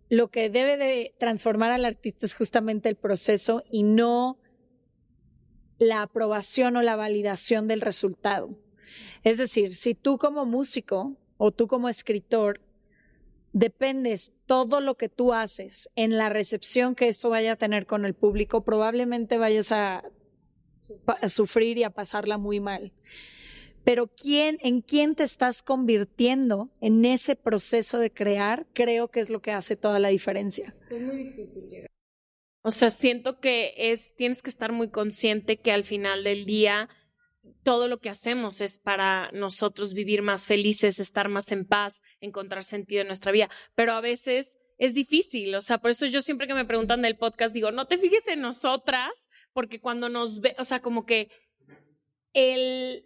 lo 0.10 0.30
que 0.30 0.50
debe 0.50 0.78
de 0.78 1.16
transformar 1.20 1.72
al 1.72 1.86
artista 1.86 2.26
es 2.26 2.36
justamente 2.36 2.90
el 2.90 2.96
proceso 2.96 3.64
y 3.72 3.84
no 3.84 4.38
la 5.80 6.02
aprobación 6.02 6.76
o 6.76 6.82
la 6.82 6.96
validación 6.96 7.68
del 7.68 7.82
resultado. 7.82 8.58
Es 9.24 9.38
decir, 9.38 9.74
si 9.74 9.96
tú 9.96 10.18
como 10.18 10.46
músico 10.46 11.18
o 11.38 11.52
tú 11.52 11.68
como 11.68 11.90
escritor 11.90 12.62
dependes 13.54 14.34
todo 14.46 14.82
lo 14.82 14.96
que 14.96 15.10
tú 15.10 15.34
haces 15.34 15.90
en 15.96 16.18
la 16.18 16.30
recepción 16.30 16.96
que 16.96 17.08
esto 17.08 17.30
vaya 17.30 17.54
a 17.54 17.58
tener 17.58 17.86
con 17.86 18.06
el 18.06 18.14
público, 18.14 18.64
probablemente 18.64 19.38
vayas 19.38 19.72
a, 19.72 20.04
a 21.06 21.30
sufrir 21.30 21.78
y 21.78 21.84
a 21.84 21.90
pasarla 21.90 22.38
muy 22.38 22.60
mal 22.60 22.92
pero 23.84 24.08
quién, 24.08 24.58
en 24.62 24.82
quién 24.82 25.16
te 25.16 25.24
estás 25.24 25.62
convirtiendo 25.62 26.70
en 26.82 27.04
ese 27.06 27.36
proceso 27.36 28.00
de 28.00 28.12
crear, 28.12 28.68
creo 28.74 29.10
que 29.10 29.20
es 29.20 29.30
lo 29.30 29.42
que 29.42 29.52
hace 29.52 29.76
toda 29.76 30.00
la 30.00 30.10
diferencia. 30.10 30.76
Es 30.90 31.02
muy 31.02 31.18
difícil 31.18 31.68
llegar. 31.68 31.90
O 32.62 32.72
sea, 32.72 32.90
siento 32.90 33.40
que 33.40 33.74
es, 33.78 34.16
tienes 34.16 34.42
que 34.42 34.50
estar 34.50 34.72
muy 34.72 34.90
consciente 34.90 35.58
que 35.58 35.72
al 35.72 35.84
final 35.84 36.24
del 36.24 36.46
día 36.46 36.90
todo 37.64 37.90
lo 37.90 38.00
que 38.00 38.10
hacemos 38.10 38.62
es 38.62 38.78
para 38.78 39.30
nosotros 39.34 39.94
vivir 39.94 40.22
más 40.22 40.46
felices, 40.46 41.00
estar 41.00 41.28
más 41.28 41.52
en 41.52 41.66
paz, 41.66 42.02
encontrar 42.22 42.64
sentido 42.64 43.02
en 43.02 43.08
nuestra 43.08 43.34
vida. 43.34 43.50
Pero 43.76 43.94
a 43.94 44.02
veces 44.02 44.58
es 44.78 44.94
difícil, 44.94 45.54
o 45.56 45.62
sea, 45.62 45.78
por 45.78 45.92
eso 45.92 46.06
yo 46.06 46.22
siempre 46.22 46.48
que 46.48 46.54
me 46.54 46.66
preguntan 46.66 47.02
del 47.02 47.18
podcast 47.18 47.54
digo, 47.54 47.72
no 47.72 47.86
te 47.88 47.98
fijes 47.98 48.28
en 48.28 48.42
nosotras, 48.42 49.30
porque 49.54 49.80
cuando 49.80 50.10
nos 50.10 50.40
ve, 50.40 50.56
o 50.58 50.66
sea, 50.66 50.82
como 50.82 51.06
que 51.06 51.30
el, 52.34 53.06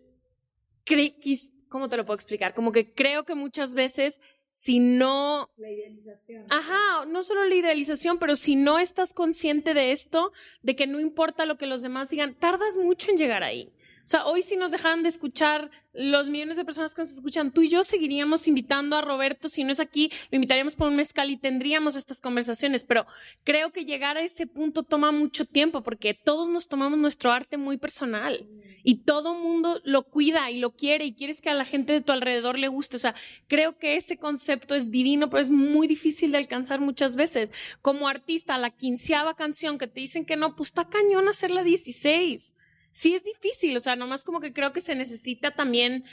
¿cómo 1.70 1.90
te 1.90 1.98
lo 1.98 2.06
puedo 2.06 2.16
explicar? 2.16 2.54
Como 2.54 2.72
que 2.72 2.94
creo 2.94 3.26
que 3.26 3.36
muchas 3.36 3.74
veces 3.74 4.20
si 4.52 4.80
no... 4.80 5.52
La 5.58 5.70
idealización. 5.70 6.46
Ajá, 6.50 7.06
no 7.06 7.22
solo 7.22 7.46
la 7.46 7.54
idealización, 7.54 8.18
pero 8.18 8.36
si 8.36 8.56
no 8.56 8.80
estás 8.80 9.14
consciente 9.14 9.76
de 9.76 9.92
esto, 9.92 10.32
de 10.64 10.76
que 10.76 10.88
no 10.88 11.00
importa 11.00 11.46
lo 11.46 11.60
que 11.60 11.68
los 11.68 11.84
demás 11.84 12.10
digan, 12.10 12.34
tardas 12.34 12.76
mucho 12.76 13.12
en 13.12 13.18
llegar 13.18 13.44
ahí. 13.44 13.72
O 14.08 14.10
sea, 14.10 14.26
hoy 14.26 14.42
si 14.42 14.56
nos 14.56 14.72
dejaran 14.72 15.04
de 15.04 15.10
escuchar 15.10 15.70
los 15.92 16.30
millones 16.30 16.56
de 16.56 16.64
personas 16.64 16.94
que 16.94 17.02
nos 17.02 17.12
escuchan, 17.12 17.52
tú 17.52 17.64
y 17.64 17.68
yo 17.68 17.84
seguiríamos 17.84 18.48
invitando 18.48 18.96
a 18.96 19.02
Roberto, 19.02 19.50
si 19.50 19.66
no 19.66 19.74
es 19.74 19.82
aquí, 19.82 20.10
lo 20.32 20.38
invitaríamos 20.38 20.76
por 20.76 20.88
un 20.88 20.96
mezcal 20.96 21.30
y 21.30 21.36
tendríamos 21.36 21.98
estas 21.98 22.22
conversaciones, 22.22 22.86
pero 22.86 23.06
creo 23.44 23.74
que 23.74 23.84
llegar 23.84 24.16
a 24.16 24.22
ese 24.22 24.48
punto 24.48 24.84
toma 24.84 25.12
mucho 25.12 25.44
tiempo 25.44 25.84
porque 25.84 26.14
todos 26.14 26.48
nos 26.48 26.70
tomamos 26.70 26.98
nuestro 27.00 27.34
arte 27.34 27.58
muy 27.58 27.76
personal 27.76 28.48
y 28.82 29.04
todo 29.04 29.34
mundo 29.34 29.82
lo 29.84 30.04
cuida 30.04 30.50
y 30.52 30.62
lo 30.62 30.74
quiere 30.74 31.04
y 31.04 31.14
quieres 31.14 31.42
que 31.42 31.50
a 31.50 31.54
la 31.54 31.66
gente 31.66 31.92
de 31.92 32.00
tu 32.00 32.14
alrededor 32.14 32.58
le 32.58 32.70
guste. 32.70 32.96
O 32.96 33.00
sea, 33.00 33.14
creo 33.50 33.78
que 33.78 33.98
ese 33.98 34.16
concepto 34.16 34.74
es 34.74 34.90
divino, 34.90 35.30
pero 35.30 35.42
es 35.42 35.50
muy 35.50 35.86
difícil 35.86 36.32
de 36.32 36.38
alcanzar 36.38 36.80
muchas 36.80 37.18
veces. 37.18 37.52
Como 37.82 38.08
artista, 38.08 38.58
la 38.58 38.70
quinceava 38.70 39.36
canción 39.36 39.78
que 39.78 39.88
te 39.88 40.00
dicen 40.00 40.24
que 40.24 40.38
no, 40.38 40.56
pues 40.56 40.70
está 40.70 40.88
cañón 40.88 41.28
hacer 41.28 41.52
la 41.52 41.64
16 41.64 42.54
sí 42.98 43.14
es 43.14 43.24
difícil, 43.24 43.78
o 43.78 43.80
sea, 43.80 43.96
nomás 43.96 44.24
como 44.24 44.40
que 44.40 44.54
creo 44.54 44.74
que 44.74 44.82
se 44.82 44.96
necesita 44.96 45.52
también 45.52 46.04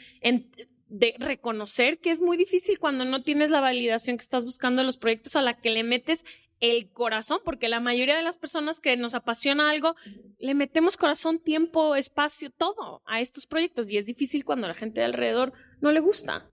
de 0.88 1.14
reconocer 1.18 1.98
que 1.98 2.10
es 2.10 2.20
muy 2.20 2.36
difícil 2.36 2.78
cuando 2.78 3.06
no 3.06 3.22
tienes 3.22 3.48
la 3.48 3.60
validación 3.60 4.18
que 4.18 4.22
estás 4.22 4.44
buscando 4.44 4.82
en 4.82 4.86
los 4.86 4.98
proyectos 4.98 5.34
a 5.34 5.40
la 5.40 5.56
que 5.56 5.70
le 5.70 5.82
metes 5.82 6.26
el 6.60 6.90
corazón, 6.92 7.40
porque 7.42 7.70
la 7.70 7.80
mayoría 7.80 8.16
de 8.16 8.22
las 8.22 8.36
personas 8.36 8.80
que 8.80 8.98
nos 8.98 9.14
apasiona 9.14 9.70
algo, 9.70 9.96
le 10.38 10.54
metemos 10.54 10.98
corazón, 10.98 11.38
tiempo, 11.38 11.96
espacio, 11.96 12.50
todo 12.50 13.02
a 13.06 13.22
estos 13.22 13.46
proyectos 13.46 13.88
y 13.88 13.96
es 13.96 14.04
difícil 14.04 14.44
cuando 14.44 14.68
la 14.68 14.74
gente 14.74 15.00
de 15.00 15.06
alrededor 15.06 15.54
no 15.80 15.90
le 15.90 16.00
gusta. 16.00 16.50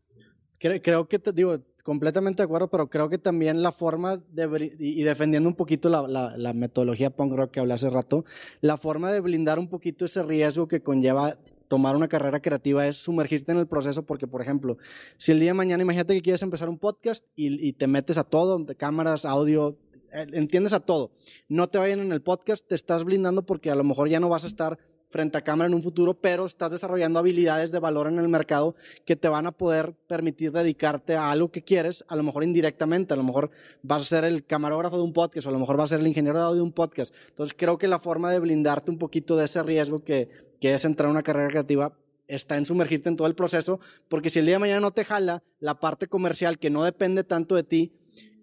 Creo, 0.59 0.82
creo 0.82 1.07
que, 1.09 1.19
te 1.19 1.34
digo, 1.34 1.59
completamente 1.84 2.41
de 2.41 2.45
acuerdo, 2.45 2.69
pero 2.69 2.89
creo 2.89 3.09
que 3.09 3.17
también 3.17 3.61
la 3.61 3.71
forma 3.71 4.17
de, 4.32 4.75
y 4.79 5.03
defendiendo 5.03 5.49
un 5.49 5.55
poquito 5.55 5.89
la, 5.89 6.07
la, 6.07 6.53
metodología 6.53 7.09
punk 7.09 7.34
rock 7.34 7.51
que 7.51 7.59
hablé 7.59 7.73
hace 7.73 7.89
rato, 7.89 8.25
la 8.61 8.77
forma 8.77 9.11
de 9.11 9.19
blindar 9.19 9.59
un 9.59 9.67
poquito 9.67 10.05
ese 10.05 10.23
riesgo 10.23 10.67
que 10.67 10.82
conlleva 10.82 11.38
tomar 11.67 11.95
una 11.95 12.09
carrera 12.09 12.41
creativa 12.41 12.86
es 12.86 12.97
sumergirte 12.97 13.53
en 13.53 13.57
el 13.57 13.67
proceso 13.67 14.03
porque, 14.03 14.27
por 14.27 14.41
ejemplo, 14.41 14.77
si 15.17 15.32
el 15.32 15.39
día 15.39 15.51
de 15.51 15.55
mañana 15.55 15.84
imagínate 15.84 16.13
que 16.13 16.21
quieres 16.21 16.41
empezar 16.41 16.67
un 16.67 16.77
podcast 16.77 17.25
y, 17.36 17.65
y 17.65 17.73
te 17.73 17.88
metes 17.88 18.17
a 18.17 18.25
todo, 18.25 18.65
cámaras, 18.77 19.23
audio, 19.23 19.77
eh, 20.11 20.27
entiendes 20.34 20.73
a 20.73 20.82
todo, 20.82 21.11
no 21.47 21.69
te 21.69 21.77
vayan 21.77 22.01
en 22.01 22.11
el 22.11 22.21
podcast, 22.21 22.67
te 22.67 22.75
estás 22.75 23.05
blindando 23.05 23.45
porque 23.45 23.71
a 23.71 23.75
lo 23.75 23.86
mejor 23.86 24.09
ya 24.09 24.19
no 24.19 24.27
vas 24.27 24.43
a 24.43 24.47
estar 24.47 24.77
frente 25.12 25.38
a 25.38 25.41
cámara 25.41 25.68
en 25.68 25.74
un 25.74 25.84
futuro, 25.84 26.14
pero 26.14 26.45
estás 26.45 26.72
desarrollando 26.72 27.20
habilidades 27.20 27.72
de 27.72 27.80
valor 27.80 28.07
en 28.07 28.18
el 28.18 28.30
mercado 28.30 28.76
que 29.05 29.16
te 29.16 29.28
van 29.28 29.45
a 29.45 29.51
poder 29.51 29.93
permitir 30.07 30.51
dedicarte 30.51 31.16
a 31.16 31.30
algo 31.30 31.51
que 31.51 31.64
quieres, 31.64 32.03
a 32.07 32.16
lo 32.16 32.24
mejor 32.24 32.43
indirectamente, 32.43 33.14
a 33.14 33.18
lo 33.18 33.24
mejor 33.24 33.51
vas 33.84 34.01
a 34.03 34.05
ser 34.05 34.24
el 34.24 34.45
camarógrafo 34.45 34.97
de 34.97 35.03
un 35.03 35.14
podcast, 35.14 35.45
o 35.45 35.49
a 35.49 35.53
lo 35.53 35.59
mejor 35.59 35.78
vas 35.78 35.86
a 35.86 35.95
ser 35.95 35.99
el 35.99 36.07
ingeniero 36.07 36.39
de 36.39 36.45
audio 36.45 36.55
de 36.57 36.62
un 36.64 36.72
podcast. 36.72 37.14
Entonces 37.30 37.55
creo 37.57 37.78
que 37.78 37.88
la 37.88 37.99
forma 37.99 38.32
de 38.32 38.39
blindarte 38.39 38.89
un 38.89 38.97
poquito 38.97 39.36
de 39.36 39.45
ese 39.45 39.62
riesgo 39.62 40.03
que, 40.03 40.30
que 40.59 40.74
es 40.74 40.86
entrar 40.86 41.09
a 41.09 41.12
una 41.12 41.24
carrera 41.24 41.49
creativa 41.49 41.93
está 42.28 42.57
en 42.57 42.66
sumergirte 42.66 43.09
en 43.09 43.18
todo 43.18 43.28
el 43.28 43.36
proceso, 43.36 43.80
porque 44.07 44.30
si 44.30 44.39
el 44.39 44.45
día 44.45 44.55
de 44.55 44.59
mañana 44.59 44.80
no 44.80 44.91
te 44.91 45.03
jala 45.03 45.43
la 45.59 45.80
parte 45.80 46.07
comercial 46.07 46.57
que 46.57 46.70
no 46.70 46.86
depende 46.86 47.26
tanto 47.26 47.55
de 47.55 47.64
ti, 47.64 47.93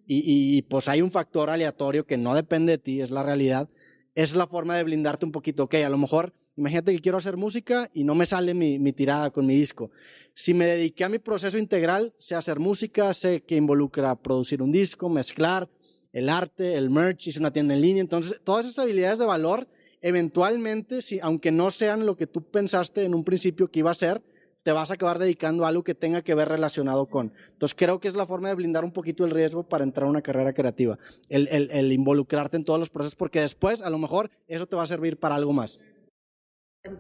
y, 0.07 0.23
y 0.25 0.62
pues 0.62 0.89
hay 0.89 1.03
un 1.03 1.11
factor 1.11 1.51
aleatorio 1.51 2.07
que 2.07 2.16
no 2.16 2.35
depende 2.35 2.73
de 2.73 2.79
ti, 2.79 3.01
es 3.01 3.11
la 3.11 3.23
realidad, 3.23 3.69
es 4.14 4.35
la 4.35 4.47
forma 4.47 4.77
de 4.77 4.83
blindarte 4.83 5.27
un 5.27 5.33
poquito. 5.33 5.64
Ok, 5.64 5.75
a 5.75 5.89
lo 5.89 5.99
mejor 5.99 6.33
Imagínate 6.59 6.93
que 6.93 7.01
quiero 7.01 7.19
hacer 7.19 7.37
música 7.37 7.89
y 7.95 8.03
no 8.03 8.17
me 8.17 8.27
sale 8.27 8.53
mi, 8.53 8.93
tirada 8.93 9.31
con 9.31 9.47
mi 9.47 9.55
disco. 9.55 9.93
Si 10.35 10.55
me 10.55 10.67
dediqué 10.67 11.05
a 11.05 11.09
mi 11.09 11.21
proceso 11.21 11.57
integral, 11.57 12.13
sé 12.19 12.35
hacer 12.35 12.59
música, 12.59 13.15
sé 13.15 13.43
que 13.43 13.55
involucra 13.55 14.17
producir 14.17 14.61
un 14.61 14.73
disco, 14.73 15.09
mezclar, 15.09 15.69
el 16.13 16.29
arte, 16.29 16.75
el 16.75 16.91
merch, 16.91 17.29
hice 17.29 17.39
una 17.39 17.53
tienda 17.53 17.75
en 17.75 17.81
línea. 17.81 18.01
Entonces, 18.01 18.41
todas 18.43 18.67
esas 18.67 18.81
habilidades 18.81 19.21
de 19.21 19.27
valor, 19.27 19.69
eventualmente, 20.03 21.01
si, 21.01 21.21
aunque 21.21 21.53
no 21.53 21.71
sean 21.71 22.05
lo 22.05 22.17
que 22.17 22.27
tú 22.27 22.43
pensaste 22.43 23.05
en 23.05 23.15
un 23.15 23.23
principio 23.23 23.71
que 23.71 23.79
iba 23.79 23.93
a 23.93 23.95
ser, 23.95 24.21
te 24.65 24.73
vas 24.73 24.91
a 24.91 24.95
acabar 24.95 25.21
dedicando 25.21 25.65
a 25.65 25.69
algo 25.69 25.85
que 25.85 25.95
tenga 25.95 26.23
que 26.23 26.35
ver 26.35 26.49
relacionado 26.49 27.07
con. 27.07 27.33
Entonces 27.53 27.77
creo 27.79 28.01
que 28.01 28.09
es 28.09 28.17
la 28.17 28.27
forma 28.27 28.49
de 28.49 28.57
blindar 28.57 28.85
un 28.85 28.91
poquito 28.91 29.25
el 29.25 29.31
riesgo 29.31 29.63
para 29.63 29.85
entrar 29.85 30.09
a 30.09 30.11
una 30.11 30.23
carrera 30.23 30.53
creativa, 30.53 30.99
el, 31.29 31.47
el 31.49 31.93
involucrarte 31.93 32.57
en 32.57 32.65
todos 32.65 32.81
los 32.81 32.91
procesos, 32.91 33.15
porque 33.15 33.41
después 33.41 33.81
a 33.81 33.91
lo 33.91 33.99
mejor 33.99 34.33
eso 34.49 34.67
te 34.67 34.75
va 34.75 34.83
a 34.83 34.89
servir 34.89 35.19
para 35.19 35.37
algo 35.37 35.53
más. 35.53 35.79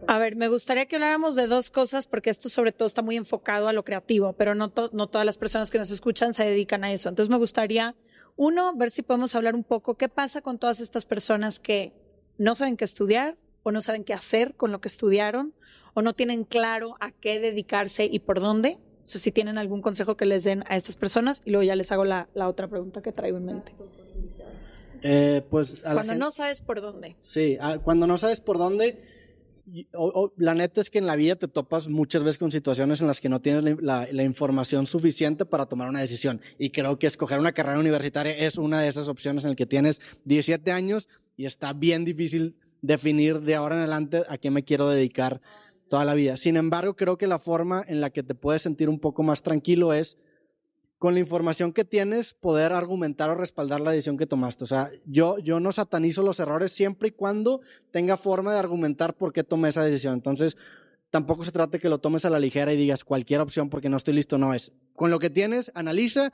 A 0.06 0.18
ver, 0.18 0.36
me 0.36 0.48
gustaría 0.48 0.86
que 0.86 0.96
habláramos 0.96 1.36
de 1.36 1.46
dos 1.46 1.70
cosas 1.70 2.06
porque 2.06 2.30
esto 2.30 2.48
sobre 2.48 2.72
todo 2.72 2.86
está 2.86 3.02
muy 3.02 3.16
enfocado 3.16 3.68
a 3.68 3.72
lo 3.72 3.84
creativo, 3.84 4.32
pero 4.34 4.54
no, 4.54 4.72
no 4.92 5.06
todas 5.08 5.24
las 5.24 5.38
personas 5.38 5.70
que 5.70 5.78
nos 5.78 5.90
escuchan 5.90 6.34
se 6.34 6.44
dedican 6.44 6.84
a 6.84 6.92
eso. 6.92 7.08
Entonces 7.08 7.30
me 7.30 7.38
gustaría, 7.38 7.94
uno, 8.36 8.74
ver 8.76 8.90
si 8.90 9.02
podemos 9.02 9.34
hablar 9.34 9.54
un 9.54 9.64
poco 9.64 9.94
qué 9.94 10.08
pasa 10.08 10.40
con 10.40 10.58
todas 10.58 10.80
estas 10.80 11.04
personas 11.04 11.58
que 11.58 11.92
no 12.38 12.54
saben 12.54 12.76
qué 12.76 12.84
estudiar 12.84 13.36
o 13.62 13.72
no 13.72 13.82
saben 13.82 14.04
qué 14.04 14.14
hacer 14.14 14.54
con 14.54 14.72
lo 14.72 14.80
que 14.80 14.88
estudiaron 14.88 15.54
o 15.94 16.02
no 16.02 16.14
tienen 16.14 16.44
claro 16.44 16.96
a 17.00 17.10
qué 17.10 17.40
dedicarse 17.40 18.04
y 18.06 18.20
por 18.20 18.40
dónde. 18.40 18.78
O 19.02 19.06
sea, 19.10 19.20
si 19.20 19.32
tienen 19.32 19.58
algún 19.58 19.82
consejo 19.82 20.16
que 20.16 20.26
les 20.26 20.44
den 20.44 20.64
a 20.68 20.76
estas 20.76 20.96
personas 20.96 21.42
y 21.44 21.50
luego 21.50 21.64
ya 21.64 21.74
les 21.74 21.90
hago 21.92 22.04
la, 22.04 22.28
la 22.34 22.48
otra 22.48 22.68
pregunta 22.68 23.02
que 23.02 23.10
traigo 23.10 23.38
en 23.38 23.46
mente. 23.46 23.74
Eh, 25.02 25.42
pues 25.48 25.80
cuando 25.80 26.14
no 26.14 26.30
sabes 26.30 26.60
por 26.60 26.80
dónde. 26.80 27.16
Sí, 27.18 27.58
cuando 27.84 28.06
no 28.06 28.18
sabes 28.18 28.40
por 28.40 28.58
dónde 28.58 28.98
la 30.36 30.54
neta 30.54 30.80
es 30.80 30.90
que 30.90 30.98
en 30.98 31.06
la 31.06 31.16
vida 31.16 31.36
te 31.36 31.48
topas 31.48 31.88
muchas 31.88 32.22
veces 32.22 32.38
con 32.38 32.50
situaciones 32.52 33.00
en 33.00 33.06
las 33.06 33.20
que 33.20 33.28
no 33.28 33.40
tienes 33.40 33.76
la, 33.80 34.22
información 34.22 34.86
suficiente 34.86 35.44
para 35.44 35.66
tomar 35.66 35.88
una 35.88 36.00
decisión. 36.00 36.40
Y 36.58 36.70
creo 36.70 36.98
que 36.98 37.06
escoger 37.06 37.38
una 37.38 37.52
carrera 37.52 37.78
universitaria 37.78 38.32
es 38.32 38.58
una 38.58 38.80
de 38.80 38.88
esas 38.88 39.08
opciones 39.08 39.44
en 39.44 39.50
las 39.50 39.56
que 39.56 39.66
tienes 39.66 40.00
17 40.24 40.72
años 40.72 41.08
y 41.36 41.46
está 41.46 41.72
bien 41.72 42.04
difícil 42.04 42.56
definir 42.82 43.40
de 43.40 43.54
ahora 43.54 43.76
en 43.76 43.80
adelante 43.82 44.22
a 44.28 44.38
qué 44.38 44.50
me 44.50 44.64
quiero 44.64 44.88
dedicar 44.88 45.40
toda 45.88 46.04
la 46.04 46.14
vida. 46.14 46.36
Sin 46.36 46.56
embargo, 46.56 46.96
creo 46.96 47.18
que 47.18 47.26
la 47.26 47.38
forma 47.38 47.84
en 47.86 48.00
la 48.00 48.10
que 48.10 48.22
te 48.22 48.34
puedes 48.34 48.62
sentir 48.62 48.88
un 48.88 49.00
poco 49.00 49.22
más 49.22 49.42
tranquilo 49.42 49.92
es 49.92 50.18
con 50.98 51.14
la 51.14 51.20
información 51.20 51.72
que 51.72 51.84
tienes, 51.84 52.34
poder 52.34 52.72
argumentar 52.72 53.30
o 53.30 53.36
respaldar 53.36 53.80
la 53.80 53.92
decisión 53.92 54.16
que 54.16 54.26
tomaste. 54.26 54.64
O 54.64 54.66
sea, 54.66 54.90
yo, 55.06 55.38
yo 55.38 55.60
no 55.60 55.70
satanizo 55.70 56.22
los 56.22 56.40
errores 56.40 56.72
siempre 56.72 57.08
y 57.08 57.12
cuando 57.12 57.60
tenga 57.92 58.16
forma 58.16 58.52
de 58.52 58.58
argumentar 58.58 59.14
por 59.14 59.32
qué 59.32 59.44
tomé 59.44 59.68
esa 59.68 59.84
decisión. 59.84 60.14
Entonces, 60.14 60.56
tampoco 61.10 61.44
se 61.44 61.52
trata 61.52 61.78
que 61.78 61.88
lo 61.88 61.98
tomes 61.98 62.24
a 62.24 62.30
la 62.30 62.40
ligera 62.40 62.72
y 62.72 62.76
digas 62.76 63.04
cualquier 63.04 63.40
opción 63.40 63.70
porque 63.70 63.88
no 63.88 63.96
estoy 63.96 64.14
listo, 64.14 64.38
no 64.38 64.54
es. 64.54 64.72
Con 64.94 65.10
lo 65.10 65.20
que 65.20 65.30
tienes, 65.30 65.70
analiza, 65.74 66.32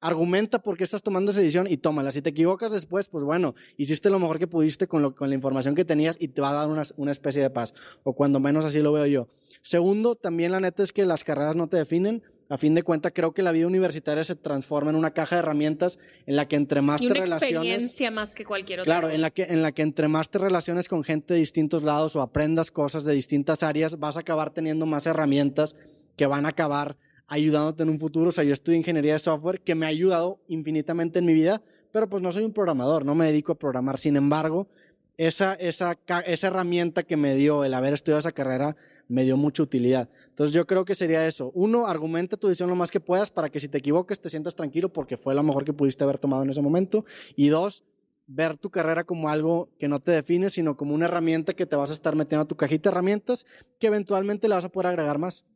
argumenta 0.00 0.62
por 0.62 0.78
qué 0.78 0.84
estás 0.84 1.02
tomando 1.02 1.30
esa 1.30 1.40
decisión 1.40 1.66
y 1.68 1.76
tómala. 1.76 2.10
Si 2.10 2.22
te 2.22 2.30
equivocas 2.30 2.72
después, 2.72 3.08
pues 3.08 3.22
bueno, 3.22 3.54
hiciste 3.76 4.08
lo 4.08 4.18
mejor 4.18 4.38
que 4.38 4.46
pudiste 4.46 4.86
con, 4.86 5.02
lo, 5.02 5.14
con 5.14 5.28
la 5.28 5.34
información 5.34 5.74
que 5.74 5.84
tenías 5.84 6.16
y 6.18 6.28
te 6.28 6.40
va 6.40 6.50
a 6.50 6.54
dar 6.54 6.70
una, 6.70 6.84
una 6.96 7.12
especie 7.12 7.42
de 7.42 7.50
paz. 7.50 7.74
O 8.02 8.14
cuando 8.14 8.40
menos 8.40 8.64
así 8.64 8.80
lo 8.80 8.92
veo 8.92 9.04
yo. 9.04 9.28
Segundo, 9.60 10.14
también 10.14 10.52
la 10.52 10.60
neta 10.60 10.82
es 10.82 10.92
que 10.92 11.04
las 11.04 11.22
carreras 11.22 11.54
no 11.54 11.68
te 11.68 11.76
definen 11.76 12.22
a 12.48 12.58
fin 12.58 12.74
de 12.74 12.82
cuentas, 12.82 13.12
creo 13.14 13.32
que 13.32 13.42
la 13.42 13.52
vida 13.52 13.66
universitaria 13.66 14.22
se 14.22 14.36
transforma 14.36 14.90
en 14.90 14.96
una 14.96 15.10
caja 15.12 15.36
de 15.36 15.40
herramientas 15.40 15.98
en 16.26 16.36
la 16.36 16.46
que 16.46 16.56
entre 16.56 16.80
más 16.80 17.02
y 17.02 17.08
te 17.08 17.14
relaciones. 17.14 17.42
experiencia 17.42 18.10
más 18.10 18.32
que 18.32 18.44
cualquier 18.44 18.80
otra. 18.80 18.92
Claro, 18.92 19.10
en 19.10 19.20
la 19.20 19.30
que 19.30 19.44
en 19.44 19.62
la 19.62 19.72
que 19.72 19.82
entre 19.82 20.08
más 20.08 20.30
te 20.30 20.38
relaciones 20.38 20.88
con 20.88 21.02
gente 21.02 21.34
de 21.34 21.40
distintos 21.40 21.82
lados 21.82 22.14
o 22.14 22.22
aprendas 22.22 22.70
cosas 22.70 23.04
de 23.04 23.14
distintas 23.14 23.62
áreas, 23.62 23.98
vas 23.98 24.16
a 24.16 24.20
acabar 24.20 24.50
teniendo 24.50 24.86
más 24.86 25.06
herramientas 25.06 25.74
que 26.16 26.26
van 26.26 26.46
a 26.46 26.50
acabar 26.50 26.96
ayudándote 27.26 27.82
en 27.82 27.90
un 27.90 27.98
futuro. 27.98 28.28
O 28.28 28.32
sea, 28.32 28.44
yo 28.44 28.52
estudio 28.52 28.78
ingeniería 28.78 29.14
de 29.14 29.18
software 29.18 29.60
que 29.60 29.74
me 29.74 29.86
ha 29.86 29.88
ayudado 29.88 30.40
infinitamente 30.48 31.18
en 31.18 31.26
mi 31.26 31.32
vida, 31.32 31.62
pero 31.92 32.08
pues 32.08 32.22
no 32.22 32.32
soy 32.32 32.44
un 32.44 32.52
programador, 32.52 33.04
no 33.04 33.14
me 33.14 33.26
dedico 33.26 33.52
a 33.52 33.58
programar. 33.58 33.98
Sin 33.98 34.16
embargo, 34.16 34.68
esa, 35.16 35.54
esa, 35.54 35.98
esa 36.26 36.46
herramienta 36.46 37.02
que 37.02 37.16
me 37.16 37.34
dio 37.34 37.64
el 37.64 37.74
haber 37.74 37.94
estudiado 37.94 38.20
esa 38.20 38.32
carrera 38.32 38.76
me 39.08 39.24
dio 39.24 39.36
mucha 39.36 39.62
utilidad. 39.62 40.08
Entonces 40.36 40.54
yo 40.54 40.66
creo 40.66 40.84
que 40.84 40.94
sería 40.94 41.26
eso. 41.26 41.50
Uno, 41.54 41.86
argumenta 41.86 42.36
tu 42.36 42.46
decisión 42.46 42.68
lo 42.68 42.76
más 42.76 42.90
que 42.90 43.00
puedas 43.00 43.30
para 43.30 43.48
que 43.48 43.58
si 43.58 43.68
te 43.68 43.78
equivoques 43.78 44.20
te 44.20 44.28
sientas 44.28 44.54
tranquilo 44.54 44.92
porque 44.92 45.16
fue 45.16 45.34
lo 45.34 45.42
mejor 45.42 45.64
que 45.64 45.72
pudiste 45.72 46.04
haber 46.04 46.18
tomado 46.18 46.42
en 46.42 46.50
ese 46.50 46.60
momento. 46.60 47.06
Y 47.36 47.48
dos, 47.48 47.84
ver 48.26 48.58
tu 48.58 48.68
carrera 48.68 49.04
como 49.04 49.30
algo 49.30 49.70
que 49.78 49.88
no 49.88 49.98
te 49.98 50.12
define, 50.12 50.50
sino 50.50 50.76
como 50.76 50.94
una 50.94 51.06
herramienta 51.06 51.54
que 51.54 51.64
te 51.64 51.74
vas 51.74 51.88
a 51.88 51.94
estar 51.94 52.14
metiendo 52.16 52.42
a 52.42 52.48
tu 52.48 52.54
cajita 52.54 52.90
de 52.90 52.92
herramientas 52.92 53.46
que 53.80 53.86
eventualmente 53.86 54.46
le 54.46 54.56
vas 54.56 54.66
a 54.66 54.68
poder 54.68 54.88
agregar 54.88 55.16
más. 55.16 55.46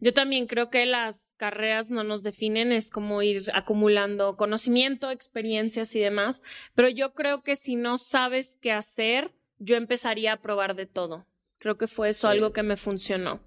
Yo 0.00 0.12
también 0.12 0.48
creo 0.48 0.68
que 0.68 0.84
las 0.84 1.34
carreras 1.36 1.92
no 1.92 2.02
nos 2.02 2.24
definen, 2.24 2.72
es 2.72 2.90
como 2.90 3.22
ir 3.22 3.52
acumulando 3.54 4.36
conocimiento, 4.36 5.12
experiencias 5.12 5.94
y 5.94 6.00
demás, 6.00 6.42
pero 6.74 6.88
yo 6.88 7.14
creo 7.14 7.40
que 7.40 7.54
si 7.54 7.76
no 7.76 7.98
sabes 7.98 8.58
qué 8.60 8.72
hacer, 8.72 9.30
yo 9.60 9.76
empezaría 9.76 10.32
a 10.32 10.40
probar 10.40 10.74
de 10.74 10.86
todo. 10.86 11.24
Creo 11.64 11.78
que 11.78 11.88
fue 11.88 12.10
eso 12.10 12.28
algo 12.28 12.52
que 12.52 12.62
me 12.62 12.76
funcionó. 12.76 13.40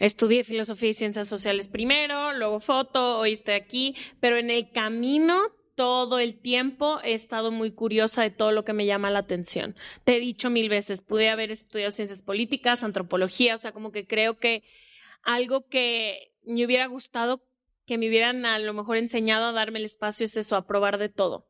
Estudié 0.00 0.42
filosofía 0.42 0.88
y 0.88 0.94
ciencias 0.94 1.28
sociales 1.28 1.68
primero, 1.68 2.32
luego 2.32 2.58
foto, 2.58 3.18
hoy 3.20 3.30
estoy 3.30 3.54
aquí, 3.54 3.94
pero 4.18 4.38
en 4.38 4.50
el 4.50 4.72
camino 4.72 5.40
todo 5.76 6.18
el 6.18 6.40
tiempo 6.40 6.98
he 7.04 7.14
estado 7.14 7.52
muy 7.52 7.70
curiosa 7.70 8.22
de 8.22 8.30
todo 8.30 8.50
lo 8.50 8.64
que 8.64 8.72
me 8.72 8.86
llama 8.86 9.12
la 9.12 9.20
atención. 9.20 9.76
Te 10.02 10.16
he 10.16 10.18
dicho 10.18 10.50
mil 10.50 10.68
veces, 10.68 11.00
pude 11.00 11.28
haber 11.28 11.52
estudiado 11.52 11.92
ciencias 11.92 12.22
políticas, 12.22 12.82
antropología, 12.82 13.54
o 13.54 13.58
sea, 13.58 13.70
como 13.70 13.92
que 13.92 14.04
creo 14.04 14.36
que 14.36 14.64
algo 15.22 15.68
que 15.68 16.32
me 16.42 16.66
hubiera 16.66 16.86
gustado 16.86 17.40
que 17.86 17.98
me 17.98 18.08
hubieran 18.08 18.46
a 18.46 18.58
lo 18.58 18.74
mejor 18.74 18.96
enseñado 18.96 19.46
a 19.46 19.52
darme 19.52 19.78
el 19.78 19.84
espacio 19.84 20.24
es 20.24 20.36
eso, 20.36 20.56
a 20.56 20.66
probar 20.66 20.98
de 20.98 21.08
todo. 21.08 21.46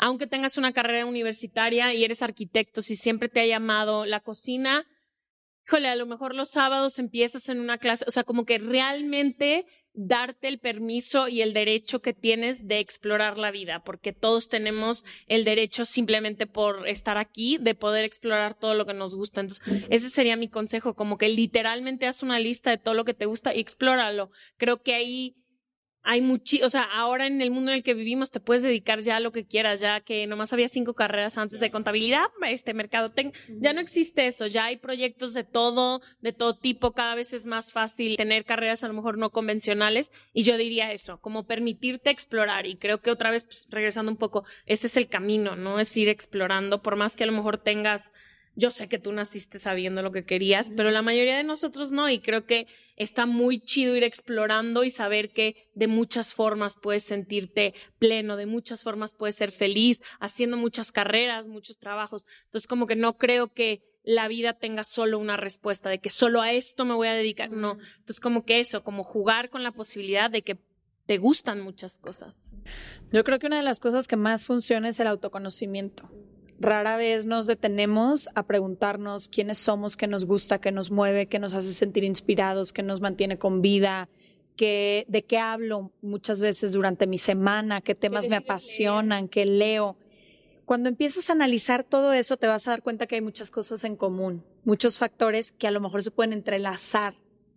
Aunque 0.00 0.26
tengas 0.26 0.58
una 0.58 0.72
carrera 0.72 1.06
universitaria 1.06 1.94
y 1.94 2.02
eres 2.02 2.22
arquitecto, 2.22 2.82
si 2.82 2.96
siempre 2.96 3.28
te 3.28 3.38
ha 3.38 3.46
llamado 3.46 4.04
la 4.04 4.18
cocina, 4.18 4.84
híjole, 5.70 5.88
a 5.88 5.94
lo 5.94 6.06
mejor 6.06 6.34
los 6.34 6.50
sábados 6.50 6.98
empiezas 6.98 7.48
en 7.48 7.60
una 7.60 7.78
clase, 7.78 8.04
o 8.08 8.10
sea, 8.10 8.24
como 8.24 8.44
que 8.44 8.58
realmente 8.58 9.66
darte 9.94 10.48
el 10.48 10.58
permiso 10.58 11.28
y 11.28 11.42
el 11.42 11.52
derecho 11.52 12.02
que 12.02 12.12
tienes 12.12 12.66
de 12.66 12.80
explorar 12.80 13.38
la 13.38 13.52
vida, 13.52 13.84
porque 13.84 14.12
todos 14.12 14.48
tenemos 14.48 15.04
el 15.28 15.44
derecho 15.44 15.84
simplemente 15.84 16.48
por 16.48 16.88
estar 16.88 17.18
aquí 17.18 17.56
de 17.58 17.76
poder 17.76 18.04
explorar 18.04 18.58
todo 18.58 18.74
lo 18.74 18.84
que 18.84 18.94
nos 18.94 19.14
gusta. 19.14 19.42
Entonces, 19.42 19.64
ese 19.90 20.10
sería 20.10 20.34
mi 20.34 20.48
consejo, 20.48 20.94
como 20.94 21.18
que 21.18 21.28
literalmente 21.28 22.08
haz 22.08 22.24
una 22.24 22.40
lista 22.40 22.70
de 22.70 22.78
todo 22.78 22.94
lo 22.94 23.04
que 23.04 23.14
te 23.14 23.26
gusta 23.26 23.54
y 23.54 23.60
explóralo. 23.60 24.32
Creo 24.56 24.82
que 24.82 24.94
ahí 24.94 25.36
hay 26.02 26.22
mucho, 26.22 26.56
o 26.64 26.68
sea, 26.68 26.82
ahora 26.82 27.26
en 27.26 27.40
el 27.42 27.50
mundo 27.50 27.70
en 27.70 27.78
el 27.78 27.82
que 27.82 27.94
vivimos 27.94 28.30
te 28.30 28.40
puedes 28.40 28.62
dedicar 28.62 29.00
ya 29.00 29.16
a 29.16 29.20
lo 29.20 29.32
que 29.32 29.44
quieras, 29.44 29.80
ya 29.80 30.00
que 30.00 30.26
nomás 30.26 30.52
había 30.52 30.68
cinco 30.68 30.94
carreras 30.94 31.36
antes 31.38 31.60
de 31.60 31.70
contabilidad, 31.70 32.26
este 32.48 32.74
mercado, 32.74 33.12
ya 33.48 33.72
no 33.72 33.80
existe 33.80 34.26
eso, 34.26 34.46
ya 34.46 34.66
hay 34.66 34.76
proyectos 34.76 35.34
de 35.34 35.44
todo, 35.44 36.00
de 36.20 36.32
todo 36.32 36.56
tipo, 36.56 36.92
cada 36.92 37.14
vez 37.14 37.32
es 37.32 37.46
más 37.46 37.72
fácil 37.72 38.16
tener 38.16 38.44
carreras 38.44 38.82
a 38.82 38.88
lo 38.88 38.94
mejor 38.94 39.18
no 39.18 39.30
convencionales 39.30 40.10
y 40.32 40.42
yo 40.42 40.56
diría 40.56 40.92
eso, 40.92 41.20
como 41.20 41.46
permitirte 41.46 42.10
explorar 42.10 42.66
y 42.66 42.76
creo 42.76 43.00
que 43.00 43.10
otra 43.10 43.30
vez, 43.30 43.44
pues, 43.44 43.66
regresando 43.70 44.10
un 44.10 44.18
poco, 44.18 44.44
ese 44.66 44.86
es 44.86 44.96
el 44.96 45.08
camino, 45.08 45.56
¿no? 45.56 45.80
Es 45.80 45.96
ir 45.96 46.08
explorando, 46.08 46.82
por 46.82 46.96
más 46.96 47.16
que 47.16 47.24
a 47.24 47.26
lo 47.26 47.32
mejor 47.32 47.58
tengas 47.58 48.12
yo 48.56 48.70
sé 48.70 48.88
que 48.88 48.98
tú 48.98 49.12
naciste 49.12 49.58
sabiendo 49.58 50.02
lo 50.02 50.12
que 50.12 50.24
querías, 50.24 50.70
pero 50.76 50.90
la 50.90 51.02
mayoría 51.02 51.36
de 51.36 51.44
nosotros 51.44 51.92
no, 51.92 52.08
y 52.08 52.20
creo 52.20 52.46
que 52.46 52.66
está 52.96 53.24
muy 53.24 53.60
chido 53.60 53.96
ir 53.96 54.02
explorando 54.02 54.84
y 54.84 54.90
saber 54.90 55.30
que 55.30 55.70
de 55.74 55.86
muchas 55.86 56.34
formas 56.34 56.76
puedes 56.80 57.04
sentirte 57.04 57.74
pleno, 57.98 58.36
de 58.36 58.46
muchas 58.46 58.82
formas 58.82 59.14
puedes 59.14 59.36
ser 59.36 59.52
feliz, 59.52 60.02
haciendo 60.18 60.56
muchas 60.56 60.92
carreras, 60.92 61.46
muchos 61.46 61.78
trabajos. 61.78 62.26
Entonces, 62.44 62.66
como 62.66 62.86
que 62.86 62.96
no 62.96 63.16
creo 63.16 63.52
que 63.52 63.82
la 64.02 64.28
vida 64.28 64.54
tenga 64.54 64.84
solo 64.84 65.18
una 65.18 65.36
respuesta, 65.36 65.88
de 65.88 65.98
que 65.98 66.10
solo 66.10 66.42
a 66.42 66.52
esto 66.52 66.84
me 66.84 66.94
voy 66.94 67.08
a 67.08 67.14
dedicar, 67.14 67.50
no. 67.50 67.72
Entonces, 67.98 68.20
como 68.20 68.44
que 68.44 68.60
eso, 68.60 68.82
como 68.82 69.04
jugar 69.04 69.50
con 69.50 69.62
la 69.62 69.72
posibilidad 69.72 70.30
de 70.30 70.42
que 70.42 70.58
te 71.06 71.18
gustan 71.18 71.60
muchas 71.60 71.98
cosas. 71.98 72.50
Yo 73.12 73.24
creo 73.24 73.38
que 73.38 73.46
una 73.46 73.56
de 73.56 73.62
las 73.62 73.80
cosas 73.80 74.06
que 74.06 74.16
más 74.16 74.44
funciona 74.44 74.88
es 74.88 75.00
el 75.00 75.06
autoconocimiento 75.06 76.10
rara 76.60 76.96
vez 76.96 77.24
nos 77.24 77.46
detenemos 77.46 78.28
a 78.34 78.42
preguntarnos 78.44 79.28
quiénes 79.28 79.58
somos, 79.58 79.96
qué 79.96 80.06
nos 80.06 80.26
gusta, 80.26 80.60
qué 80.60 80.70
nos 80.70 80.90
mueve, 80.90 81.26
qué 81.26 81.38
nos 81.38 81.54
hace 81.54 81.72
sentir 81.72 82.04
inspirados, 82.04 82.72
qué 82.72 82.82
nos 82.82 83.00
mantiene 83.00 83.38
con 83.38 83.62
vida, 83.62 84.10
qué, 84.56 85.06
de 85.08 85.22
qué 85.22 85.38
hablo 85.38 85.90
muchas 86.02 86.40
veces 86.40 86.72
durante 86.72 87.06
mi 87.06 87.16
semana, 87.16 87.80
qué 87.80 87.94
temas 87.94 88.28
me 88.28 88.36
apasionan, 88.36 89.26
qué 89.26 89.46
leo. 89.46 89.96
Cuando 90.66 90.90
empiezas 90.90 91.30
a 91.30 91.32
analizar 91.32 91.82
todo 91.82 92.12
eso, 92.12 92.36
te 92.36 92.46
vas 92.46 92.68
a 92.68 92.72
dar 92.72 92.82
cuenta 92.82 93.06
que 93.06 93.16
hay 93.16 93.22
muchas 93.22 93.50
cosas 93.50 93.82
en 93.84 93.96
común, 93.96 94.44
muchos 94.64 94.98
factores 94.98 95.52
que 95.52 95.66
a 95.66 95.70
lo 95.70 95.80
mejor 95.80 96.02
se 96.02 96.10
pueden 96.10 96.34
entrelazar 96.34 97.14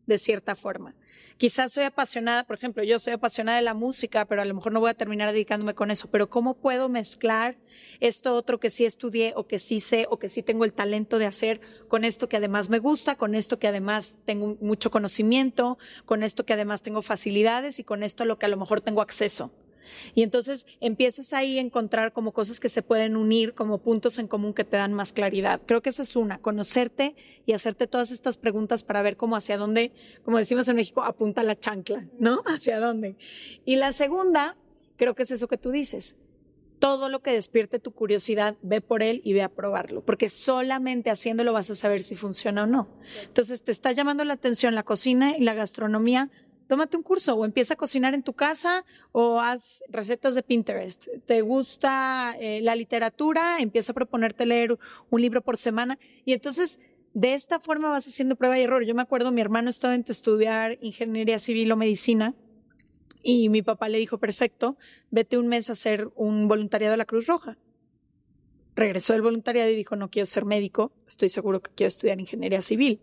de 0.07 0.17
cierta 0.17 0.55
forma. 0.55 0.95
Quizás 1.37 1.73
soy 1.73 1.83
apasionada, 1.83 2.43
por 2.43 2.55
ejemplo, 2.55 2.83
yo 2.83 2.99
soy 2.99 3.13
apasionada 3.13 3.57
de 3.57 3.63
la 3.63 3.73
música, 3.73 4.25
pero 4.25 4.41
a 4.41 4.45
lo 4.45 4.53
mejor 4.53 4.71
no 4.71 4.79
voy 4.79 4.91
a 4.91 4.93
terminar 4.93 5.31
dedicándome 5.31 5.73
con 5.73 5.91
eso. 5.91 6.09
Pero 6.09 6.29
¿cómo 6.29 6.53
puedo 6.53 6.89
mezclar 6.89 7.57
esto 7.99 8.35
otro 8.35 8.59
que 8.59 8.69
sí 8.69 8.85
estudié 8.85 9.33
o 9.35 9.47
que 9.47 9.59
sí 9.59 9.79
sé 9.79 10.05
o 10.09 10.19
que 10.19 10.29
sí 10.29 10.43
tengo 10.43 10.65
el 10.65 10.73
talento 10.73 11.17
de 11.17 11.25
hacer 11.25 11.59
con 11.87 12.05
esto 12.05 12.29
que 12.29 12.37
además 12.37 12.69
me 12.69 12.79
gusta, 12.79 13.15
con 13.15 13.35
esto 13.35 13.59
que 13.59 13.67
además 13.67 14.17
tengo 14.25 14.57
mucho 14.61 14.91
conocimiento, 14.91 15.77
con 16.05 16.23
esto 16.23 16.45
que 16.45 16.53
además 16.53 16.81
tengo 16.81 17.01
facilidades 17.01 17.79
y 17.79 17.83
con 17.83 18.03
esto 18.03 18.23
a 18.23 18.25
lo 18.25 18.37
que 18.37 18.45
a 18.45 18.49
lo 18.49 18.57
mejor 18.57 18.81
tengo 18.81 19.01
acceso? 19.01 19.51
Y 20.15 20.23
entonces 20.23 20.65
empiezas 20.79 21.33
ahí 21.33 21.57
a 21.57 21.61
encontrar 21.61 22.13
como 22.13 22.31
cosas 22.31 22.59
que 22.59 22.69
se 22.69 22.81
pueden 22.81 23.15
unir, 23.15 23.53
como 23.53 23.79
puntos 23.79 24.19
en 24.19 24.27
común 24.27 24.53
que 24.53 24.63
te 24.63 24.77
dan 24.77 24.93
más 24.93 25.13
claridad. 25.13 25.61
Creo 25.65 25.81
que 25.81 25.89
esa 25.89 26.03
es 26.03 26.15
una, 26.15 26.39
conocerte 26.39 27.15
y 27.45 27.53
hacerte 27.53 27.87
todas 27.87 28.11
estas 28.11 28.37
preguntas 28.37 28.83
para 28.83 29.01
ver 29.01 29.17
cómo 29.17 29.35
hacia 29.35 29.57
dónde, 29.57 29.91
como 30.23 30.37
decimos 30.37 30.67
en 30.67 30.75
México, 30.75 31.03
apunta 31.03 31.43
la 31.43 31.57
chancla, 31.57 32.05
¿no? 32.19 32.43
Hacia 32.45 32.79
dónde. 32.79 33.15
Y 33.65 33.77
la 33.77 33.91
segunda, 33.91 34.55
creo 34.97 35.15
que 35.15 35.23
es 35.23 35.31
eso 35.31 35.47
que 35.47 35.57
tú 35.57 35.71
dices. 35.71 36.15
Todo 36.79 37.07
lo 37.07 37.21
que 37.21 37.31
despierte 37.31 37.79
tu 37.79 37.91
curiosidad, 37.91 38.57
ve 38.61 38.81
por 38.81 39.03
él 39.03 39.21
y 39.23 39.31
ve 39.33 39.41
a 39.41 39.49
probarlo, 39.49 40.03
porque 40.03 40.27
solamente 40.27 41.09
haciéndolo 41.09 41.53
vas 41.53 41.69
a 41.69 41.75
saber 41.75 42.03
si 42.03 42.15
funciona 42.15 42.63
o 42.63 42.67
no. 42.67 42.89
Entonces, 43.23 43.63
te 43.63 43.71
está 43.71 43.93
llamando 43.93 44.25
la 44.25 44.33
atención 44.33 44.75
la 44.75 44.83
cocina 44.83 45.37
y 45.37 45.41
la 45.41 45.53
gastronomía, 45.53 46.29
tómate 46.73 46.97
un 46.97 47.03
curso 47.03 47.35
o 47.35 47.45
empieza 47.45 47.75
a 47.75 47.77
cocinar 47.77 48.15
en 48.15 48.23
tu 48.23 48.33
casa 48.33 48.83
o 49.11 49.39
haz 49.39 49.83
recetas 49.89 50.33
de 50.33 50.41
Pinterest. 50.41 51.05
¿Te 51.27 51.41
gusta 51.41 52.35
eh, 52.39 52.61
la 52.61 52.73
literatura? 52.73 53.59
Empieza 53.59 53.91
a 53.91 53.93
proponerte 53.93 54.47
leer 54.47 54.79
un 55.11 55.21
libro 55.21 55.41
por 55.41 55.59
semana 55.59 55.99
y 56.25 56.33
entonces 56.33 56.79
de 57.13 57.35
esta 57.35 57.59
forma 57.59 57.89
vas 57.89 58.07
haciendo 58.07 58.35
prueba 58.35 58.57
y 58.57 58.63
error. 58.63 58.83
Yo 58.85 58.95
me 58.95 59.03
acuerdo, 59.03 59.31
mi 59.31 59.39
hermano 59.39 59.69
estaba 59.69 59.93
en 59.93 60.03
estudiar 60.07 60.79
ingeniería 60.81 61.37
civil 61.37 61.71
o 61.71 61.77
medicina 61.77 62.33
y 63.21 63.49
mi 63.49 63.61
papá 63.61 63.87
le 63.87 63.99
dijo, 63.99 64.17
perfecto, 64.17 64.75
vete 65.11 65.37
un 65.37 65.47
mes 65.49 65.69
a 65.69 65.73
hacer 65.73 66.09
un 66.15 66.47
voluntariado 66.47 66.95
a 66.95 66.97
la 66.97 67.05
Cruz 67.05 67.27
Roja. 67.27 67.55
Regresó 68.75 69.13
del 69.13 69.21
voluntariado 69.21 69.69
y 69.69 69.75
dijo, 69.75 69.95
no 69.95 70.09
quiero 70.09 70.25
ser 70.25 70.43
médico, 70.43 70.91
estoy 71.07 71.29
seguro 71.29 71.61
que 71.61 71.69
quiero 71.75 71.89
estudiar 71.89 72.19
ingeniería 72.19 72.63
civil 72.63 72.99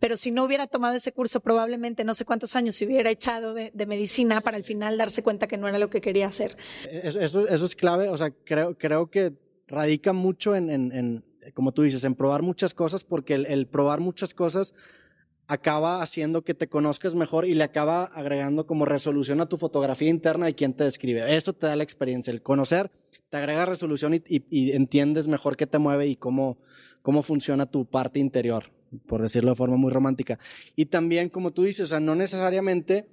pero 0.00 0.16
si 0.16 0.30
no 0.30 0.44
hubiera 0.44 0.66
tomado 0.66 0.96
ese 0.96 1.12
curso, 1.12 1.40
probablemente 1.40 2.04
no 2.04 2.14
sé 2.14 2.24
cuántos 2.24 2.56
años 2.56 2.76
se 2.76 2.86
hubiera 2.86 3.10
echado 3.10 3.54
de, 3.54 3.86
medicina 3.86 4.40
para 4.40 4.56
al 4.56 4.64
final 4.64 4.98
darse 4.98 5.22
cuenta 5.22 5.46
que 5.46 5.56
no 5.56 5.68
era 5.68 5.78
lo 5.78 5.88
que 5.90 6.00
quería 6.00 6.26
hacer. 6.26 6.56
Eso, 6.90 7.46
es 7.46 7.76
clave, 7.76 8.08
o 8.08 8.18
sea, 8.18 8.30
creo, 8.30 8.76
creo 8.76 9.10
que 9.10 9.32
radica 9.66 10.12
mucho 10.12 10.54
en, 10.54 10.70
en, 10.70 11.24
como 11.54 11.72
tú 11.72 11.82
dices, 11.82 12.04
en 12.04 12.14
probar 12.14 12.42
muchas 12.42 12.74
cosas, 12.74 13.04
porque 13.04 13.34
el, 13.34 13.66
probar 13.66 14.00
muchas 14.00 14.34
cosas 14.34 14.74
acaba 15.46 16.02
haciendo 16.02 16.42
que 16.42 16.52
te 16.52 16.68
conozcas 16.68 17.14
mejor 17.14 17.46
y 17.46 17.54
le 17.54 17.64
acaba 17.64 18.04
agregando 18.04 18.66
como 18.66 18.84
resolución 18.84 19.40
a 19.40 19.48
tu 19.48 19.56
fotografía 19.56 20.10
interna 20.10 20.46
de 20.46 20.54
quién 20.54 20.74
te 20.74 20.84
describe. 20.84 21.34
Eso 21.34 21.54
te 21.54 21.66
da 21.66 21.76
la 21.76 21.84
experiencia, 21.84 22.30
el 22.30 22.42
conocer 22.42 22.90
te 23.30 23.36
agrega 23.36 23.66
resolución 23.66 24.14
y, 24.14 24.22
y 24.28 24.72
entiendes 24.72 25.26
mejor 25.26 25.56
qué 25.56 25.66
te 25.66 25.78
mueve 25.78 26.06
y 26.06 26.16
cómo, 26.16 26.58
cómo 27.02 27.22
funciona 27.22 27.66
tu 27.66 27.84
parte 27.84 28.18
interior 28.18 28.77
por 29.06 29.22
decirlo 29.22 29.50
de 29.50 29.56
forma 29.56 29.76
muy 29.76 29.92
romántica. 29.92 30.38
Y 30.76 30.86
también, 30.86 31.28
como 31.28 31.50
tú 31.50 31.62
dices, 31.62 31.82
o 31.82 31.86
sea, 31.86 32.00
no 32.00 32.14
necesariamente, 32.14 33.06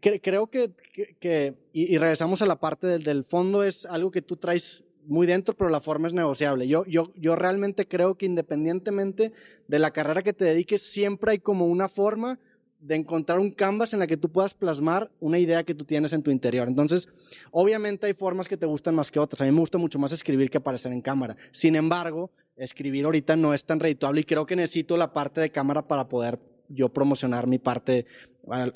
creo 0.00 0.48
que, 0.48 1.54
y, 1.72 1.98
regresamos 1.98 2.42
a 2.42 2.46
la 2.46 2.60
parte 2.60 2.86
del, 2.86 3.02
del, 3.02 3.24
fondo, 3.24 3.62
es 3.62 3.86
algo 3.86 4.10
que 4.10 4.22
tú 4.22 4.36
traes 4.36 4.84
muy 5.06 5.26
dentro, 5.26 5.54
pero 5.54 5.70
la 5.70 5.80
forma 5.80 6.08
es 6.08 6.12
negociable. 6.12 6.66
Yo, 6.68 6.84
yo, 6.86 7.12
yo 7.16 7.36
realmente 7.36 7.86
creo 7.86 8.16
que 8.16 8.26
independientemente 8.26 9.32
de 9.68 9.78
la 9.78 9.92
carrera 9.92 10.22
que 10.22 10.32
te 10.32 10.44
dediques, 10.44 10.82
siempre 10.82 11.32
hay 11.32 11.38
como 11.38 11.66
una 11.66 11.88
forma 11.88 12.38
de 12.86 12.94
encontrar 12.94 13.38
un 13.38 13.50
canvas 13.50 13.92
en 13.92 13.98
la 13.98 14.06
que 14.06 14.16
tú 14.16 14.30
puedas 14.30 14.54
plasmar 14.54 15.10
una 15.18 15.38
idea 15.38 15.64
que 15.64 15.74
tú 15.74 15.84
tienes 15.84 16.12
en 16.12 16.22
tu 16.22 16.30
interior. 16.30 16.68
Entonces, 16.68 17.08
obviamente 17.50 18.06
hay 18.06 18.14
formas 18.14 18.46
que 18.46 18.56
te 18.56 18.66
gustan 18.66 18.94
más 18.94 19.10
que 19.10 19.18
otras. 19.18 19.40
A 19.40 19.44
mí 19.44 19.50
me 19.50 19.60
gusta 19.60 19.78
mucho 19.78 19.98
más 19.98 20.12
escribir 20.12 20.50
que 20.50 20.58
aparecer 20.58 20.92
en 20.92 21.00
cámara. 21.00 21.36
Sin 21.50 21.74
embargo, 21.74 22.30
escribir 22.56 23.04
ahorita 23.04 23.34
no 23.36 23.52
es 23.52 23.64
tan 23.64 23.80
redituable 23.80 24.20
y 24.20 24.24
creo 24.24 24.46
que 24.46 24.56
necesito 24.56 24.96
la 24.96 25.12
parte 25.12 25.40
de 25.40 25.50
cámara 25.50 25.86
para 25.86 26.08
poder 26.08 26.38
yo 26.68 26.88
promocionar 26.88 27.46
mi 27.46 27.58
parte 27.58 28.06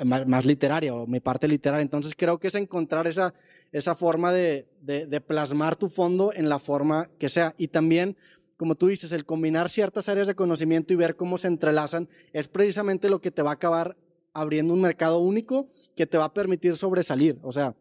más, 0.05 0.45
literaria 0.45 0.95
o 0.95 1.07
mi 1.07 1.21
parte 1.21 1.47
literaria. 1.47 1.83
Entonces 1.83 2.15
creo 2.17 2.39
que 2.39 2.49
es 2.49 2.55
encontrar 2.57 3.07
esa, 3.07 3.33
esa 3.71 3.95
forma 3.95 4.33
de, 4.33 4.67
de, 4.83 5.21
plasmar 5.21 5.77
tu 5.77 5.89
fondo 5.89 6.33
en 6.35 6.49
la 6.49 6.59
forma 6.59 7.09
que 7.19 7.29
sea. 7.29 7.55
Y 7.57 7.69
también, 7.69 8.17
como 8.61 8.75
tú 8.75 8.89
dices, 8.89 9.11
el 9.13 9.25
combinar 9.25 9.71
ciertas 9.71 10.11
áreas 10.11 10.27
de 10.27 10.35
conocimiento 10.35 10.93
y 10.93 10.97
ver 10.97 11.17
cómo 11.17 11.39
se 11.39 11.49
entrelazan 11.49 12.11
es 12.35 12.47
precisamente 12.47 13.09
lo 13.09 13.19
que 13.19 13.31
te 13.31 13.41
va 13.41 13.53
a 13.53 13.55
acabar 13.55 13.97
abriendo 14.35 14.75
un 14.75 14.83
mercado 14.83 15.19
único 15.21 15.71
que 15.97 16.07
te 16.07 16.19
va 16.19 16.27
a 16.27 16.35
permitir 16.35 16.77
sobresalir. 16.77 17.39
O 17.41 17.53
sea, 17.53 17.75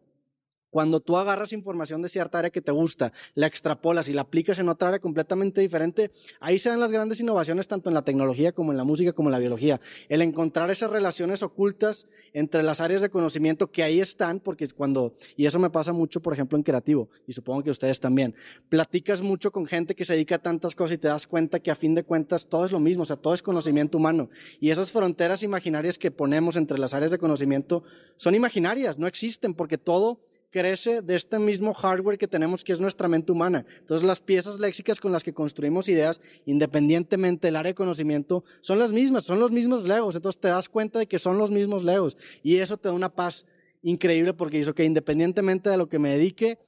cuando 0.70 1.00
tú 1.00 1.16
agarras 1.16 1.52
información 1.52 2.00
de 2.02 2.08
cierta 2.08 2.38
área 2.38 2.50
que 2.50 2.62
te 2.62 2.72
gusta, 2.72 3.12
la 3.34 3.46
extrapolas 3.46 4.08
y 4.08 4.12
la 4.12 4.22
aplicas 4.22 4.58
en 4.58 4.68
otra 4.68 4.88
área 4.88 5.00
completamente 5.00 5.60
diferente, 5.60 6.10
ahí 6.40 6.58
se 6.58 6.68
dan 6.68 6.80
las 6.80 6.92
grandes 6.92 7.20
innovaciones 7.20 7.68
tanto 7.68 7.90
en 7.90 7.94
la 7.94 8.02
tecnología 8.02 8.52
como 8.52 8.70
en 8.70 8.78
la 8.78 8.84
música 8.84 9.12
como 9.12 9.28
en 9.28 9.32
la 9.32 9.38
biología. 9.38 9.80
El 10.08 10.22
encontrar 10.22 10.70
esas 10.70 10.90
relaciones 10.90 11.42
ocultas 11.42 12.06
entre 12.32 12.62
las 12.62 12.80
áreas 12.80 13.02
de 13.02 13.10
conocimiento 13.10 13.70
que 13.70 13.82
ahí 13.82 14.00
están, 14.00 14.40
porque 14.40 14.64
es 14.64 14.72
cuando, 14.72 15.14
y 15.36 15.46
eso 15.46 15.58
me 15.58 15.70
pasa 15.70 15.92
mucho, 15.92 16.20
por 16.20 16.32
ejemplo, 16.32 16.56
en 16.56 16.62
creativo, 16.62 17.08
y 17.26 17.32
supongo 17.32 17.62
que 17.62 17.70
ustedes 17.70 18.00
también, 18.00 18.34
platicas 18.68 19.22
mucho 19.22 19.50
con 19.50 19.66
gente 19.66 19.94
que 19.94 20.04
se 20.04 20.14
dedica 20.14 20.36
a 20.36 20.38
tantas 20.38 20.74
cosas 20.74 20.94
y 20.94 20.98
te 20.98 21.08
das 21.08 21.26
cuenta 21.26 21.60
que 21.60 21.70
a 21.70 21.76
fin 21.76 21.94
de 21.94 22.04
cuentas 22.04 22.46
todo 22.46 22.64
es 22.64 22.72
lo 22.72 22.80
mismo, 22.80 23.02
o 23.02 23.06
sea, 23.06 23.16
todo 23.16 23.34
es 23.34 23.42
conocimiento 23.42 23.98
humano. 23.98 24.30
Y 24.60 24.70
esas 24.70 24.92
fronteras 24.92 25.42
imaginarias 25.42 25.98
que 25.98 26.10
ponemos 26.10 26.56
entre 26.56 26.78
las 26.78 26.94
áreas 26.94 27.10
de 27.10 27.18
conocimiento 27.18 27.82
son 28.16 28.34
imaginarias, 28.34 28.98
no 28.98 29.06
existen, 29.06 29.54
porque 29.54 29.78
todo 29.78 30.20
crece 30.50 31.02
de 31.02 31.16
este 31.16 31.38
mismo 31.38 31.72
hardware 31.72 32.18
que 32.18 32.28
tenemos 32.28 32.64
que 32.64 32.72
es 32.72 32.80
nuestra 32.80 33.08
mente 33.08 33.32
humana. 33.32 33.64
Entonces 33.78 34.06
las 34.06 34.20
piezas 34.20 34.58
léxicas 34.58 35.00
con 35.00 35.12
las 35.12 35.22
que 35.22 35.32
construimos 35.32 35.88
ideas, 35.88 36.20
independientemente 36.46 37.46
del 37.46 37.56
área 37.56 37.70
de 37.70 37.74
conocimiento, 37.74 38.44
son 38.60 38.78
las 38.78 38.92
mismas, 38.92 39.24
son 39.24 39.40
los 39.40 39.50
mismos 39.50 39.84
legos. 39.84 40.16
Entonces 40.16 40.40
te 40.40 40.48
das 40.48 40.68
cuenta 40.68 40.98
de 40.98 41.06
que 41.06 41.18
son 41.18 41.38
los 41.38 41.50
mismos 41.50 41.84
legos 41.84 42.16
y 42.42 42.56
eso 42.56 42.76
te 42.76 42.88
da 42.88 42.94
una 42.94 43.14
paz 43.14 43.46
increíble 43.82 44.34
porque 44.34 44.58
hizo 44.58 44.74
que 44.74 44.84
independientemente 44.84 45.70
de 45.70 45.76
lo 45.76 45.88
que 45.88 45.98
me 45.98 46.10
dedique, 46.10 46.58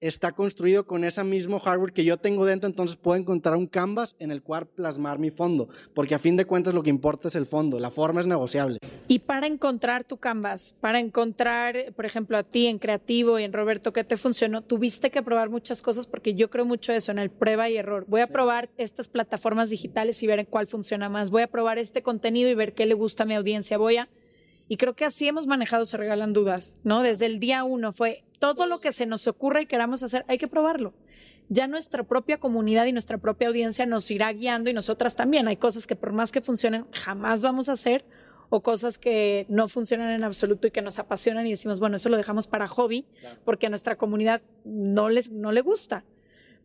está 0.00 0.32
construido 0.32 0.86
con 0.86 1.04
ese 1.04 1.22
mismo 1.24 1.60
hardware 1.60 1.92
que 1.92 2.04
yo 2.04 2.16
tengo 2.16 2.46
dentro, 2.46 2.68
entonces 2.68 2.96
puedo 2.96 3.18
encontrar 3.18 3.56
un 3.56 3.66
canvas 3.66 4.16
en 4.18 4.30
el 4.30 4.42
cual 4.42 4.66
plasmar 4.66 5.18
mi 5.18 5.30
fondo, 5.30 5.68
porque 5.94 6.14
a 6.14 6.18
fin 6.18 6.36
de 6.36 6.46
cuentas 6.46 6.74
lo 6.74 6.82
que 6.82 6.90
importa 6.90 7.28
es 7.28 7.34
el 7.34 7.46
fondo, 7.46 7.78
la 7.78 7.90
forma 7.90 8.20
es 8.20 8.26
negociable. 8.26 8.78
Y 9.08 9.20
para 9.20 9.46
encontrar 9.46 10.04
tu 10.04 10.16
canvas, 10.16 10.74
para 10.80 11.00
encontrar, 11.00 11.92
por 11.94 12.06
ejemplo, 12.06 12.38
a 12.38 12.42
ti 12.42 12.66
en 12.66 12.78
Creativo 12.78 13.38
y 13.38 13.44
en 13.44 13.52
Roberto, 13.52 13.92
¿qué 13.92 14.04
te 14.04 14.16
funcionó? 14.16 14.62
Tuviste 14.62 15.10
que 15.10 15.22
probar 15.22 15.50
muchas 15.50 15.82
cosas 15.82 16.06
porque 16.06 16.34
yo 16.34 16.48
creo 16.48 16.64
mucho 16.64 16.92
eso, 16.92 17.12
en 17.12 17.18
el 17.18 17.30
prueba 17.30 17.68
y 17.68 17.76
error. 17.76 18.04
Voy 18.08 18.22
a 18.22 18.26
probar 18.26 18.70
estas 18.78 19.08
plataformas 19.08 19.68
digitales 19.68 20.22
y 20.22 20.26
ver 20.26 20.38
en 20.38 20.46
cuál 20.46 20.66
funciona 20.66 21.08
más. 21.08 21.30
Voy 21.30 21.42
a 21.42 21.48
probar 21.48 21.78
este 21.78 22.02
contenido 22.02 22.48
y 22.48 22.54
ver 22.54 22.74
qué 22.74 22.86
le 22.86 22.94
gusta 22.94 23.24
a 23.24 23.26
mi 23.26 23.34
audiencia. 23.34 23.78
Voy 23.78 23.98
a... 23.98 24.08
Y 24.68 24.76
creo 24.76 24.94
que 24.94 25.04
así 25.04 25.26
hemos 25.26 25.48
manejado 25.48 25.84
Se 25.84 25.96
Regalan 25.96 26.32
Dudas, 26.32 26.78
¿no? 26.84 27.02
Desde 27.02 27.26
el 27.26 27.40
día 27.40 27.64
uno 27.64 27.92
fue 27.92 28.22
todo 28.40 28.66
lo 28.66 28.80
que 28.80 28.92
se 28.92 29.06
nos 29.06 29.28
ocurra 29.28 29.62
y 29.62 29.66
queramos 29.66 30.02
hacer, 30.02 30.24
hay 30.26 30.38
que 30.38 30.48
probarlo. 30.48 30.92
Ya 31.48 31.68
nuestra 31.68 32.02
propia 32.02 32.38
comunidad 32.38 32.86
y 32.86 32.92
nuestra 32.92 33.18
propia 33.18 33.48
audiencia 33.48 33.86
nos 33.86 34.10
irá 34.10 34.32
guiando 34.32 34.70
y 34.70 34.72
nosotras 34.72 35.14
también. 35.14 35.46
Hay 35.46 35.56
cosas 35.56 35.86
que 35.86 35.94
por 35.94 36.12
más 36.12 36.32
que 36.32 36.40
funcionen, 36.40 36.86
jamás 36.92 37.42
vamos 37.42 37.68
a 37.68 37.72
hacer 37.72 38.04
o 38.48 38.62
cosas 38.62 38.98
que 38.98 39.46
no 39.48 39.68
funcionan 39.68 40.10
en 40.10 40.24
absoluto 40.24 40.66
y 40.66 40.70
que 40.70 40.82
nos 40.82 40.98
apasionan 40.98 41.46
y 41.46 41.50
decimos, 41.50 41.80
bueno, 41.80 41.96
eso 41.96 42.08
lo 42.08 42.16
dejamos 42.16 42.46
para 42.46 42.66
hobby 42.66 43.04
porque 43.44 43.66
a 43.66 43.70
nuestra 43.70 43.96
comunidad 43.96 44.42
no, 44.64 45.08
les, 45.10 45.30
no 45.30 45.52
le 45.52 45.60
gusta. 45.60 46.04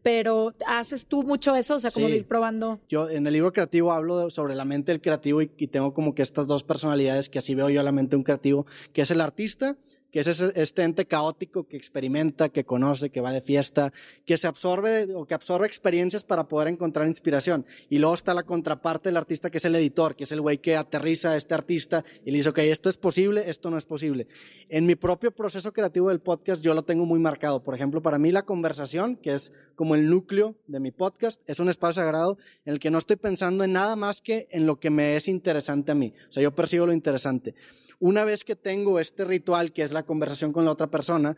Pero 0.01 0.53
haces 0.67 1.07
tú 1.07 1.23
mucho 1.23 1.55
eso, 1.55 1.75
o 1.75 1.79
sea, 1.79 1.89
como 1.89 2.07
ir 2.09 2.27
probando. 2.27 2.79
Yo 2.87 3.09
en 3.09 3.25
el 3.25 3.33
libro 3.33 3.51
creativo 3.51 3.91
hablo 3.91 4.29
sobre 4.29 4.53
la 4.53 4.63
mente 4.63 4.91
del 4.91 5.01
creativo 5.01 5.41
y, 5.41 5.51
y, 5.57 5.67
tengo 5.67 5.95
como 5.95 6.13
que 6.13 6.21
estas 6.21 6.45
dos 6.45 6.63
personalidades 6.63 7.27
que 7.27 7.39
así 7.39 7.55
veo 7.55 7.69
yo 7.71 7.79
a 7.79 7.83
la 7.83 7.91
mente 7.91 8.11
de 8.11 8.17
un 8.17 8.23
creativo, 8.23 8.67
que 8.93 9.01
es 9.01 9.09
el 9.09 9.19
artista 9.19 9.77
que 10.15 10.21
es 10.21 10.27
este 10.39 10.83
ente 10.83 11.05
caótico 11.05 11.67
que 11.67 11.75
experimenta, 11.75 12.47
que 12.47 12.63
conoce, 12.63 13.09
que 13.09 13.19
va 13.19 13.33
de 13.33 13.41
fiesta, 13.41 13.91
que 14.25 14.37
se 14.37 14.47
absorbe 14.47 15.13
o 15.13 15.25
que 15.25 15.33
absorbe 15.33 15.67
experiencias 15.67 16.23
para 16.23 16.47
poder 16.47 16.69
encontrar 16.69 17.05
inspiración. 17.05 17.65
Y 17.89 17.97
luego 17.97 18.13
está 18.13 18.33
la 18.33 18.43
contraparte 18.43 19.09
del 19.09 19.17
artista, 19.17 19.49
que 19.49 19.57
es 19.57 19.65
el 19.65 19.75
editor, 19.75 20.15
que 20.15 20.23
es 20.23 20.31
el 20.31 20.39
güey 20.39 20.59
que 20.59 20.77
aterriza 20.77 21.31
a 21.31 21.35
este 21.35 21.53
artista 21.53 22.05
y 22.23 22.31
le 22.31 22.37
dice, 22.37 22.47
ok, 22.47 22.59
esto 22.59 22.87
es 22.87 22.95
posible, 22.95 23.49
esto 23.49 23.69
no 23.69 23.77
es 23.77 23.83
posible. 23.83 24.27
En 24.69 24.85
mi 24.85 24.95
propio 24.95 25.31
proceso 25.31 25.73
creativo 25.73 26.07
del 26.07 26.21
podcast 26.21 26.63
yo 26.63 26.73
lo 26.73 26.85
tengo 26.85 27.05
muy 27.05 27.19
marcado. 27.19 27.61
Por 27.61 27.75
ejemplo, 27.75 28.01
para 28.01 28.17
mí 28.17 28.31
la 28.31 28.43
conversación, 28.43 29.17
que 29.17 29.33
es 29.33 29.51
como 29.75 29.95
el 29.95 30.09
núcleo 30.09 30.55
de 30.67 30.79
mi 30.79 30.91
podcast, 30.91 31.41
es 31.45 31.59
un 31.59 31.67
espacio 31.67 32.01
sagrado 32.01 32.37
en 32.63 32.71
el 32.71 32.79
que 32.79 32.89
no 32.89 32.99
estoy 32.99 33.17
pensando 33.17 33.65
en 33.65 33.73
nada 33.73 33.97
más 33.97 34.21
que 34.21 34.47
en 34.51 34.65
lo 34.65 34.79
que 34.79 34.89
me 34.89 35.17
es 35.17 35.27
interesante 35.27 35.91
a 35.91 35.95
mí. 35.95 36.13
O 36.29 36.31
sea, 36.31 36.41
yo 36.41 36.55
percibo 36.55 36.85
lo 36.85 36.93
interesante 36.93 37.53
una 37.99 38.23
vez 38.23 38.43
que 38.43 38.55
tengo 38.55 38.99
este 38.99 39.25
ritual, 39.25 39.71
que 39.71 39.83
es 39.83 39.91
la 39.91 40.03
conversación 40.03 40.51
con 40.51 40.65
la 40.65 40.71
otra 40.71 40.87
persona, 40.87 41.37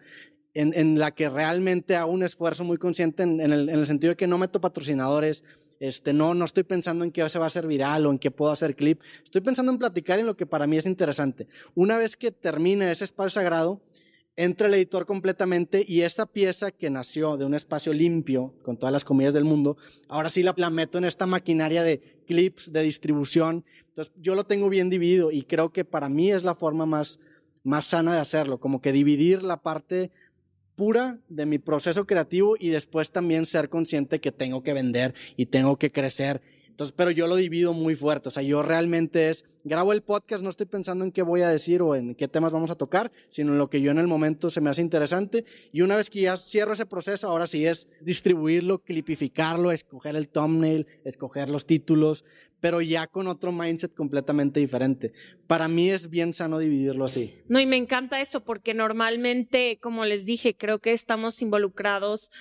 en, 0.53 0.97
la 0.97 1.11
que 1.11 1.29
realmente 1.29 1.95
hago 1.95 2.11
un 2.11 2.23
esfuerzo 2.23 2.63
muy 2.63 2.77
consciente 2.77 3.23
en, 3.23 3.39
el, 3.39 3.85
sentido 3.85 4.11
de 4.11 4.17
que 4.17 4.25
no 4.25 4.39
meto 4.39 4.59
patrocinadores, 4.59 5.43
este, 5.79 6.13
no, 6.13 6.33
no 6.33 6.45
estoy 6.45 6.63
pensando 6.63 7.05
en 7.05 7.11
qué 7.11 7.27
se 7.29 7.37
va 7.37 7.45
a 7.45 7.47
hacer 7.47 7.67
viral 7.67 8.07
o 8.07 8.11
en 8.11 8.17
qué 8.17 8.31
puedo 8.31 8.51
hacer 8.51 8.75
clip, 8.75 9.01
estoy 9.23 9.41
pensando 9.41 9.71
en 9.71 9.77
platicar 9.77 10.19
en 10.19 10.25
lo 10.25 10.35
que 10.35 10.47
para 10.47 10.65
mí 10.65 10.77
es 10.77 10.87
interesante. 10.87 11.47
Una 11.75 11.97
vez 11.97 12.17
que 12.17 12.31
termine 12.31 12.89
ese 12.91 13.03
espacio 13.03 13.29
sagrado, 13.29 13.81
entra 14.35 14.67
el 14.67 14.73
editor 14.75 15.05
completamente 15.05 15.83
y 15.87 16.01
esta 16.01 16.25
pieza 16.25 16.71
que 16.71 16.89
nació 16.89 17.37
de 17.37 17.45
un 17.45 17.53
espacio 17.53 17.93
limpio, 17.93 18.53
con 18.63 18.77
todas 18.77 18.93
las 18.93 19.03
comidas 19.03 19.33
del 19.33 19.45
mundo, 19.45 19.77
ahora 20.07 20.29
sí 20.29 20.41
la, 20.41 20.53
la 20.57 20.69
meto 20.69 20.97
en 20.97 21.05
esta 21.05 21.27
maquinaria 21.27 21.83
de 21.83 22.21
clips, 22.25 22.71
de 22.71 22.81
distribución, 22.81 23.63
entonces, 23.97 24.13
yo 24.21 24.35
lo 24.35 24.43
tengo 24.43 24.69
bien 24.69 24.91
dividido 24.91 25.31
y 25.31 25.41
creo 25.41 25.73
que 25.73 25.83
para 25.83 26.07
mí 26.07 26.31
es 26.31 26.43
la 26.43 26.53
forma 26.53 26.85
más, 26.85 27.19
más 27.63 27.85
sana 27.85 28.13
de 28.13 28.19
hacerlo, 28.19 28.59
como 28.59 28.79
que 28.79 28.91
dividir 28.91 29.41
la 29.41 29.57
parte 29.57 30.11
pura 30.75 31.19
de 31.29 31.47
mi 31.47 31.57
proceso 31.57 32.05
creativo 32.05 32.55
y 32.59 32.69
después 32.69 33.09
también 33.09 33.47
ser 33.47 33.69
consciente 33.69 34.21
que 34.21 34.31
tengo 34.31 34.61
que 34.61 34.73
vender 34.73 35.15
y 35.35 35.47
tengo 35.47 35.77
que 35.77 35.91
crecer 35.91 36.41
entonces, 36.77 36.93
pero 36.95 37.09
yo 37.09 37.25
lo 37.25 37.35
divido 37.35 37.73
muy 37.73 37.95
fuerte. 37.95 38.29
O 38.29 38.31
sea, 38.31 38.43
yo 38.43 38.61
realmente 38.61 39.31
es, 39.31 39.45
grabo 39.67 39.93
el 39.93 40.01
podcast, 40.01 40.43
no 40.43 40.49
estoy 40.49 40.65
pensando 40.65 41.05
en 41.05 41.11
qué 41.11 41.21
voy 41.21 41.41
a 41.41 41.49
decir 41.49 41.81
o 41.81 41.95
en 41.95 42.15
qué 42.15 42.27
temas 42.27 42.51
vamos 42.51 42.71
a 42.71 42.75
tocar, 42.75 43.11
sino 43.27 43.51
en 43.51 43.57
lo 43.57 43.69
que 43.69 43.81
yo 43.81 43.91
en 43.91 43.99
el 43.99 44.07
momento 44.07 44.49
se 44.49 44.61
me 44.61 44.69
hace 44.69 44.81
interesante. 44.81 45.45
Y 45.71 45.81
una 45.81 45.97
vez 45.97 46.09
que 46.09 46.21
ya 46.21 46.37
cierro 46.37 46.73
ese 46.73 46.85
proceso, 46.85 47.27
ahora 47.27 47.47
sí 47.47 47.65
es 47.65 47.87
distribuirlo, 48.01 48.79
clipificarlo, 48.79 49.71
escoger 49.71 50.15
el 50.15 50.29
thumbnail, 50.29 50.87
escoger 51.03 51.49
los 51.49 51.65
títulos, 51.65 52.25
pero 52.59 52.81
ya 52.81 53.07
con 53.07 53.27
otro 53.27 53.51
mindset 53.51 53.93
completamente 53.93 54.59
diferente. 54.59 55.13
Para 55.45 55.67
mí 55.67 55.89
es 55.89 56.09
bien 56.09 56.33
sano 56.33 56.59
dividirlo 56.59 57.05
así. 57.05 57.35
No, 57.47 57.59
y 57.59 57.65
me 57.65 57.77
encanta 57.77 58.19
eso 58.19 58.43
porque 58.43 58.73
normalmente, 58.73 59.79
como 59.81 60.05
les 60.05 60.25
dije, 60.25 60.55
creo 60.55 60.79
que 60.79 60.91
estamos 60.91 61.41
involucrados 61.41 62.31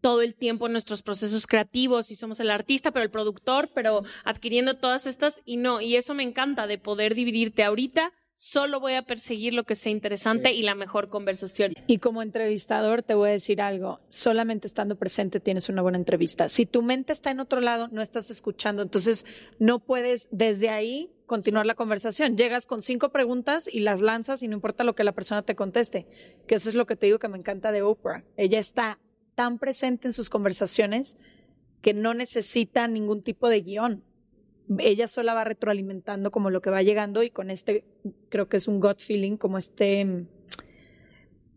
todo 0.00 0.22
el 0.22 0.34
tiempo 0.34 0.66
en 0.66 0.72
nuestros 0.72 1.02
procesos 1.02 1.46
creativos 1.46 2.10
y 2.10 2.16
somos 2.16 2.40
el 2.40 2.50
artista, 2.50 2.92
pero 2.92 3.04
el 3.04 3.10
productor, 3.10 3.70
pero 3.74 4.02
adquiriendo 4.24 4.78
todas 4.78 5.06
estas 5.06 5.42
y 5.44 5.58
no, 5.58 5.80
y 5.80 5.96
eso 5.96 6.14
me 6.14 6.22
encanta 6.22 6.66
de 6.68 6.78
poder 6.78 7.14
dividirte 7.14 7.64
ahorita 7.64 8.12
solo 8.38 8.78
voy 8.78 8.92
a 8.92 9.02
perseguir 9.02 9.52
lo 9.52 9.64
que 9.64 9.74
sea 9.74 9.90
interesante 9.90 10.52
y 10.52 10.62
la 10.62 10.76
mejor 10.76 11.08
conversación. 11.08 11.74
Y 11.88 11.98
como 11.98 12.22
entrevistador 12.22 13.02
te 13.02 13.14
voy 13.14 13.30
a 13.30 13.32
decir 13.32 13.60
algo, 13.60 13.98
solamente 14.10 14.68
estando 14.68 14.94
presente 14.94 15.40
tienes 15.40 15.68
una 15.68 15.82
buena 15.82 15.98
entrevista. 15.98 16.48
Si 16.48 16.64
tu 16.64 16.82
mente 16.82 17.12
está 17.12 17.32
en 17.32 17.40
otro 17.40 17.60
lado, 17.60 17.88
no 17.90 18.00
estás 18.00 18.30
escuchando, 18.30 18.82
entonces 18.82 19.26
no 19.58 19.80
puedes 19.80 20.28
desde 20.30 20.70
ahí 20.70 21.10
continuar 21.26 21.66
la 21.66 21.74
conversación. 21.74 22.36
Llegas 22.36 22.66
con 22.66 22.80
cinco 22.80 23.08
preguntas 23.08 23.68
y 23.70 23.80
las 23.80 24.00
lanzas 24.00 24.40
y 24.44 24.46
no 24.46 24.54
importa 24.54 24.84
lo 24.84 24.94
que 24.94 25.02
la 25.02 25.16
persona 25.16 25.42
te 25.42 25.56
conteste, 25.56 26.06
que 26.46 26.54
eso 26.54 26.68
es 26.68 26.76
lo 26.76 26.86
que 26.86 26.94
te 26.94 27.06
digo 27.06 27.18
que 27.18 27.26
me 27.26 27.38
encanta 27.38 27.72
de 27.72 27.82
Oprah. 27.82 28.22
Ella 28.36 28.60
está 28.60 29.00
tan 29.34 29.58
presente 29.58 30.06
en 30.06 30.12
sus 30.12 30.30
conversaciones 30.30 31.18
que 31.82 31.92
no 31.92 32.14
necesita 32.14 32.86
ningún 32.86 33.22
tipo 33.22 33.48
de 33.48 33.62
guion 33.62 34.04
ella 34.78 35.08
sola 35.08 35.34
va 35.34 35.44
retroalimentando 35.44 36.30
como 36.30 36.50
lo 36.50 36.60
que 36.60 36.70
va 36.70 36.82
llegando 36.82 37.22
y 37.22 37.30
con 37.30 37.50
este 37.50 37.84
creo 38.28 38.48
que 38.48 38.58
es 38.58 38.68
un 38.68 38.80
gut 38.80 39.00
feeling, 39.00 39.36
como 39.36 39.58
este, 39.58 40.26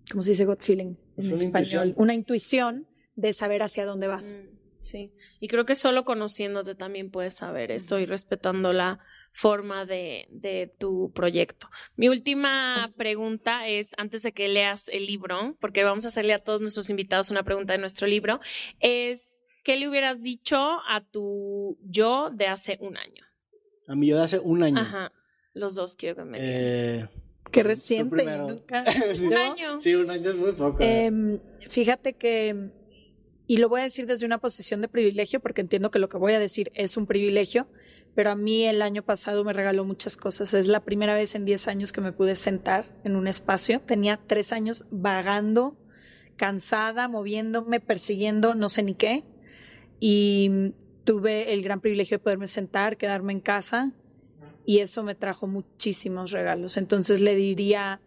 ¿cómo 0.09 0.23
se 0.23 0.31
dice 0.31 0.45
gut 0.45 0.61
feeling 0.61 0.95
en 1.17 1.33
español? 1.33 1.93
Una 1.97 2.13
intuición 2.13 2.87
de 3.15 3.33
saber 3.33 3.63
hacia 3.63 3.85
dónde 3.85 4.07
vas. 4.07 4.41
Mm, 4.41 4.47
sí, 4.79 5.13
y 5.39 5.47
creo 5.47 5.65
que 5.65 5.75
solo 5.75 6.05
conociéndote 6.05 6.75
también 6.75 7.11
puedes 7.11 7.35
saber 7.35 7.71
eso 7.71 7.99
y 7.99 8.05
respetando 8.05 8.71
la 8.73 8.99
forma 9.33 9.85
de, 9.85 10.27
de 10.29 10.73
tu 10.77 11.11
proyecto. 11.13 11.69
Mi 11.95 12.09
última 12.09 12.93
pregunta 12.97 13.67
es, 13.67 13.93
antes 13.97 14.23
de 14.23 14.33
que 14.33 14.47
leas 14.47 14.87
el 14.89 15.05
libro, 15.05 15.57
porque 15.59 15.83
vamos 15.83 16.05
a 16.05 16.09
hacerle 16.09 16.33
a 16.33 16.39
todos 16.39 16.61
nuestros 16.61 16.89
invitados 16.89 17.31
una 17.31 17.43
pregunta 17.43 17.73
de 17.73 17.79
nuestro 17.79 18.07
libro, 18.07 18.39
es 18.79 19.45
¿qué 19.63 19.77
le 19.77 19.87
hubieras 19.87 20.21
dicho 20.21 20.57
a 20.57 21.03
tu 21.09 21.77
yo 21.83 22.29
de 22.31 22.47
hace 22.47 22.77
un 22.81 22.97
año? 22.97 23.23
A 23.87 23.95
mi 23.95 24.07
yo 24.07 24.17
de 24.17 24.23
hace 24.23 24.39
un 24.39 24.63
año. 24.63 24.79
Ajá. 24.79 25.11
Los 25.53 25.75
dos 25.75 25.95
quiero 25.95 26.15
que 26.15 26.23
me 26.23 26.37
eh, 26.39 27.09
Qué 27.51 27.63
reciente. 27.63 28.23
Nunca... 28.37 28.85
un 29.23 29.33
año. 29.33 29.81
Sí, 29.81 29.95
un 29.95 30.09
año 30.09 30.29
es 30.29 30.35
muy 30.35 30.51
poco. 30.53 30.77
Em, 30.79 31.39
fíjate 31.67 32.13
que, 32.13 32.69
y 33.47 33.57
lo 33.57 33.67
voy 33.67 33.81
a 33.81 33.83
decir 33.83 34.05
desde 34.05 34.25
una 34.25 34.37
posición 34.37 34.81
de 34.81 34.87
privilegio, 34.87 35.41
porque 35.41 35.61
entiendo 35.61 35.91
que 35.91 35.99
lo 35.99 36.07
que 36.07 36.17
voy 36.17 36.33
a 36.33 36.39
decir 36.39 36.71
es 36.73 36.95
un 36.95 37.07
privilegio, 37.07 37.67
pero 38.15 38.31
a 38.31 38.35
mí 38.35 38.65
el 38.65 38.81
año 38.81 39.03
pasado 39.03 39.43
me 39.43 39.51
regaló 39.51 39.83
muchas 39.83 40.15
cosas. 40.15 40.53
Es 40.53 40.67
la 40.67 40.79
primera 40.81 41.13
vez 41.13 41.35
en 41.35 41.43
10 41.43 41.67
años 41.67 41.91
que 41.91 41.99
me 41.99 42.13
pude 42.13 42.37
sentar 42.37 42.85
en 43.03 43.17
un 43.17 43.27
espacio. 43.27 43.81
Tenía 43.81 44.19
tres 44.25 44.53
años 44.53 44.85
vagando, 44.89 45.77
cansada, 46.37 47.09
moviéndome, 47.09 47.81
persiguiendo, 47.81 48.55
no 48.55 48.69
sé 48.69 48.83
ni 48.83 48.95
qué 48.95 49.25
y 50.01 50.73
tuve 51.05 51.53
el 51.53 51.61
gran 51.61 51.79
privilegio 51.79 52.17
de 52.17 52.23
poderme 52.23 52.47
sentar, 52.47 52.97
quedarme 52.97 53.31
en 53.31 53.39
casa 53.39 53.93
y 54.65 54.79
eso 54.79 55.03
me 55.03 55.15
trajo 55.15 55.47
muchísimos 55.47 56.31
regalos. 56.31 56.75
Entonces 56.75 57.21
le 57.21 57.35
diría, 57.35 58.01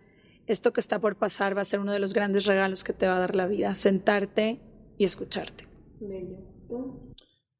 esto 0.47 0.72
que 0.72 0.80
está 0.80 0.99
por 0.99 1.16
pasar 1.16 1.57
va 1.57 1.62
a 1.62 1.64
ser 1.64 1.78
uno 1.80 1.92
de 1.92 2.01
los 2.01 2.12
grandes 2.12 2.47
regalos 2.47 2.82
que 2.84 2.92
te 2.92 3.07
va 3.07 3.16
a 3.16 3.20
dar 3.20 3.36
la 3.36 3.47
vida, 3.47 3.74
sentarte 3.76 4.61
y 4.99 5.05
escucharte. 5.05 5.66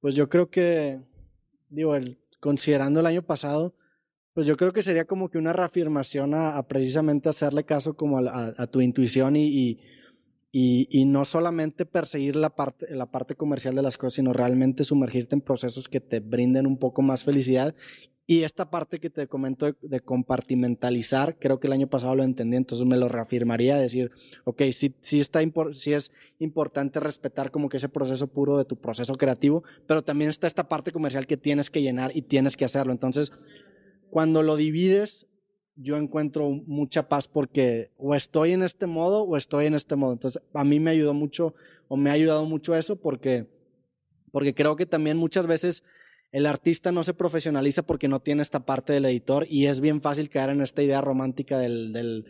Pues 0.01 0.17
yo 0.17 0.29
creo 0.29 0.51
que, 0.51 1.01
digo, 1.71 1.95
el, 1.95 2.19
considerando 2.41 3.01
el 3.01 3.07
año 3.07 3.23
pasado, 3.23 3.75
pues 4.33 4.47
yo 4.47 4.57
creo 4.57 4.73
que 4.73 4.83
sería 4.83 5.05
como 5.05 5.29
que 5.31 5.39
una 5.39 5.53
reafirmación 5.53 6.35
a, 6.35 6.61
precisamente 6.67 7.29
hacerle 7.29 7.65
caso 7.65 7.95
como 7.95 8.19
a, 8.19 8.67
tu 8.67 8.81
intuición 8.81 9.37
y 9.37 9.47
y, 9.47 9.81
no 11.07 11.25
solamente 11.25 11.85
perseguir 11.85 12.37
la 12.37 12.55
parte, 12.55 12.95
la 12.95 13.07
parte 13.07 13.35
comercial 13.35 13.75
de 13.75 13.83
las 13.83 13.97
cosas, 13.97 14.15
sino 14.15 14.33
realmente 14.33 14.85
sumergirte 14.85 15.35
en 15.35 15.41
procesos 15.41 15.89
que 15.89 16.01
te 16.01 16.21
brinden 16.21 16.67
un 16.67 16.79
poco 16.79 17.03
más 17.03 17.25
felicidad. 17.25 17.75
Y 18.27 18.43
esta 18.43 18.71
parte 18.71 19.01
que 19.01 19.11
te 19.11 19.27
comento 19.27 19.77
de, 19.83 20.01
compartimentalizar, 20.01 21.39
creo 21.39 21.61
que 21.61 21.67
el 21.67 21.75
año 21.75 21.89
pasado 21.89 22.15
lo 22.15 22.23
entendí, 22.23 22.57
entonces 22.57 22.87
me 22.87 22.97
lo 22.97 23.09
reafirmaría, 23.09 23.77
decir, 23.77 24.13
ok, 24.45 24.63
sí, 24.73 24.95
sí, 25.03 25.21
está 25.21 25.41
sí 25.73 25.93
es 25.93 26.11
importante 26.39 27.01
respetar 27.01 27.51
como 27.51 27.69
que 27.69 27.77
ese 27.77 27.91
proceso 27.91 28.29
puro 28.29 28.57
de 28.57 28.65
tu 28.65 28.77
proceso 28.77 29.15
creativo, 29.17 29.63
pero 29.87 30.03
también 30.03 30.31
está 30.31 30.47
esta 30.47 30.69
parte 30.69 30.91
comercial 30.91 31.27
que 31.27 31.37
tienes 31.37 31.69
que 31.69 31.83
llenar 31.83 32.17
y 32.17 32.23
tienes 32.23 32.57
que 32.57 32.65
hacerlo. 32.65 32.93
Entonces, 32.93 33.31
cuando 34.09 34.43
lo 34.43 34.57
divides, 34.57 35.27
yo 35.77 35.97
encuentro 35.97 36.51
mucha 36.51 37.09
paz 37.09 37.29
porque 37.29 37.91
o 37.97 38.15
estoy 38.15 38.53
en 38.53 38.63
este 38.63 38.87
modo 38.87 39.23
o 39.23 39.37
estoy 39.37 39.67
en 39.67 39.75
este 39.75 39.97
modo. 39.97 40.13
Entonces, 40.13 40.43
a 40.53 40.65
mí 40.65 40.81
me 40.81 40.91
ayudó 40.91 41.15
mucho 41.15 41.55
o 41.89 41.97
me 41.97 42.11
ha 42.11 42.15
ayudado 42.15 42.45
mucho 42.45 42.75
eso 42.75 42.97
porque, 42.97 43.47
porque 44.31 44.55
creo 44.55 44.77
que 44.77 44.87
también 44.87 45.17
muchas 45.17 45.47
veces 45.47 45.83
el 46.33 46.47
artista 46.47 46.91
no 46.91 47.05
se 47.05 47.15
profesionaliza 47.15 47.83
porque 47.83 48.09
no 48.09 48.21
tiene 48.21 48.43
esta 48.43 48.67
parte 48.67 48.93
del 48.93 49.05
editor 49.05 49.47
y 49.49 49.67
es 49.67 49.81
bien 49.81 50.01
fácil 50.01 50.31
caer 50.31 50.51
en 50.51 50.63
esta 50.63 50.83
idea 50.83 51.01
romántica 51.01 51.59
de 51.59 52.25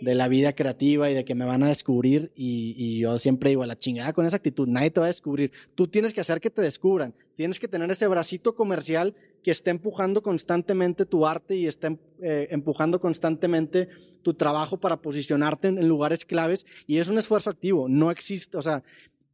la 0.00 0.28
vida 0.28 0.54
creativa 0.54 1.10
y 1.10 1.14
de 1.14 1.24
que 1.24 1.34
me 1.34 1.44
van 1.44 1.62
a 1.62 1.68
descubrir 1.68 2.32
y, 2.34 2.74
y, 2.76 2.98
yo 2.98 3.18
siempre 3.18 3.50
digo, 3.50 3.62
a 3.62 3.66
la 3.68 3.78
chingada 3.78 4.12
con 4.12 4.26
esa 4.26 4.36
actitud, 4.36 4.66
nadie 4.66 4.90
te 4.90 5.00
va 5.00 5.06
a 5.06 5.08
descubrir. 5.08 5.52
Tú 5.74 5.86
tienes 5.86 6.12
que 6.12 6.20
hacer 6.20 6.40
que 6.40 6.50
te 6.50 6.62
descubran, 6.62 7.14
tienes 7.36 7.58
que 7.58 7.68
tener 7.68 7.90
ese 7.90 8.06
bracito 8.06 8.54
comercial 8.54 9.14
que 9.42 9.50
esté 9.50 9.70
empujando 9.70 10.22
constantemente 10.22 11.04
tu 11.04 11.26
arte 11.26 11.56
y 11.56 11.66
esté 11.66 11.98
eh, 12.22 12.48
empujando 12.50 13.00
constantemente 13.00 13.88
tu 14.22 14.34
trabajo 14.34 14.78
para 14.78 14.96
posicionarte 14.96 15.68
en, 15.68 15.88
lugares 15.88 16.24
claves 16.24 16.66
y 16.86 16.98
es 16.98 17.08
un 17.08 17.18
esfuerzo 17.18 17.50
activo, 17.50 17.88
no 17.88 18.10
existe, 18.10 18.56
o 18.56 18.62
sea, 18.62 18.82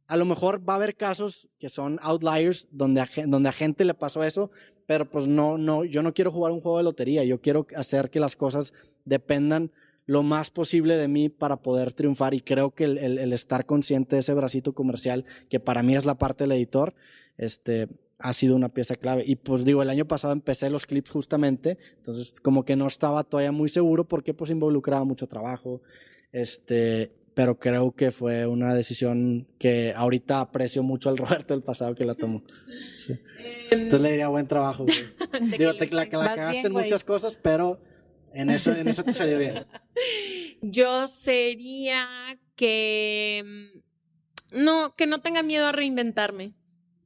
a 0.07 0.17
lo 0.17 0.25
mejor 0.25 0.67
va 0.67 0.73
a 0.73 0.75
haber 0.75 0.95
casos 0.95 1.47
que 1.59 1.69
son 1.69 1.97
outliers 2.01 2.67
donde 2.71 3.01
a, 3.01 3.09
donde 3.25 3.49
a 3.49 3.53
gente 3.53 3.85
le 3.85 3.93
pasó 3.93 4.23
eso, 4.23 4.51
pero 4.85 5.09
pues 5.09 5.27
no, 5.27 5.57
no, 5.57 5.85
yo 5.85 6.03
no 6.03 6.13
quiero 6.13 6.31
jugar 6.31 6.51
un 6.51 6.59
juego 6.59 6.77
de 6.77 6.83
lotería, 6.83 7.23
yo 7.23 7.39
quiero 7.39 7.65
hacer 7.75 8.09
que 8.09 8.19
las 8.19 8.35
cosas 8.35 8.73
dependan 9.05 9.71
lo 10.05 10.23
más 10.23 10.49
posible 10.49 10.97
de 10.97 11.07
mí 11.07 11.29
para 11.29 11.57
poder 11.57 11.93
triunfar 11.93 12.33
y 12.33 12.41
creo 12.41 12.71
que 12.71 12.83
el, 12.83 13.33
estar 13.33 13.65
consciente 13.65 14.17
de 14.17 14.19
ese 14.19 14.33
bracito 14.33 14.73
comercial, 14.73 15.25
que 15.49 15.61
para 15.61 15.83
mí 15.83 15.95
es 15.95 16.05
la 16.05 16.15
parte 16.15 16.43
del 16.43 16.51
editor, 16.53 16.93
este, 17.37 17.87
ha 18.19 18.33
sido 18.33 18.55
una 18.55 18.69
pieza 18.69 18.95
clave. 18.95 19.23
Y 19.25 19.35
pues 19.35 19.65
digo, 19.65 19.81
el 19.81 19.89
año 19.89 20.05
pasado 20.05 20.33
empecé 20.33 20.69
los 20.69 20.85
clips 20.85 21.09
justamente, 21.09 21.77
entonces 21.97 22.39
como 22.39 22.63
que 22.63 22.75
no 22.75 22.87
estaba 22.87 23.23
todavía 23.23 23.51
muy 23.51 23.69
seguro 23.69 24.07
porque 24.07 24.33
pues 24.33 24.51
involucraba 24.51 25.03
mucho 25.03 25.27
trabajo, 25.27 25.81
este, 26.31 27.11
pero 27.33 27.59
creo 27.59 27.91
que 27.93 28.11
fue 28.11 28.45
una 28.45 28.73
decisión 28.73 29.47
que 29.57 29.93
ahorita 29.95 30.41
aprecio 30.41 30.83
mucho 30.83 31.09
al 31.09 31.17
Roberto 31.17 31.53
del 31.53 31.63
pasado 31.63 31.95
que 31.95 32.05
la 32.05 32.15
tomó. 32.15 32.43
Sí. 32.97 33.19
Entonces 33.71 34.01
le 34.01 34.11
diría 34.11 34.27
buen 34.27 34.47
trabajo. 34.47 34.85
Güey. 34.85 35.51
Digo, 35.57 35.75
te, 35.75 35.89
la, 35.89 36.03
la 36.03 36.09
cagaste 36.09 36.51
bien, 36.51 36.65
en 36.65 36.73
muchas 36.73 37.03
cosas, 37.03 37.37
pero 37.41 37.81
en 38.33 38.49
eso, 38.49 38.73
en 38.73 38.87
eso 38.87 39.03
te 39.03 39.13
salió 39.13 39.39
bien. 39.39 39.65
Yo 40.61 41.07
sería 41.07 42.07
que 42.55 43.71
no, 44.51 44.95
que 44.95 45.07
no 45.07 45.21
tenga 45.21 45.41
miedo 45.41 45.65
a 45.65 45.71
reinventarme. 45.71 46.53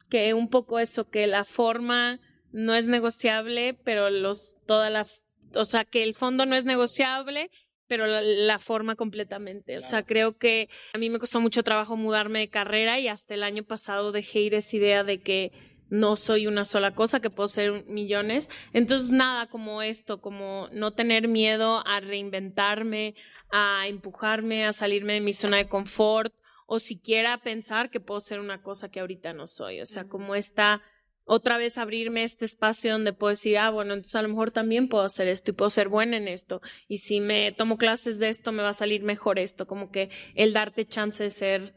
Que 0.10 0.34
un 0.34 0.49
poco 0.49 0.80
eso, 0.80 1.10
que 1.10 1.28
la 1.28 1.45
forma 1.45 2.20
no 2.51 2.76
es 2.76 2.88
negociable, 2.88 3.78
pero 3.84 4.10
los, 4.10 4.58
toda 4.66 4.89
la, 4.89 5.08
o 5.53 5.66
sea, 5.66 5.84
que 5.86 6.03
el 6.03 6.16
fondo 6.16 6.45
no 6.45 6.56
es 6.56 6.66
negociable, 6.66 7.49
pero 7.88 8.08
la, 8.08 8.22
la 8.22 8.60
forma 8.60 8.95
completamente. 8.95 9.74
Claro. 9.74 9.86
O 9.86 9.89
sea, 9.89 10.03
creo 10.03 10.38
que 10.38 10.70
a 10.93 10.97
mí 10.97 11.10
me 11.10 11.20
costó 11.20 11.41
mucho 11.41 11.64
trabajo 11.64 11.97
mudarme 11.97 12.39
de 12.39 12.49
carrera 12.49 12.99
y 12.99 13.08
hasta 13.08 13.34
el 13.34 13.43
año 13.43 13.64
pasado 13.64 14.12
dejé 14.12 14.41
ir 14.41 14.53
esa 14.53 14.76
idea 14.76 15.03
de 15.03 15.22
que 15.22 15.51
no 15.89 16.16
soy 16.16 16.47
una 16.47 16.66
sola 16.66 16.95
cosa, 16.95 17.20
que 17.20 17.30
puedo 17.30 17.47
ser 17.47 17.86
millones. 17.86 18.49
Entonces, 18.74 19.12
nada 19.12 19.47
como 19.47 19.82
esto, 19.82 20.20
como 20.22 20.68
no 20.72 20.93
tener 20.93 21.28
miedo 21.28 21.86
a 21.86 21.99
reinventarme, 21.99 23.16
a 23.51 23.88
empujarme, 23.88 24.66
a 24.66 24.74
salirme 24.74 25.14
de 25.14 25.22
mi 25.22 25.34
zona 25.34 25.58
de 25.58 25.68
confort, 25.68 26.34
o 26.66 26.80
siquiera 26.80 27.38
pensar 27.39 27.89
que 27.89 27.99
puedo 27.99 28.20
ser 28.20 28.39
una 28.39 28.61
cosa 28.61 28.89
que 28.89 28.99
ahorita 28.99 29.34
no 29.34 29.47
soy. 29.47 29.82
O 29.82 29.86
sea, 29.86 30.05
como 30.05 30.36
esta, 30.36 30.82
otra 31.24 31.57
vez 31.57 31.78
abrirme 31.78 32.24
este 32.24 32.45
espacio 32.45 32.91
donde 32.91 33.13
puedo 33.13 33.32
decir, 33.32 33.57
ah, 33.57 33.70
bueno, 33.70 33.93
entonces 33.93 34.16
a 34.16 34.22
lo 34.22 34.30
mejor 34.30 34.51
también 34.51 34.89
puedo 34.89 35.03
hacer 35.03 35.28
esto 35.28 35.51
y 35.51 35.53
puedo 35.53 35.70
ser 35.70 35.89
buena 35.89 36.18
en 36.18 36.28
esto. 36.28 36.61
Y 36.88 36.99
si 36.99 37.20
me 37.20 37.51
tomo 37.51 37.78
clases 37.78 38.20
de 38.20 38.30
esto, 38.30 38.51
me 38.51 38.63
va 38.63 38.70
a 38.70 38.74
salir 38.74 39.03
mejor 39.03 39.39
esto. 39.39 39.68
Como 39.68 39.91
que 39.91 40.09
el 40.34 40.53
darte 40.53 40.86
chance 40.86 41.24
de 41.24 41.30
ser 41.30 41.76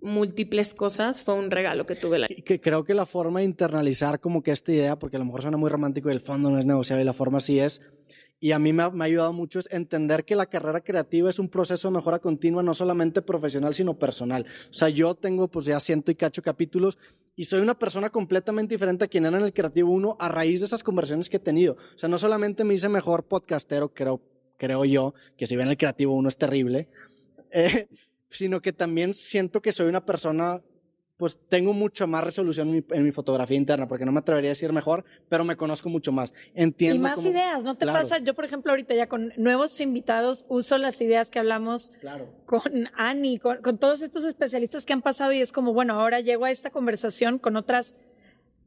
múltiples 0.00 0.74
cosas 0.74 1.24
fue 1.24 1.34
un 1.34 1.50
regalo 1.50 1.86
que 1.86 1.96
tuve. 1.96 2.18
La... 2.18 2.28
Que 2.28 2.60
creo 2.60 2.84
que 2.84 2.94
la 2.94 3.06
forma 3.06 3.40
de 3.40 3.46
internalizar 3.46 4.20
como 4.20 4.42
que 4.42 4.52
esta 4.52 4.72
idea, 4.72 4.98
porque 4.98 5.16
a 5.16 5.18
lo 5.18 5.24
mejor 5.24 5.42
suena 5.42 5.56
muy 5.56 5.70
romántico 5.70 6.08
y 6.08 6.12
el 6.12 6.20
fondo 6.20 6.50
no 6.50 6.58
es 6.58 6.64
negociable 6.64 7.02
y 7.02 7.06
la 7.06 7.12
forma 7.12 7.40
sí 7.40 7.58
es, 7.58 7.82
y 8.40 8.52
a 8.52 8.58
mí 8.58 8.72
me 8.72 8.84
ha, 8.84 8.90
me 8.90 9.04
ha, 9.04 9.06
ayudado 9.06 9.32
mucho 9.32 9.58
es 9.58 9.68
entender 9.70 10.24
que 10.24 10.36
la 10.36 10.46
carrera 10.46 10.80
creativa 10.80 11.28
es 11.28 11.38
un 11.38 11.48
proceso 11.48 11.88
de 11.88 11.94
mejora 11.94 12.18
continua, 12.20 12.62
no 12.62 12.72
solamente 12.72 13.20
profesional, 13.22 13.74
sino 13.74 13.98
personal. 13.98 14.46
O 14.70 14.74
sea, 14.74 14.88
yo 14.88 15.14
tengo 15.14 15.48
pues 15.48 15.66
ya 15.66 15.80
ciento 15.80 16.10
y 16.10 16.14
cacho 16.14 16.42
capítulos 16.42 16.98
y 17.34 17.44
soy 17.44 17.60
una 17.60 17.78
persona 17.78 18.10
completamente 18.10 18.74
diferente 18.74 19.04
a 19.04 19.08
quien 19.08 19.26
era 19.26 19.38
en 19.38 19.44
el 19.44 19.52
Creativo 19.52 19.92
1 19.92 20.16
a 20.18 20.28
raíz 20.28 20.60
de 20.60 20.66
esas 20.66 20.82
conversaciones 20.82 21.28
que 21.28 21.36
he 21.36 21.40
tenido. 21.40 21.74
O 21.94 21.98
sea, 21.98 22.08
no 22.08 22.18
solamente 22.18 22.64
me 22.64 22.74
hice 22.74 22.88
mejor 22.88 23.24
podcastero, 23.24 23.92
creo, 23.92 24.20
creo 24.56 24.84
yo, 24.84 25.14
que 25.36 25.46
si 25.46 25.56
ven 25.56 25.68
el 25.68 25.76
Creativo 25.76 26.14
1 26.14 26.28
es 26.28 26.36
terrible, 26.36 26.88
eh, 27.52 27.88
sino 28.30 28.60
que 28.60 28.72
también 28.72 29.14
siento 29.14 29.62
que 29.62 29.72
soy 29.72 29.88
una 29.88 30.04
persona, 30.04 30.62
pues 31.18 31.36
tengo 31.48 31.72
mucho 31.72 32.06
más 32.06 32.22
resolución 32.22 32.68
en 32.68 32.74
mi, 32.74 32.84
en 32.90 33.04
mi, 33.04 33.10
fotografía 33.10 33.56
interna, 33.56 33.88
porque 33.88 34.06
no 34.06 34.12
me 34.12 34.20
atrevería 34.20 34.50
a 34.50 34.52
decir 34.52 34.72
mejor, 34.72 35.04
pero 35.28 35.44
me 35.44 35.56
conozco 35.56 35.88
mucho 35.88 36.12
más. 36.12 36.32
Entiendo. 36.54 36.96
Y 36.96 36.98
más 37.00 37.16
cómo, 37.16 37.28
ideas, 37.28 37.64
¿no 37.64 37.74
te 37.74 37.84
claro. 37.84 38.00
pasa? 38.00 38.18
Yo, 38.18 38.34
por 38.34 38.44
ejemplo, 38.44 38.70
ahorita 38.70 38.94
ya 38.94 39.08
con 39.08 39.32
nuevos 39.36 39.80
invitados 39.80 40.46
uso 40.48 40.78
las 40.78 41.00
ideas 41.00 41.30
que 41.30 41.40
hablamos 41.40 41.90
claro. 42.00 42.28
con 42.46 42.88
Ani, 42.96 43.38
con, 43.38 43.58
con 43.62 43.78
todos 43.78 44.00
estos 44.00 44.22
especialistas 44.24 44.86
que 44.86 44.92
han 44.92 45.02
pasado 45.02 45.32
y 45.32 45.40
es 45.40 45.52
como, 45.52 45.74
bueno, 45.74 45.94
ahora 45.94 46.20
llego 46.20 46.44
a 46.44 46.52
esta 46.52 46.70
conversación 46.70 47.40
con 47.40 47.56
otras 47.56 47.96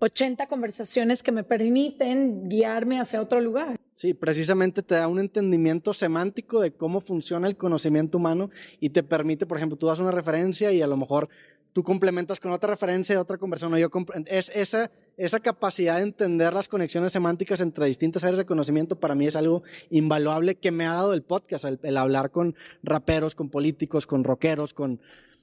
80 0.01 0.47
conversaciones 0.47 1.21
que 1.21 1.31
me 1.31 1.43
permiten 1.43 2.49
guiarme 2.49 2.99
hacia 2.99 3.21
otro 3.21 3.39
lugar. 3.39 3.79
Sí, 3.93 4.15
precisamente 4.15 4.81
te 4.81 4.95
da 4.95 5.07
un 5.07 5.19
entendimiento 5.19 5.93
semántico 5.93 6.59
de 6.59 6.71
cómo 6.71 7.01
funciona 7.01 7.47
el 7.47 7.55
conocimiento 7.55 8.17
humano 8.17 8.49
y 8.79 8.89
te 8.89 9.03
permite, 9.03 9.45
por 9.45 9.57
ejemplo, 9.57 9.77
tú 9.77 9.85
das 9.85 9.99
una 9.99 10.09
referencia 10.09 10.71
y 10.71 10.81
a 10.81 10.87
lo 10.87 10.97
mejor 10.97 11.29
tú 11.73 11.83
complementas 11.83 12.39
con 12.39 12.51
otra 12.51 12.69
referencia 12.69 13.19
otra 13.19 13.37
conversación. 13.37 13.77
Yo 13.79 13.89
es 14.27 14.51
esa, 14.53 14.91
esa 15.17 15.39
capacidad 15.39 15.97
de 15.97 16.03
entender 16.03 16.53
las 16.53 16.67
conexiones 16.67 17.11
semánticas 17.11 17.61
entre 17.61 17.87
distintas 17.87 18.23
áreas 18.23 18.39
de 18.39 18.45
conocimiento 18.45 18.99
para 18.99 19.15
mí 19.15 19.27
es 19.27 19.35
algo 19.35 19.63
invaluable 19.89 20.55
que 20.55 20.71
me 20.71 20.85
ha 20.85 20.93
dado 20.93 21.13
el 21.13 21.23
podcast, 21.23 21.65
el 21.65 21.97
hablar 21.97 22.31
con 22.31 22.55
raperos, 22.83 23.35
con 23.35 23.49
políticos, 23.49 24.07
con 24.07 24.23
rockeros, 24.23 24.73
con 24.73 24.99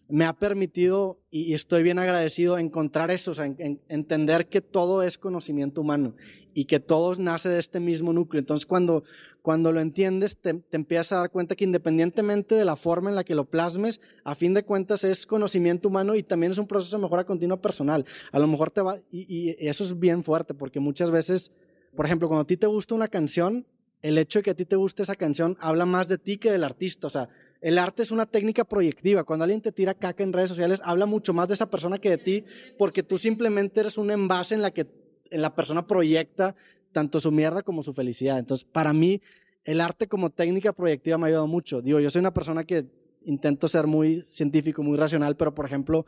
me 0.08 0.24
ha 0.24 0.32
permitido, 0.32 1.20
y 1.30 1.52
estoy 1.52 1.82
bien 1.82 1.98
agradecido, 1.98 2.58
encontrar 2.58 3.10
eso, 3.10 3.32
o 3.32 3.34
sea, 3.34 3.44
en, 3.44 3.56
en, 3.58 3.80
entender 3.88 4.48
que 4.48 4.60
todo 4.60 5.02
es 5.02 5.18
conocimiento 5.18 5.82
humano 5.82 6.14
y 6.54 6.64
que 6.64 6.80
todo 6.80 7.14
nace 7.16 7.50
de 7.50 7.58
este 7.58 7.78
mismo 7.78 8.12
núcleo. 8.12 8.40
Entonces, 8.40 8.64
cuando, 8.64 9.04
cuando 9.42 9.70
lo 9.70 9.80
entiendes, 9.80 10.38
te, 10.38 10.54
te, 10.54 10.76
empiezas 10.76 11.12
a 11.12 11.16
dar 11.18 11.30
cuenta 11.30 11.54
que 11.54 11.64
independientemente 11.64 12.54
de 12.54 12.64
la 12.64 12.76
forma 12.76 13.10
en 13.10 13.16
la 13.16 13.24
que 13.24 13.34
lo 13.34 13.44
plasmes, 13.44 14.00
a 14.24 14.34
fin 14.34 14.54
de 14.54 14.64
cuentas 14.64 15.04
es 15.04 15.26
conocimiento 15.26 15.88
humano 15.88 16.14
y 16.14 16.22
también 16.22 16.52
es 16.52 16.58
un 16.58 16.66
proceso 16.66 16.96
de 16.96 17.02
mejora 17.02 17.24
continua 17.24 17.60
personal. 17.60 18.06
A 18.32 18.38
lo 18.38 18.46
mejor 18.46 18.70
te 18.70 18.80
va, 18.80 18.98
y, 19.10 19.50
y 19.50 19.56
eso 19.58 19.84
es 19.84 19.98
bien 19.98 20.24
fuerte, 20.24 20.54
porque 20.54 20.80
muchas 20.80 21.10
veces, 21.10 21.52
por 21.94 22.06
ejemplo, 22.06 22.28
cuando 22.28 22.42
a 22.42 22.46
ti 22.46 22.56
te 22.56 22.66
gusta 22.66 22.94
una 22.94 23.08
canción, 23.08 23.66
el 24.02 24.16
hecho 24.18 24.38
de 24.38 24.42
que 24.44 24.50
a 24.50 24.54
ti 24.54 24.64
te 24.64 24.76
guste 24.76 25.02
esa 25.02 25.16
canción 25.16 25.56
habla 25.60 25.84
más 25.84 26.08
de 26.08 26.18
ti 26.18 26.38
que 26.38 26.50
del 26.50 26.64
artista. 26.64 27.06
O 27.08 27.10
sea, 27.10 27.28
el 27.60 27.78
arte 27.78 28.02
es 28.02 28.10
una 28.10 28.26
técnica 28.26 28.64
proyectiva. 28.64 29.24
Cuando 29.24 29.44
alguien 29.44 29.60
te 29.60 29.72
tira 29.72 29.94
caca 29.94 30.22
en 30.22 30.32
redes 30.32 30.50
sociales, 30.50 30.80
habla 30.84 31.06
mucho 31.06 31.32
más 31.32 31.48
de 31.48 31.54
esa 31.54 31.70
persona 31.70 31.98
que 31.98 32.10
de 32.10 32.18
ti, 32.18 32.44
porque 32.78 33.02
tú 33.02 33.18
simplemente 33.18 33.80
eres 33.80 33.98
un 33.98 34.10
envase 34.10 34.54
en 34.54 34.62
la 34.62 34.70
que 34.70 34.86
en 35.30 35.42
la 35.42 35.54
persona 35.54 35.86
proyecta 35.86 36.54
tanto 36.92 37.20
su 37.20 37.32
mierda 37.32 37.62
como 37.62 37.82
su 37.82 37.92
felicidad. 37.92 38.38
Entonces, 38.38 38.64
para 38.64 38.92
mí, 38.92 39.20
el 39.64 39.80
arte 39.80 40.08
como 40.08 40.30
técnica 40.30 40.72
proyectiva 40.72 41.18
me 41.18 41.24
ha 41.24 41.28
ayudado 41.28 41.46
mucho. 41.46 41.82
Digo, 41.82 42.00
yo 42.00 42.10
soy 42.10 42.20
una 42.20 42.32
persona 42.32 42.64
que 42.64 42.86
intento 43.24 43.68
ser 43.68 43.86
muy 43.86 44.22
científico, 44.22 44.82
muy 44.82 44.96
racional, 44.96 45.36
pero 45.36 45.54
por 45.54 45.66
ejemplo, 45.66 46.06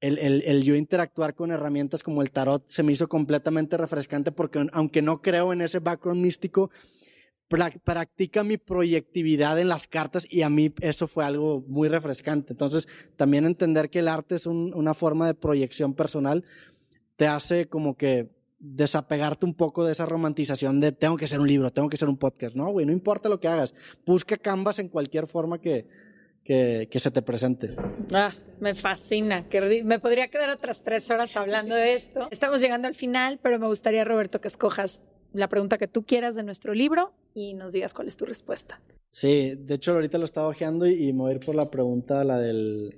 el, 0.00 0.18
el, 0.18 0.42
el, 0.42 0.62
yo 0.62 0.74
interactuar 0.74 1.34
con 1.34 1.50
herramientas 1.50 2.02
como 2.02 2.22
el 2.22 2.30
tarot 2.30 2.66
se 2.66 2.82
me 2.82 2.92
hizo 2.92 3.08
completamente 3.08 3.76
refrescante 3.76 4.32
porque 4.32 4.66
aunque 4.72 5.02
no 5.02 5.20
creo 5.20 5.52
en 5.52 5.60
ese 5.60 5.78
background 5.78 6.22
místico, 6.22 6.70
practica 7.50 8.44
mi 8.44 8.56
proyectividad 8.56 9.58
en 9.58 9.68
las 9.68 9.88
cartas 9.88 10.26
y 10.30 10.42
a 10.42 10.48
mí 10.48 10.72
eso 10.80 11.08
fue 11.08 11.24
algo 11.24 11.64
muy 11.66 11.88
refrescante. 11.88 12.52
Entonces, 12.52 12.86
también 13.16 13.44
entender 13.44 13.90
que 13.90 13.98
el 13.98 14.08
arte 14.08 14.36
es 14.36 14.46
un, 14.46 14.72
una 14.74 14.94
forma 14.94 15.26
de 15.26 15.34
proyección 15.34 15.94
personal 15.94 16.44
te 17.16 17.26
hace 17.26 17.66
como 17.68 17.96
que 17.98 18.30
desapegarte 18.60 19.44
un 19.44 19.54
poco 19.54 19.84
de 19.84 19.92
esa 19.92 20.06
romantización 20.06 20.80
de 20.80 20.92
tengo 20.92 21.16
que 21.16 21.26
ser 21.26 21.40
un 21.40 21.48
libro, 21.48 21.70
tengo 21.70 21.88
que 21.88 21.96
ser 21.96 22.08
un 22.08 22.16
podcast. 22.16 22.54
No, 22.54 22.70
güey, 22.70 22.86
no 22.86 22.92
importa 22.92 23.28
lo 23.28 23.40
que 23.40 23.48
hagas. 23.48 23.74
Busca 24.06 24.36
Canvas 24.36 24.78
en 24.78 24.88
cualquier 24.88 25.26
forma 25.26 25.60
que, 25.60 25.86
que, 26.44 26.88
que, 26.90 26.98
se 26.98 27.10
te 27.10 27.20
presente. 27.20 27.74
Ah, 28.14 28.30
me 28.60 28.74
fascina. 28.74 29.48
Que 29.48 29.82
me 29.82 29.98
podría 29.98 30.28
quedar 30.28 30.50
otras 30.50 30.82
tres 30.82 31.10
horas 31.10 31.36
hablando 31.36 31.74
de 31.74 31.94
esto. 31.94 32.28
Estamos 32.30 32.60
llegando 32.60 32.86
al 32.88 32.94
final, 32.94 33.38
pero 33.42 33.58
me 33.58 33.66
gustaría, 33.66 34.04
Roberto, 34.04 34.40
que 34.40 34.48
escojas 34.48 35.02
la 35.32 35.48
pregunta 35.48 35.78
que 35.78 35.88
tú 35.88 36.04
quieras 36.04 36.34
de 36.34 36.42
nuestro 36.42 36.74
libro 36.74 37.12
y 37.34 37.54
nos 37.54 37.72
digas 37.72 37.94
cuál 37.94 38.08
es 38.08 38.16
tu 38.16 38.24
respuesta. 38.24 38.80
Sí, 39.08 39.54
de 39.56 39.74
hecho 39.74 39.92
ahorita 39.92 40.18
lo 40.18 40.24
estaba 40.24 40.48
ojeando 40.48 40.86
y, 40.86 41.08
y 41.08 41.12
me 41.12 41.20
voy 41.20 41.32
a 41.32 41.34
ir 41.34 41.44
por 41.44 41.54
la 41.54 41.70
pregunta, 41.70 42.24
la 42.24 42.38
del, 42.38 42.96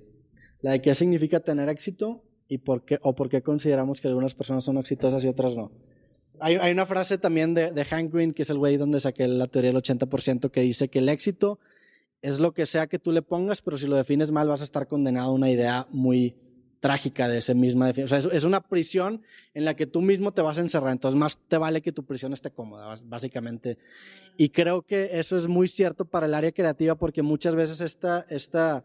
la 0.61 0.73
de 0.73 0.83
qué 0.83 0.95
significa 0.95 1.41
tener 1.41 1.69
éxito 1.69 2.23
y 2.49 2.59
por 2.59 2.85
qué, 2.85 2.99
o 3.03 3.15
por 3.15 3.29
qué 3.29 3.43
consideramos 3.43 4.01
que 4.01 4.09
algunas 4.09 4.35
personas 4.35 4.65
son 4.65 4.79
exitosas 4.79 5.25
y 5.25 5.29
otras 5.29 5.57
no. 5.57 5.73
Hay, 6.41 6.57
hay 6.57 6.73
una 6.73 6.87
frase 6.87 7.19
también 7.19 7.55
de, 7.55 7.71
de 7.71 7.85
Hank 7.85 8.13
Green, 8.13 8.33
que 8.33 8.43
es 8.43 8.51
el 8.51 8.59
güey 8.59 8.77
donde 8.77 9.01
saqué 9.01 9.29
la 9.29 9.47
teoría 9.47 9.73
del 9.73 9.83
80%, 9.83 10.51
que 10.51 10.61
dice 10.63 10.89
que 10.89 10.99
el 10.99 11.09
éxito 11.09 11.61
es 12.21 12.41
lo 12.41 12.53
que 12.53 12.67
sea 12.67 12.87
que 12.87 12.99
tú 12.99 13.13
le 13.13 13.23
pongas, 13.23 13.63
pero 13.63 13.77
si 13.77 13.87
lo 13.87 13.97
defines 13.97 14.31
mal 14.31 14.49
vas 14.49 14.61
a 14.61 14.65
estar 14.65 14.87
condenado 14.87 15.31
a 15.31 15.35
una 15.35 15.51
idea 15.51 15.87
muy 15.91 16.37
trágica 16.83 17.29
de 17.29 17.39
esa 17.39 17.55
misma 17.55 17.87
definición. 17.87 18.19
O 18.19 18.21
sea, 18.21 18.31
es, 18.31 18.37
es, 18.37 18.45
una 18.45 18.61
prisión 18.61 19.23
en 19.55 19.65
la 19.65 19.75
que 19.75 19.87
tú 19.87 20.03
mismo 20.03 20.33
te 20.33 20.43
vas 20.43 20.59
a 20.59 20.63
encerrar, 20.63 20.91
entonces 20.91 21.19
más 21.19 21.39
te 21.47 21.57
vale 21.57 21.81
que 21.81 21.93
tu 21.93 22.05
prisión 22.05 22.33
esté 22.33 22.51
cómoda, 22.51 22.99
básicamente. 23.05 23.79
Y 24.37 24.49
creo 24.49 24.83
que 24.83 25.11
eso 25.13 25.37
es 25.37 25.47
muy 25.47 25.69
cierto 25.69 26.05
para 26.05 26.27
el 26.27 26.35
área 26.35 26.51
creativa 26.51 26.97
porque 26.97 27.23
muchas 27.23 27.55
veces 27.55 27.81
esta, 27.81 28.27
esta, 28.29 28.85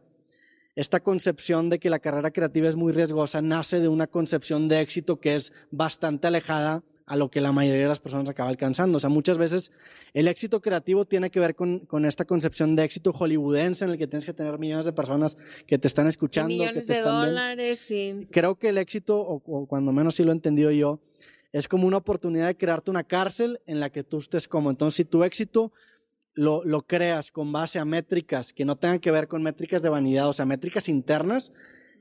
esta 0.75 0.99
concepción 0.99 1.71
de 1.71 1.79
que 1.79 1.89
la 1.89 1.97
carrera 1.97 2.29
creativa 2.29 2.69
es 2.69 2.75
muy 2.75 2.93
riesgosa 2.93 3.41
nace 3.41 3.79
de 3.79 3.87
una 3.87 4.05
concepción 4.05 4.67
de 4.67 4.79
éxito 4.81 5.19
que 5.19 5.33
es 5.33 5.51
bastante 5.71 6.27
alejada 6.27 6.83
a 7.07 7.15
lo 7.15 7.31
que 7.31 7.39
la 7.39 7.53
mayoría 7.53 7.83
de 7.83 7.87
las 7.87 8.01
personas 8.01 8.29
acaba 8.29 8.49
alcanzando. 8.49 8.97
O 8.97 8.99
sea, 8.99 9.09
muchas 9.09 9.37
veces 9.37 9.71
el 10.13 10.27
éxito 10.27 10.61
creativo 10.61 11.05
tiene 11.05 11.31
que 11.31 11.39
ver 11.39 11.55
con, 11.55 11.79
con 11.79 12.05
esta 12.05 12.25
concepción 12.25 12.75
de 12.75 12.83
éxito 12.83 13.13
hollywoodense 13.13 13.85
en 13.85 13.91
el 13.91 13.97
que 13.97 14.07
tienes 14.07 14.25
que 14.25 14.33
tener 14.33 14.59
millones 14.59 14.85
de 14.85 14.91
personas 14.91 15.37
que 15.65 15.77
te 15.77 15.87
están 15.87 16.07
escuchando. 16.07 16.49
millones 16.49 16.85
que 16.85 16.93
te 16.93 16.93
de 16.93 16.99
están 16.99 17.25
dólares, 17.25 17.79
sí. 17.79 18.27
Creo 18.29 18.55
que 18.55 18.69
el 18.69 18.77
éxito, 18.77 19.19
o, 19.19 19.41
o, 19.45 19.65
cuando 19.67 19.93
menos 19.93 20.15
sí 20.15 20.23
lo 20.23 20.31
he 20.31 20.33
entendido 20.33 20.69
yo, 20.71 20.99
es 21.53 21.69
como 21.69 21.87
una 21.87 21.97
oportunidad 21.97 22.47
de 22.47 22.57
crearte 22.57 22.91
una 22.91 23.05
cárcel 23.05 23.61
en 23.65 23.79
la 23.79 23.89
que 23.89 24.03
tú 24.03 24.17
estés 24.17 24.49
como. 24.49 24.69
Entonces, 24.69 24.97
si 24.97 25.05
tu 25.05 25.23
éxito 25.23 25.71
lo, 26.33 26.61
lo 26.65 26.81
creas 26.81 27.31
con 27.31 27.53
base 27.53 27.79
a 27.79 27.85
métricas 27.85 28.51
que 28.51 28.65
no 28.65 28.75
tengan 28.75 28.99
que 28.99 29.11
ver 29.11 29.29
con 29.29 29.41
métricas 29.43 29.81
de 29.81 29.87
vanidad, 29.87 30.27
o 30.27 30.33
sea, 30.33 30.45
métricas 30.45 30.89
internas, 30.89 31.53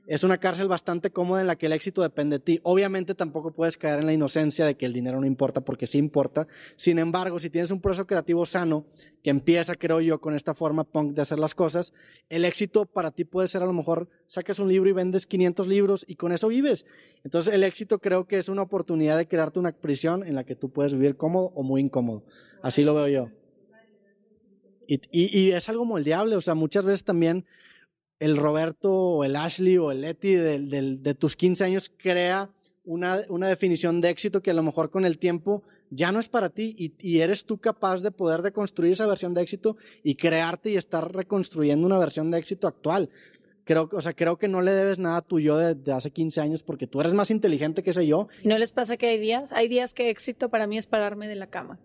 es 0.07 0.23
una 0.23 0.37
cárcel 0.37 0.69
bastante 0.69 1.11
cómoda 1.11 1.41
en 1.41 1.47
la 1.47 1.57
que 1.57 1.65
el 1.65 1.73
éxito 1.73 2.01
depende 2.01 2.37
de 2.37 2.43
ti. 2.43 2.59
Obviamente 2.63 3.13
tampoco 3.13 3.51
puedes 3.51 3.75
caer 3.75 3.99
en 3.99 4.05
la 4.05 4.13
inocencia 4.13 4.65
de 4.65 4.75
que 4.75 4.85
el 4.85 4.93
dinero 4.93 5.19
no 5.19 5.27
importa 5.27 5.59
porque 5.59 5.85
sí 5.85 5.97
importa. 5.97 6.47
Sin 6.77 6.97
embargo, 6.97 7.39
si 7.39 7.49
tienes 7.49 7.71
un 7.71 7.81
proceso 7.81 8.07
creativo 8.07 8.45
sano 8.45 8.85
que 9.21 9.29
empieza, 9.29 9.75
creo 9.75 9.99
yo, 9.99 10.21
con 10.21 10.33
esta 10.33 10.53
forma 10.53 10.85
punk 10.85 11.13
de 11.13 11.21
hacer 11.21 11.39
las 11.39 11.53
cosas, 11.53 11.93
el 12.29 12.45
éxito 12.45 12.85
para 12.85 13.11
ti 13.11 13.25
puede 13.25 13.49
ser 13.49 13.63
a 13.63 13.65
lo 13.65 13.73
mejor 13.73 14.07
sacas 14.27 14.59
un 14.59 14.69
libro 14.69 14.89
y 14.89 14.93
vendes 14.93 15.27
500 15.27 15.67
libros 15.67 16.05
y 16.07 16.15
con 16.15 16.31
eso 16.31 16.47
vives. 16.47 16.85
Entonces 17.25 17.53
el 17.53 17.63
éxito 17.63 17.99
creo 17.99 18.27
que 18.27 18.37
es 18.37 18.47
una 18.47 18.61
oportunidad 18.61 19.17
de 19.17 19.27
crearte 19.27 19.59
una 19.59 19.73
prisión 19.73 20.23
en 20.23 20.35
la 20.35 20.45
que 20.45 20.55
tú 20.55 20.69
puedes 20.69 20.93
vivir 20.93 21.17
cómodo 21.17 21.51
o 21.53 21.63
muy 21.63 21.81
incómodo. 21.81 22.23
Así 22.61 22.83
lo 22.83 22.95
veo 22.95 23.07
yo. 23.09 23.29
Y, 24.87 25.01
y, 25.11 25.51
es 25.51 25.67
algo 25.67 25.83
moldeable, 25.83 26.37
o 26.37 26.41
sea, 26.41 26.55
muchas 26.55 26.85
veces 26.85 27.03
también 27.03 27.45
el 28.19 28.37
Roberto 28.37 28.91
o 28.91 29.23
el 29.23 29.35
Ashley 29.35 29.77
o 29.77 29.91
el 29.91 30.01
Leti 30.01 30.33
de, 30.33 30.59
de, 30.59 31.13
tus 31.13 31.35
15 31.35 31.63
años 31.63 31.91
crea 31.95 32.49
una, 32.83 33.21
una, 33.29 33.47
definición 33.47 34.01
de 34.01 34.09
éxito 34.09 34.41
que 34.41 34.51
a 34.51 34.53
lo 34.53 34.63
mejor 34.63 34.89
con 34.89 35.05
el 35.05 35.19
tiempo 35.19 35.63
ya 35.89 36.11
no 36.11 36.19
es 36.19 36.27
para 36.27 36.49
ti 36.49 36.75
y, 36.77 37.19
eres 37.19 37.45
tú 37.45 37.59
capaz 37.59 38.01
de 38.01 38.11
poder 38.11 38.41
deconstruir 38.41 38.93
esa 38.93 39.07
versión 39.07 39.33
de 39.33 39.41
éxito 39.41 39.77
y 40.03 40.15
crearte 40.15 40.71
y 40.71 40.77
estar 40.77 41.13
reconstruyendo 41.13 41.85
una 41.85 41.97
versión 41.97 42.31
de 42.31 42.37
éxito 42.37 42.67
actual. 42.67 43.09
Creo, 43.63 43.89
o 43.91 44.01
sea, 44.01 44.13
creo 44.13 44.37
que 44.37 44.47
no 44.47 44.61
le 44.61 44.71
debes 44.71 44.97
nada 44.97 45.17
a 45.17 45.21
tu 45.21 45.39
yo 45.39 45.57
de, 45.57 45.75
de, 45.75 45.91
hace 45.91 46.11
15 46.11 46.39
años 46.39 46.63
porque 46.63 46.87
tú 46.87 47.01
eres 47.01 47.13
más 47.13 47.31
inteligente 47.31 47.83
que 47.83 47.89
ese 47.89 48.07
yo. 48.07 48.29
¿No 48.43 48.57
les 48.57 48.71
pasa 48.71 48.95
que 48.95 49.07
hay 49.07 49.19
días? 49.19 49.51
Hay 49.51 49.67
días 49.67 49.93
que 49.93 50.09
éxito 50.09 50.49
para 50.49 50.67
mí 50.67 50.77
es 50.77 50.87
pararme 50.87 51.27
de 51.27 51.35
la 51.35 51.47
cama. 51.47 51.77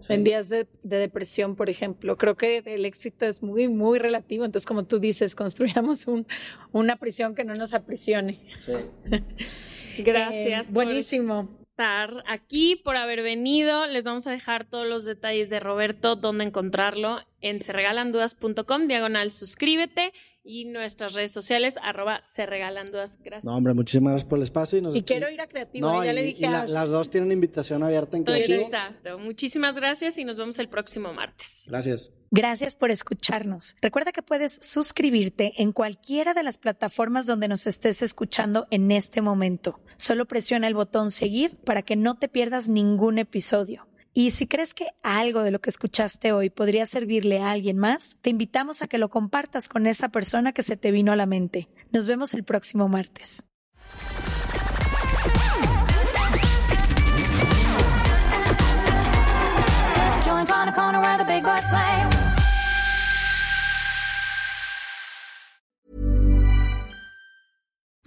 Sí. 0.00 0.12
En 0.12 0.24
días 0.24 0.48
de, 0.48 0.66
de, 0.82 0.96
depresión, 0.96 1.56
por 1.56 1.70
ejemplo, 1.70 2.16
creo 2.16 2.36
que 2.36 2.62
el 2.64 2.84
éxito 2.84 3.26
es 3.26 3.42
muy, 3.42 3.68
muy 3.68 3.98
relativo. 3.98 4.44
Entonces, 4.44 4.66
como 4.66 4.84
tú 4.84 4.98
dices, 4.98 5.34
construyamos 5.34 6.06
un, 6.06 6.26
una 6.72 6.96
prisión 6.96 7.34
que 7.34 7.44
no 7.44 7.54
nos 7.54 7.74
aprisione. 7.74 8.40
Sí. 8.56 8.72
Gracias. 9.98 10.70
Eh, 10.70 10.72
buenísimo. 10.72 11.46
Por 11.46 11.60
estar 11.70 12.24
aquí, 12.26 12.76
por 12.76 12.96
haber 12.96 13.22
venido. 13.22 13.86
Les 13.86 14.04
vamos 14.04 14.26
a 14.26 14.32
dejar 14.32 14.68
todos 14.68 14.86
los 14.86 15.04
detalles 15.04 15.48
de 15.48 15.60
Roberto, 15.60 16.16
dónde 16.16 16.44
encontrarlo 16.44 17.20
en 17.40 17.60
serregalandudas.com, 17.60 18.86
diagonal 18.86 19.30
suscríbete 19.30 20.12
y 20.42 20.64
nuestras 20.64 21.14
redes 21.14 21.32
sociales, 21.32 21.76
arroba 21.82 22.20
se 22.22 22.46
regalan 22.46 22.90
dudas. 22.90 23.18
Gracias. 23.22 23.44
No, 23.44 23.56
hombre, 23.56 23.74
muchísimas 23.74 24.12
gracias 24.12 24.28
por 24.28 24.38
el 24.38 24.42
espacio. 24.42 24.78
Y, 24.78 24.82
nos... 24.82 24.96
y 24.96 25.02
quiero 25.02 25.30
ir 25.30 25.40
a 25.40 25.46
Creativo, 25.46 25.88
no, 25.88 26.04
ya 26.04 26.12
y, 26.12 26.14
le 26.14 26.22
dije 26.22 26.46
y 26.46 26.48
la, 26.48 26.66
las 26.66 26.88
dos 26.88 27.10
tienen 27.10 27.32
invitación 27.32 27.82
abierta 27.82 28.16
en 28.16 28.24
Creativo. 28.24 28.64
Está. 28.64 29.16
Muchísimas 29.18 29.76
gracias 29.76 30.18
y 30.18 30.24
nos 30.24 30.36
vemos 30.36 30.58
el 30.58 30.68
próximo 30.68 31.12
martes. 31.12 31.66
Gracias. 31.68 32.12
Gracias 32.30 32.76
por 32.76 32.90
escucharnos. 32.90 33.74
Recuerda 33.82 34.12
que 34.12 34.22
puedes 34.22 34.58
suscribirte 34.62 35.52
en 35.56 35.72
cualquiera 35.72 36.32
de 36.32 36.44
las 36.44 36.58
plataformas 36.58 37.26
donde 37.26 37.48
nos 37.48 37.66
estés 37.66 38.02
escuchando 38.02 38.68
en 38.70 38.92
este 38.92 39.20
momento. 39.20 39.80
Solo 39.96 40.26
presiona 40.26 40.68
el 40.68 40.74
botón 40.74 41.10
seguir 41.10 41.56
para 41.56 41.82
que 41.82 41.96
no 41.96 42.16
te 42.18 42.28
pierdas 42.28 42.68
ningún 42.68 43.18
episodio. 43.18 43.89
Y 44.12 44.32
si 44.32 44.46
crees 44.46 44.74
que 44.74 44.88
algo 45.02 45.42
de 45.42 45.50
lo 45.50 45.60
que 45.60 45.70
escuchaste 45.70 46.32
hoy 46.32 46.50
podría 46.50 46.84
servirle 46.86 47.40
a 47.40 47.52
alguien 47.52 47.78
más, 47.78 48.18
te 48.22 48.30
invitamos 48.30 48.82
a 48.82 48.88
que 48.88 48.98
lo 48.98 49.08
compartas 49.08 49.68
con 49.68 49.86
esa 49.86 50.08
persona 50.08 50.52
que 50.52 50.62
se 50.62 50.76
te 50.76 50.90
vino 50.90 51.12
a 51.12 51.16
la 51.16 51.26
mente. 51.26 51.68
Nos 51.92 52.08
vemos 52.08 52.34
el 52.34 52.44
próximo 52.44 52.88
martes. 52.88 53.44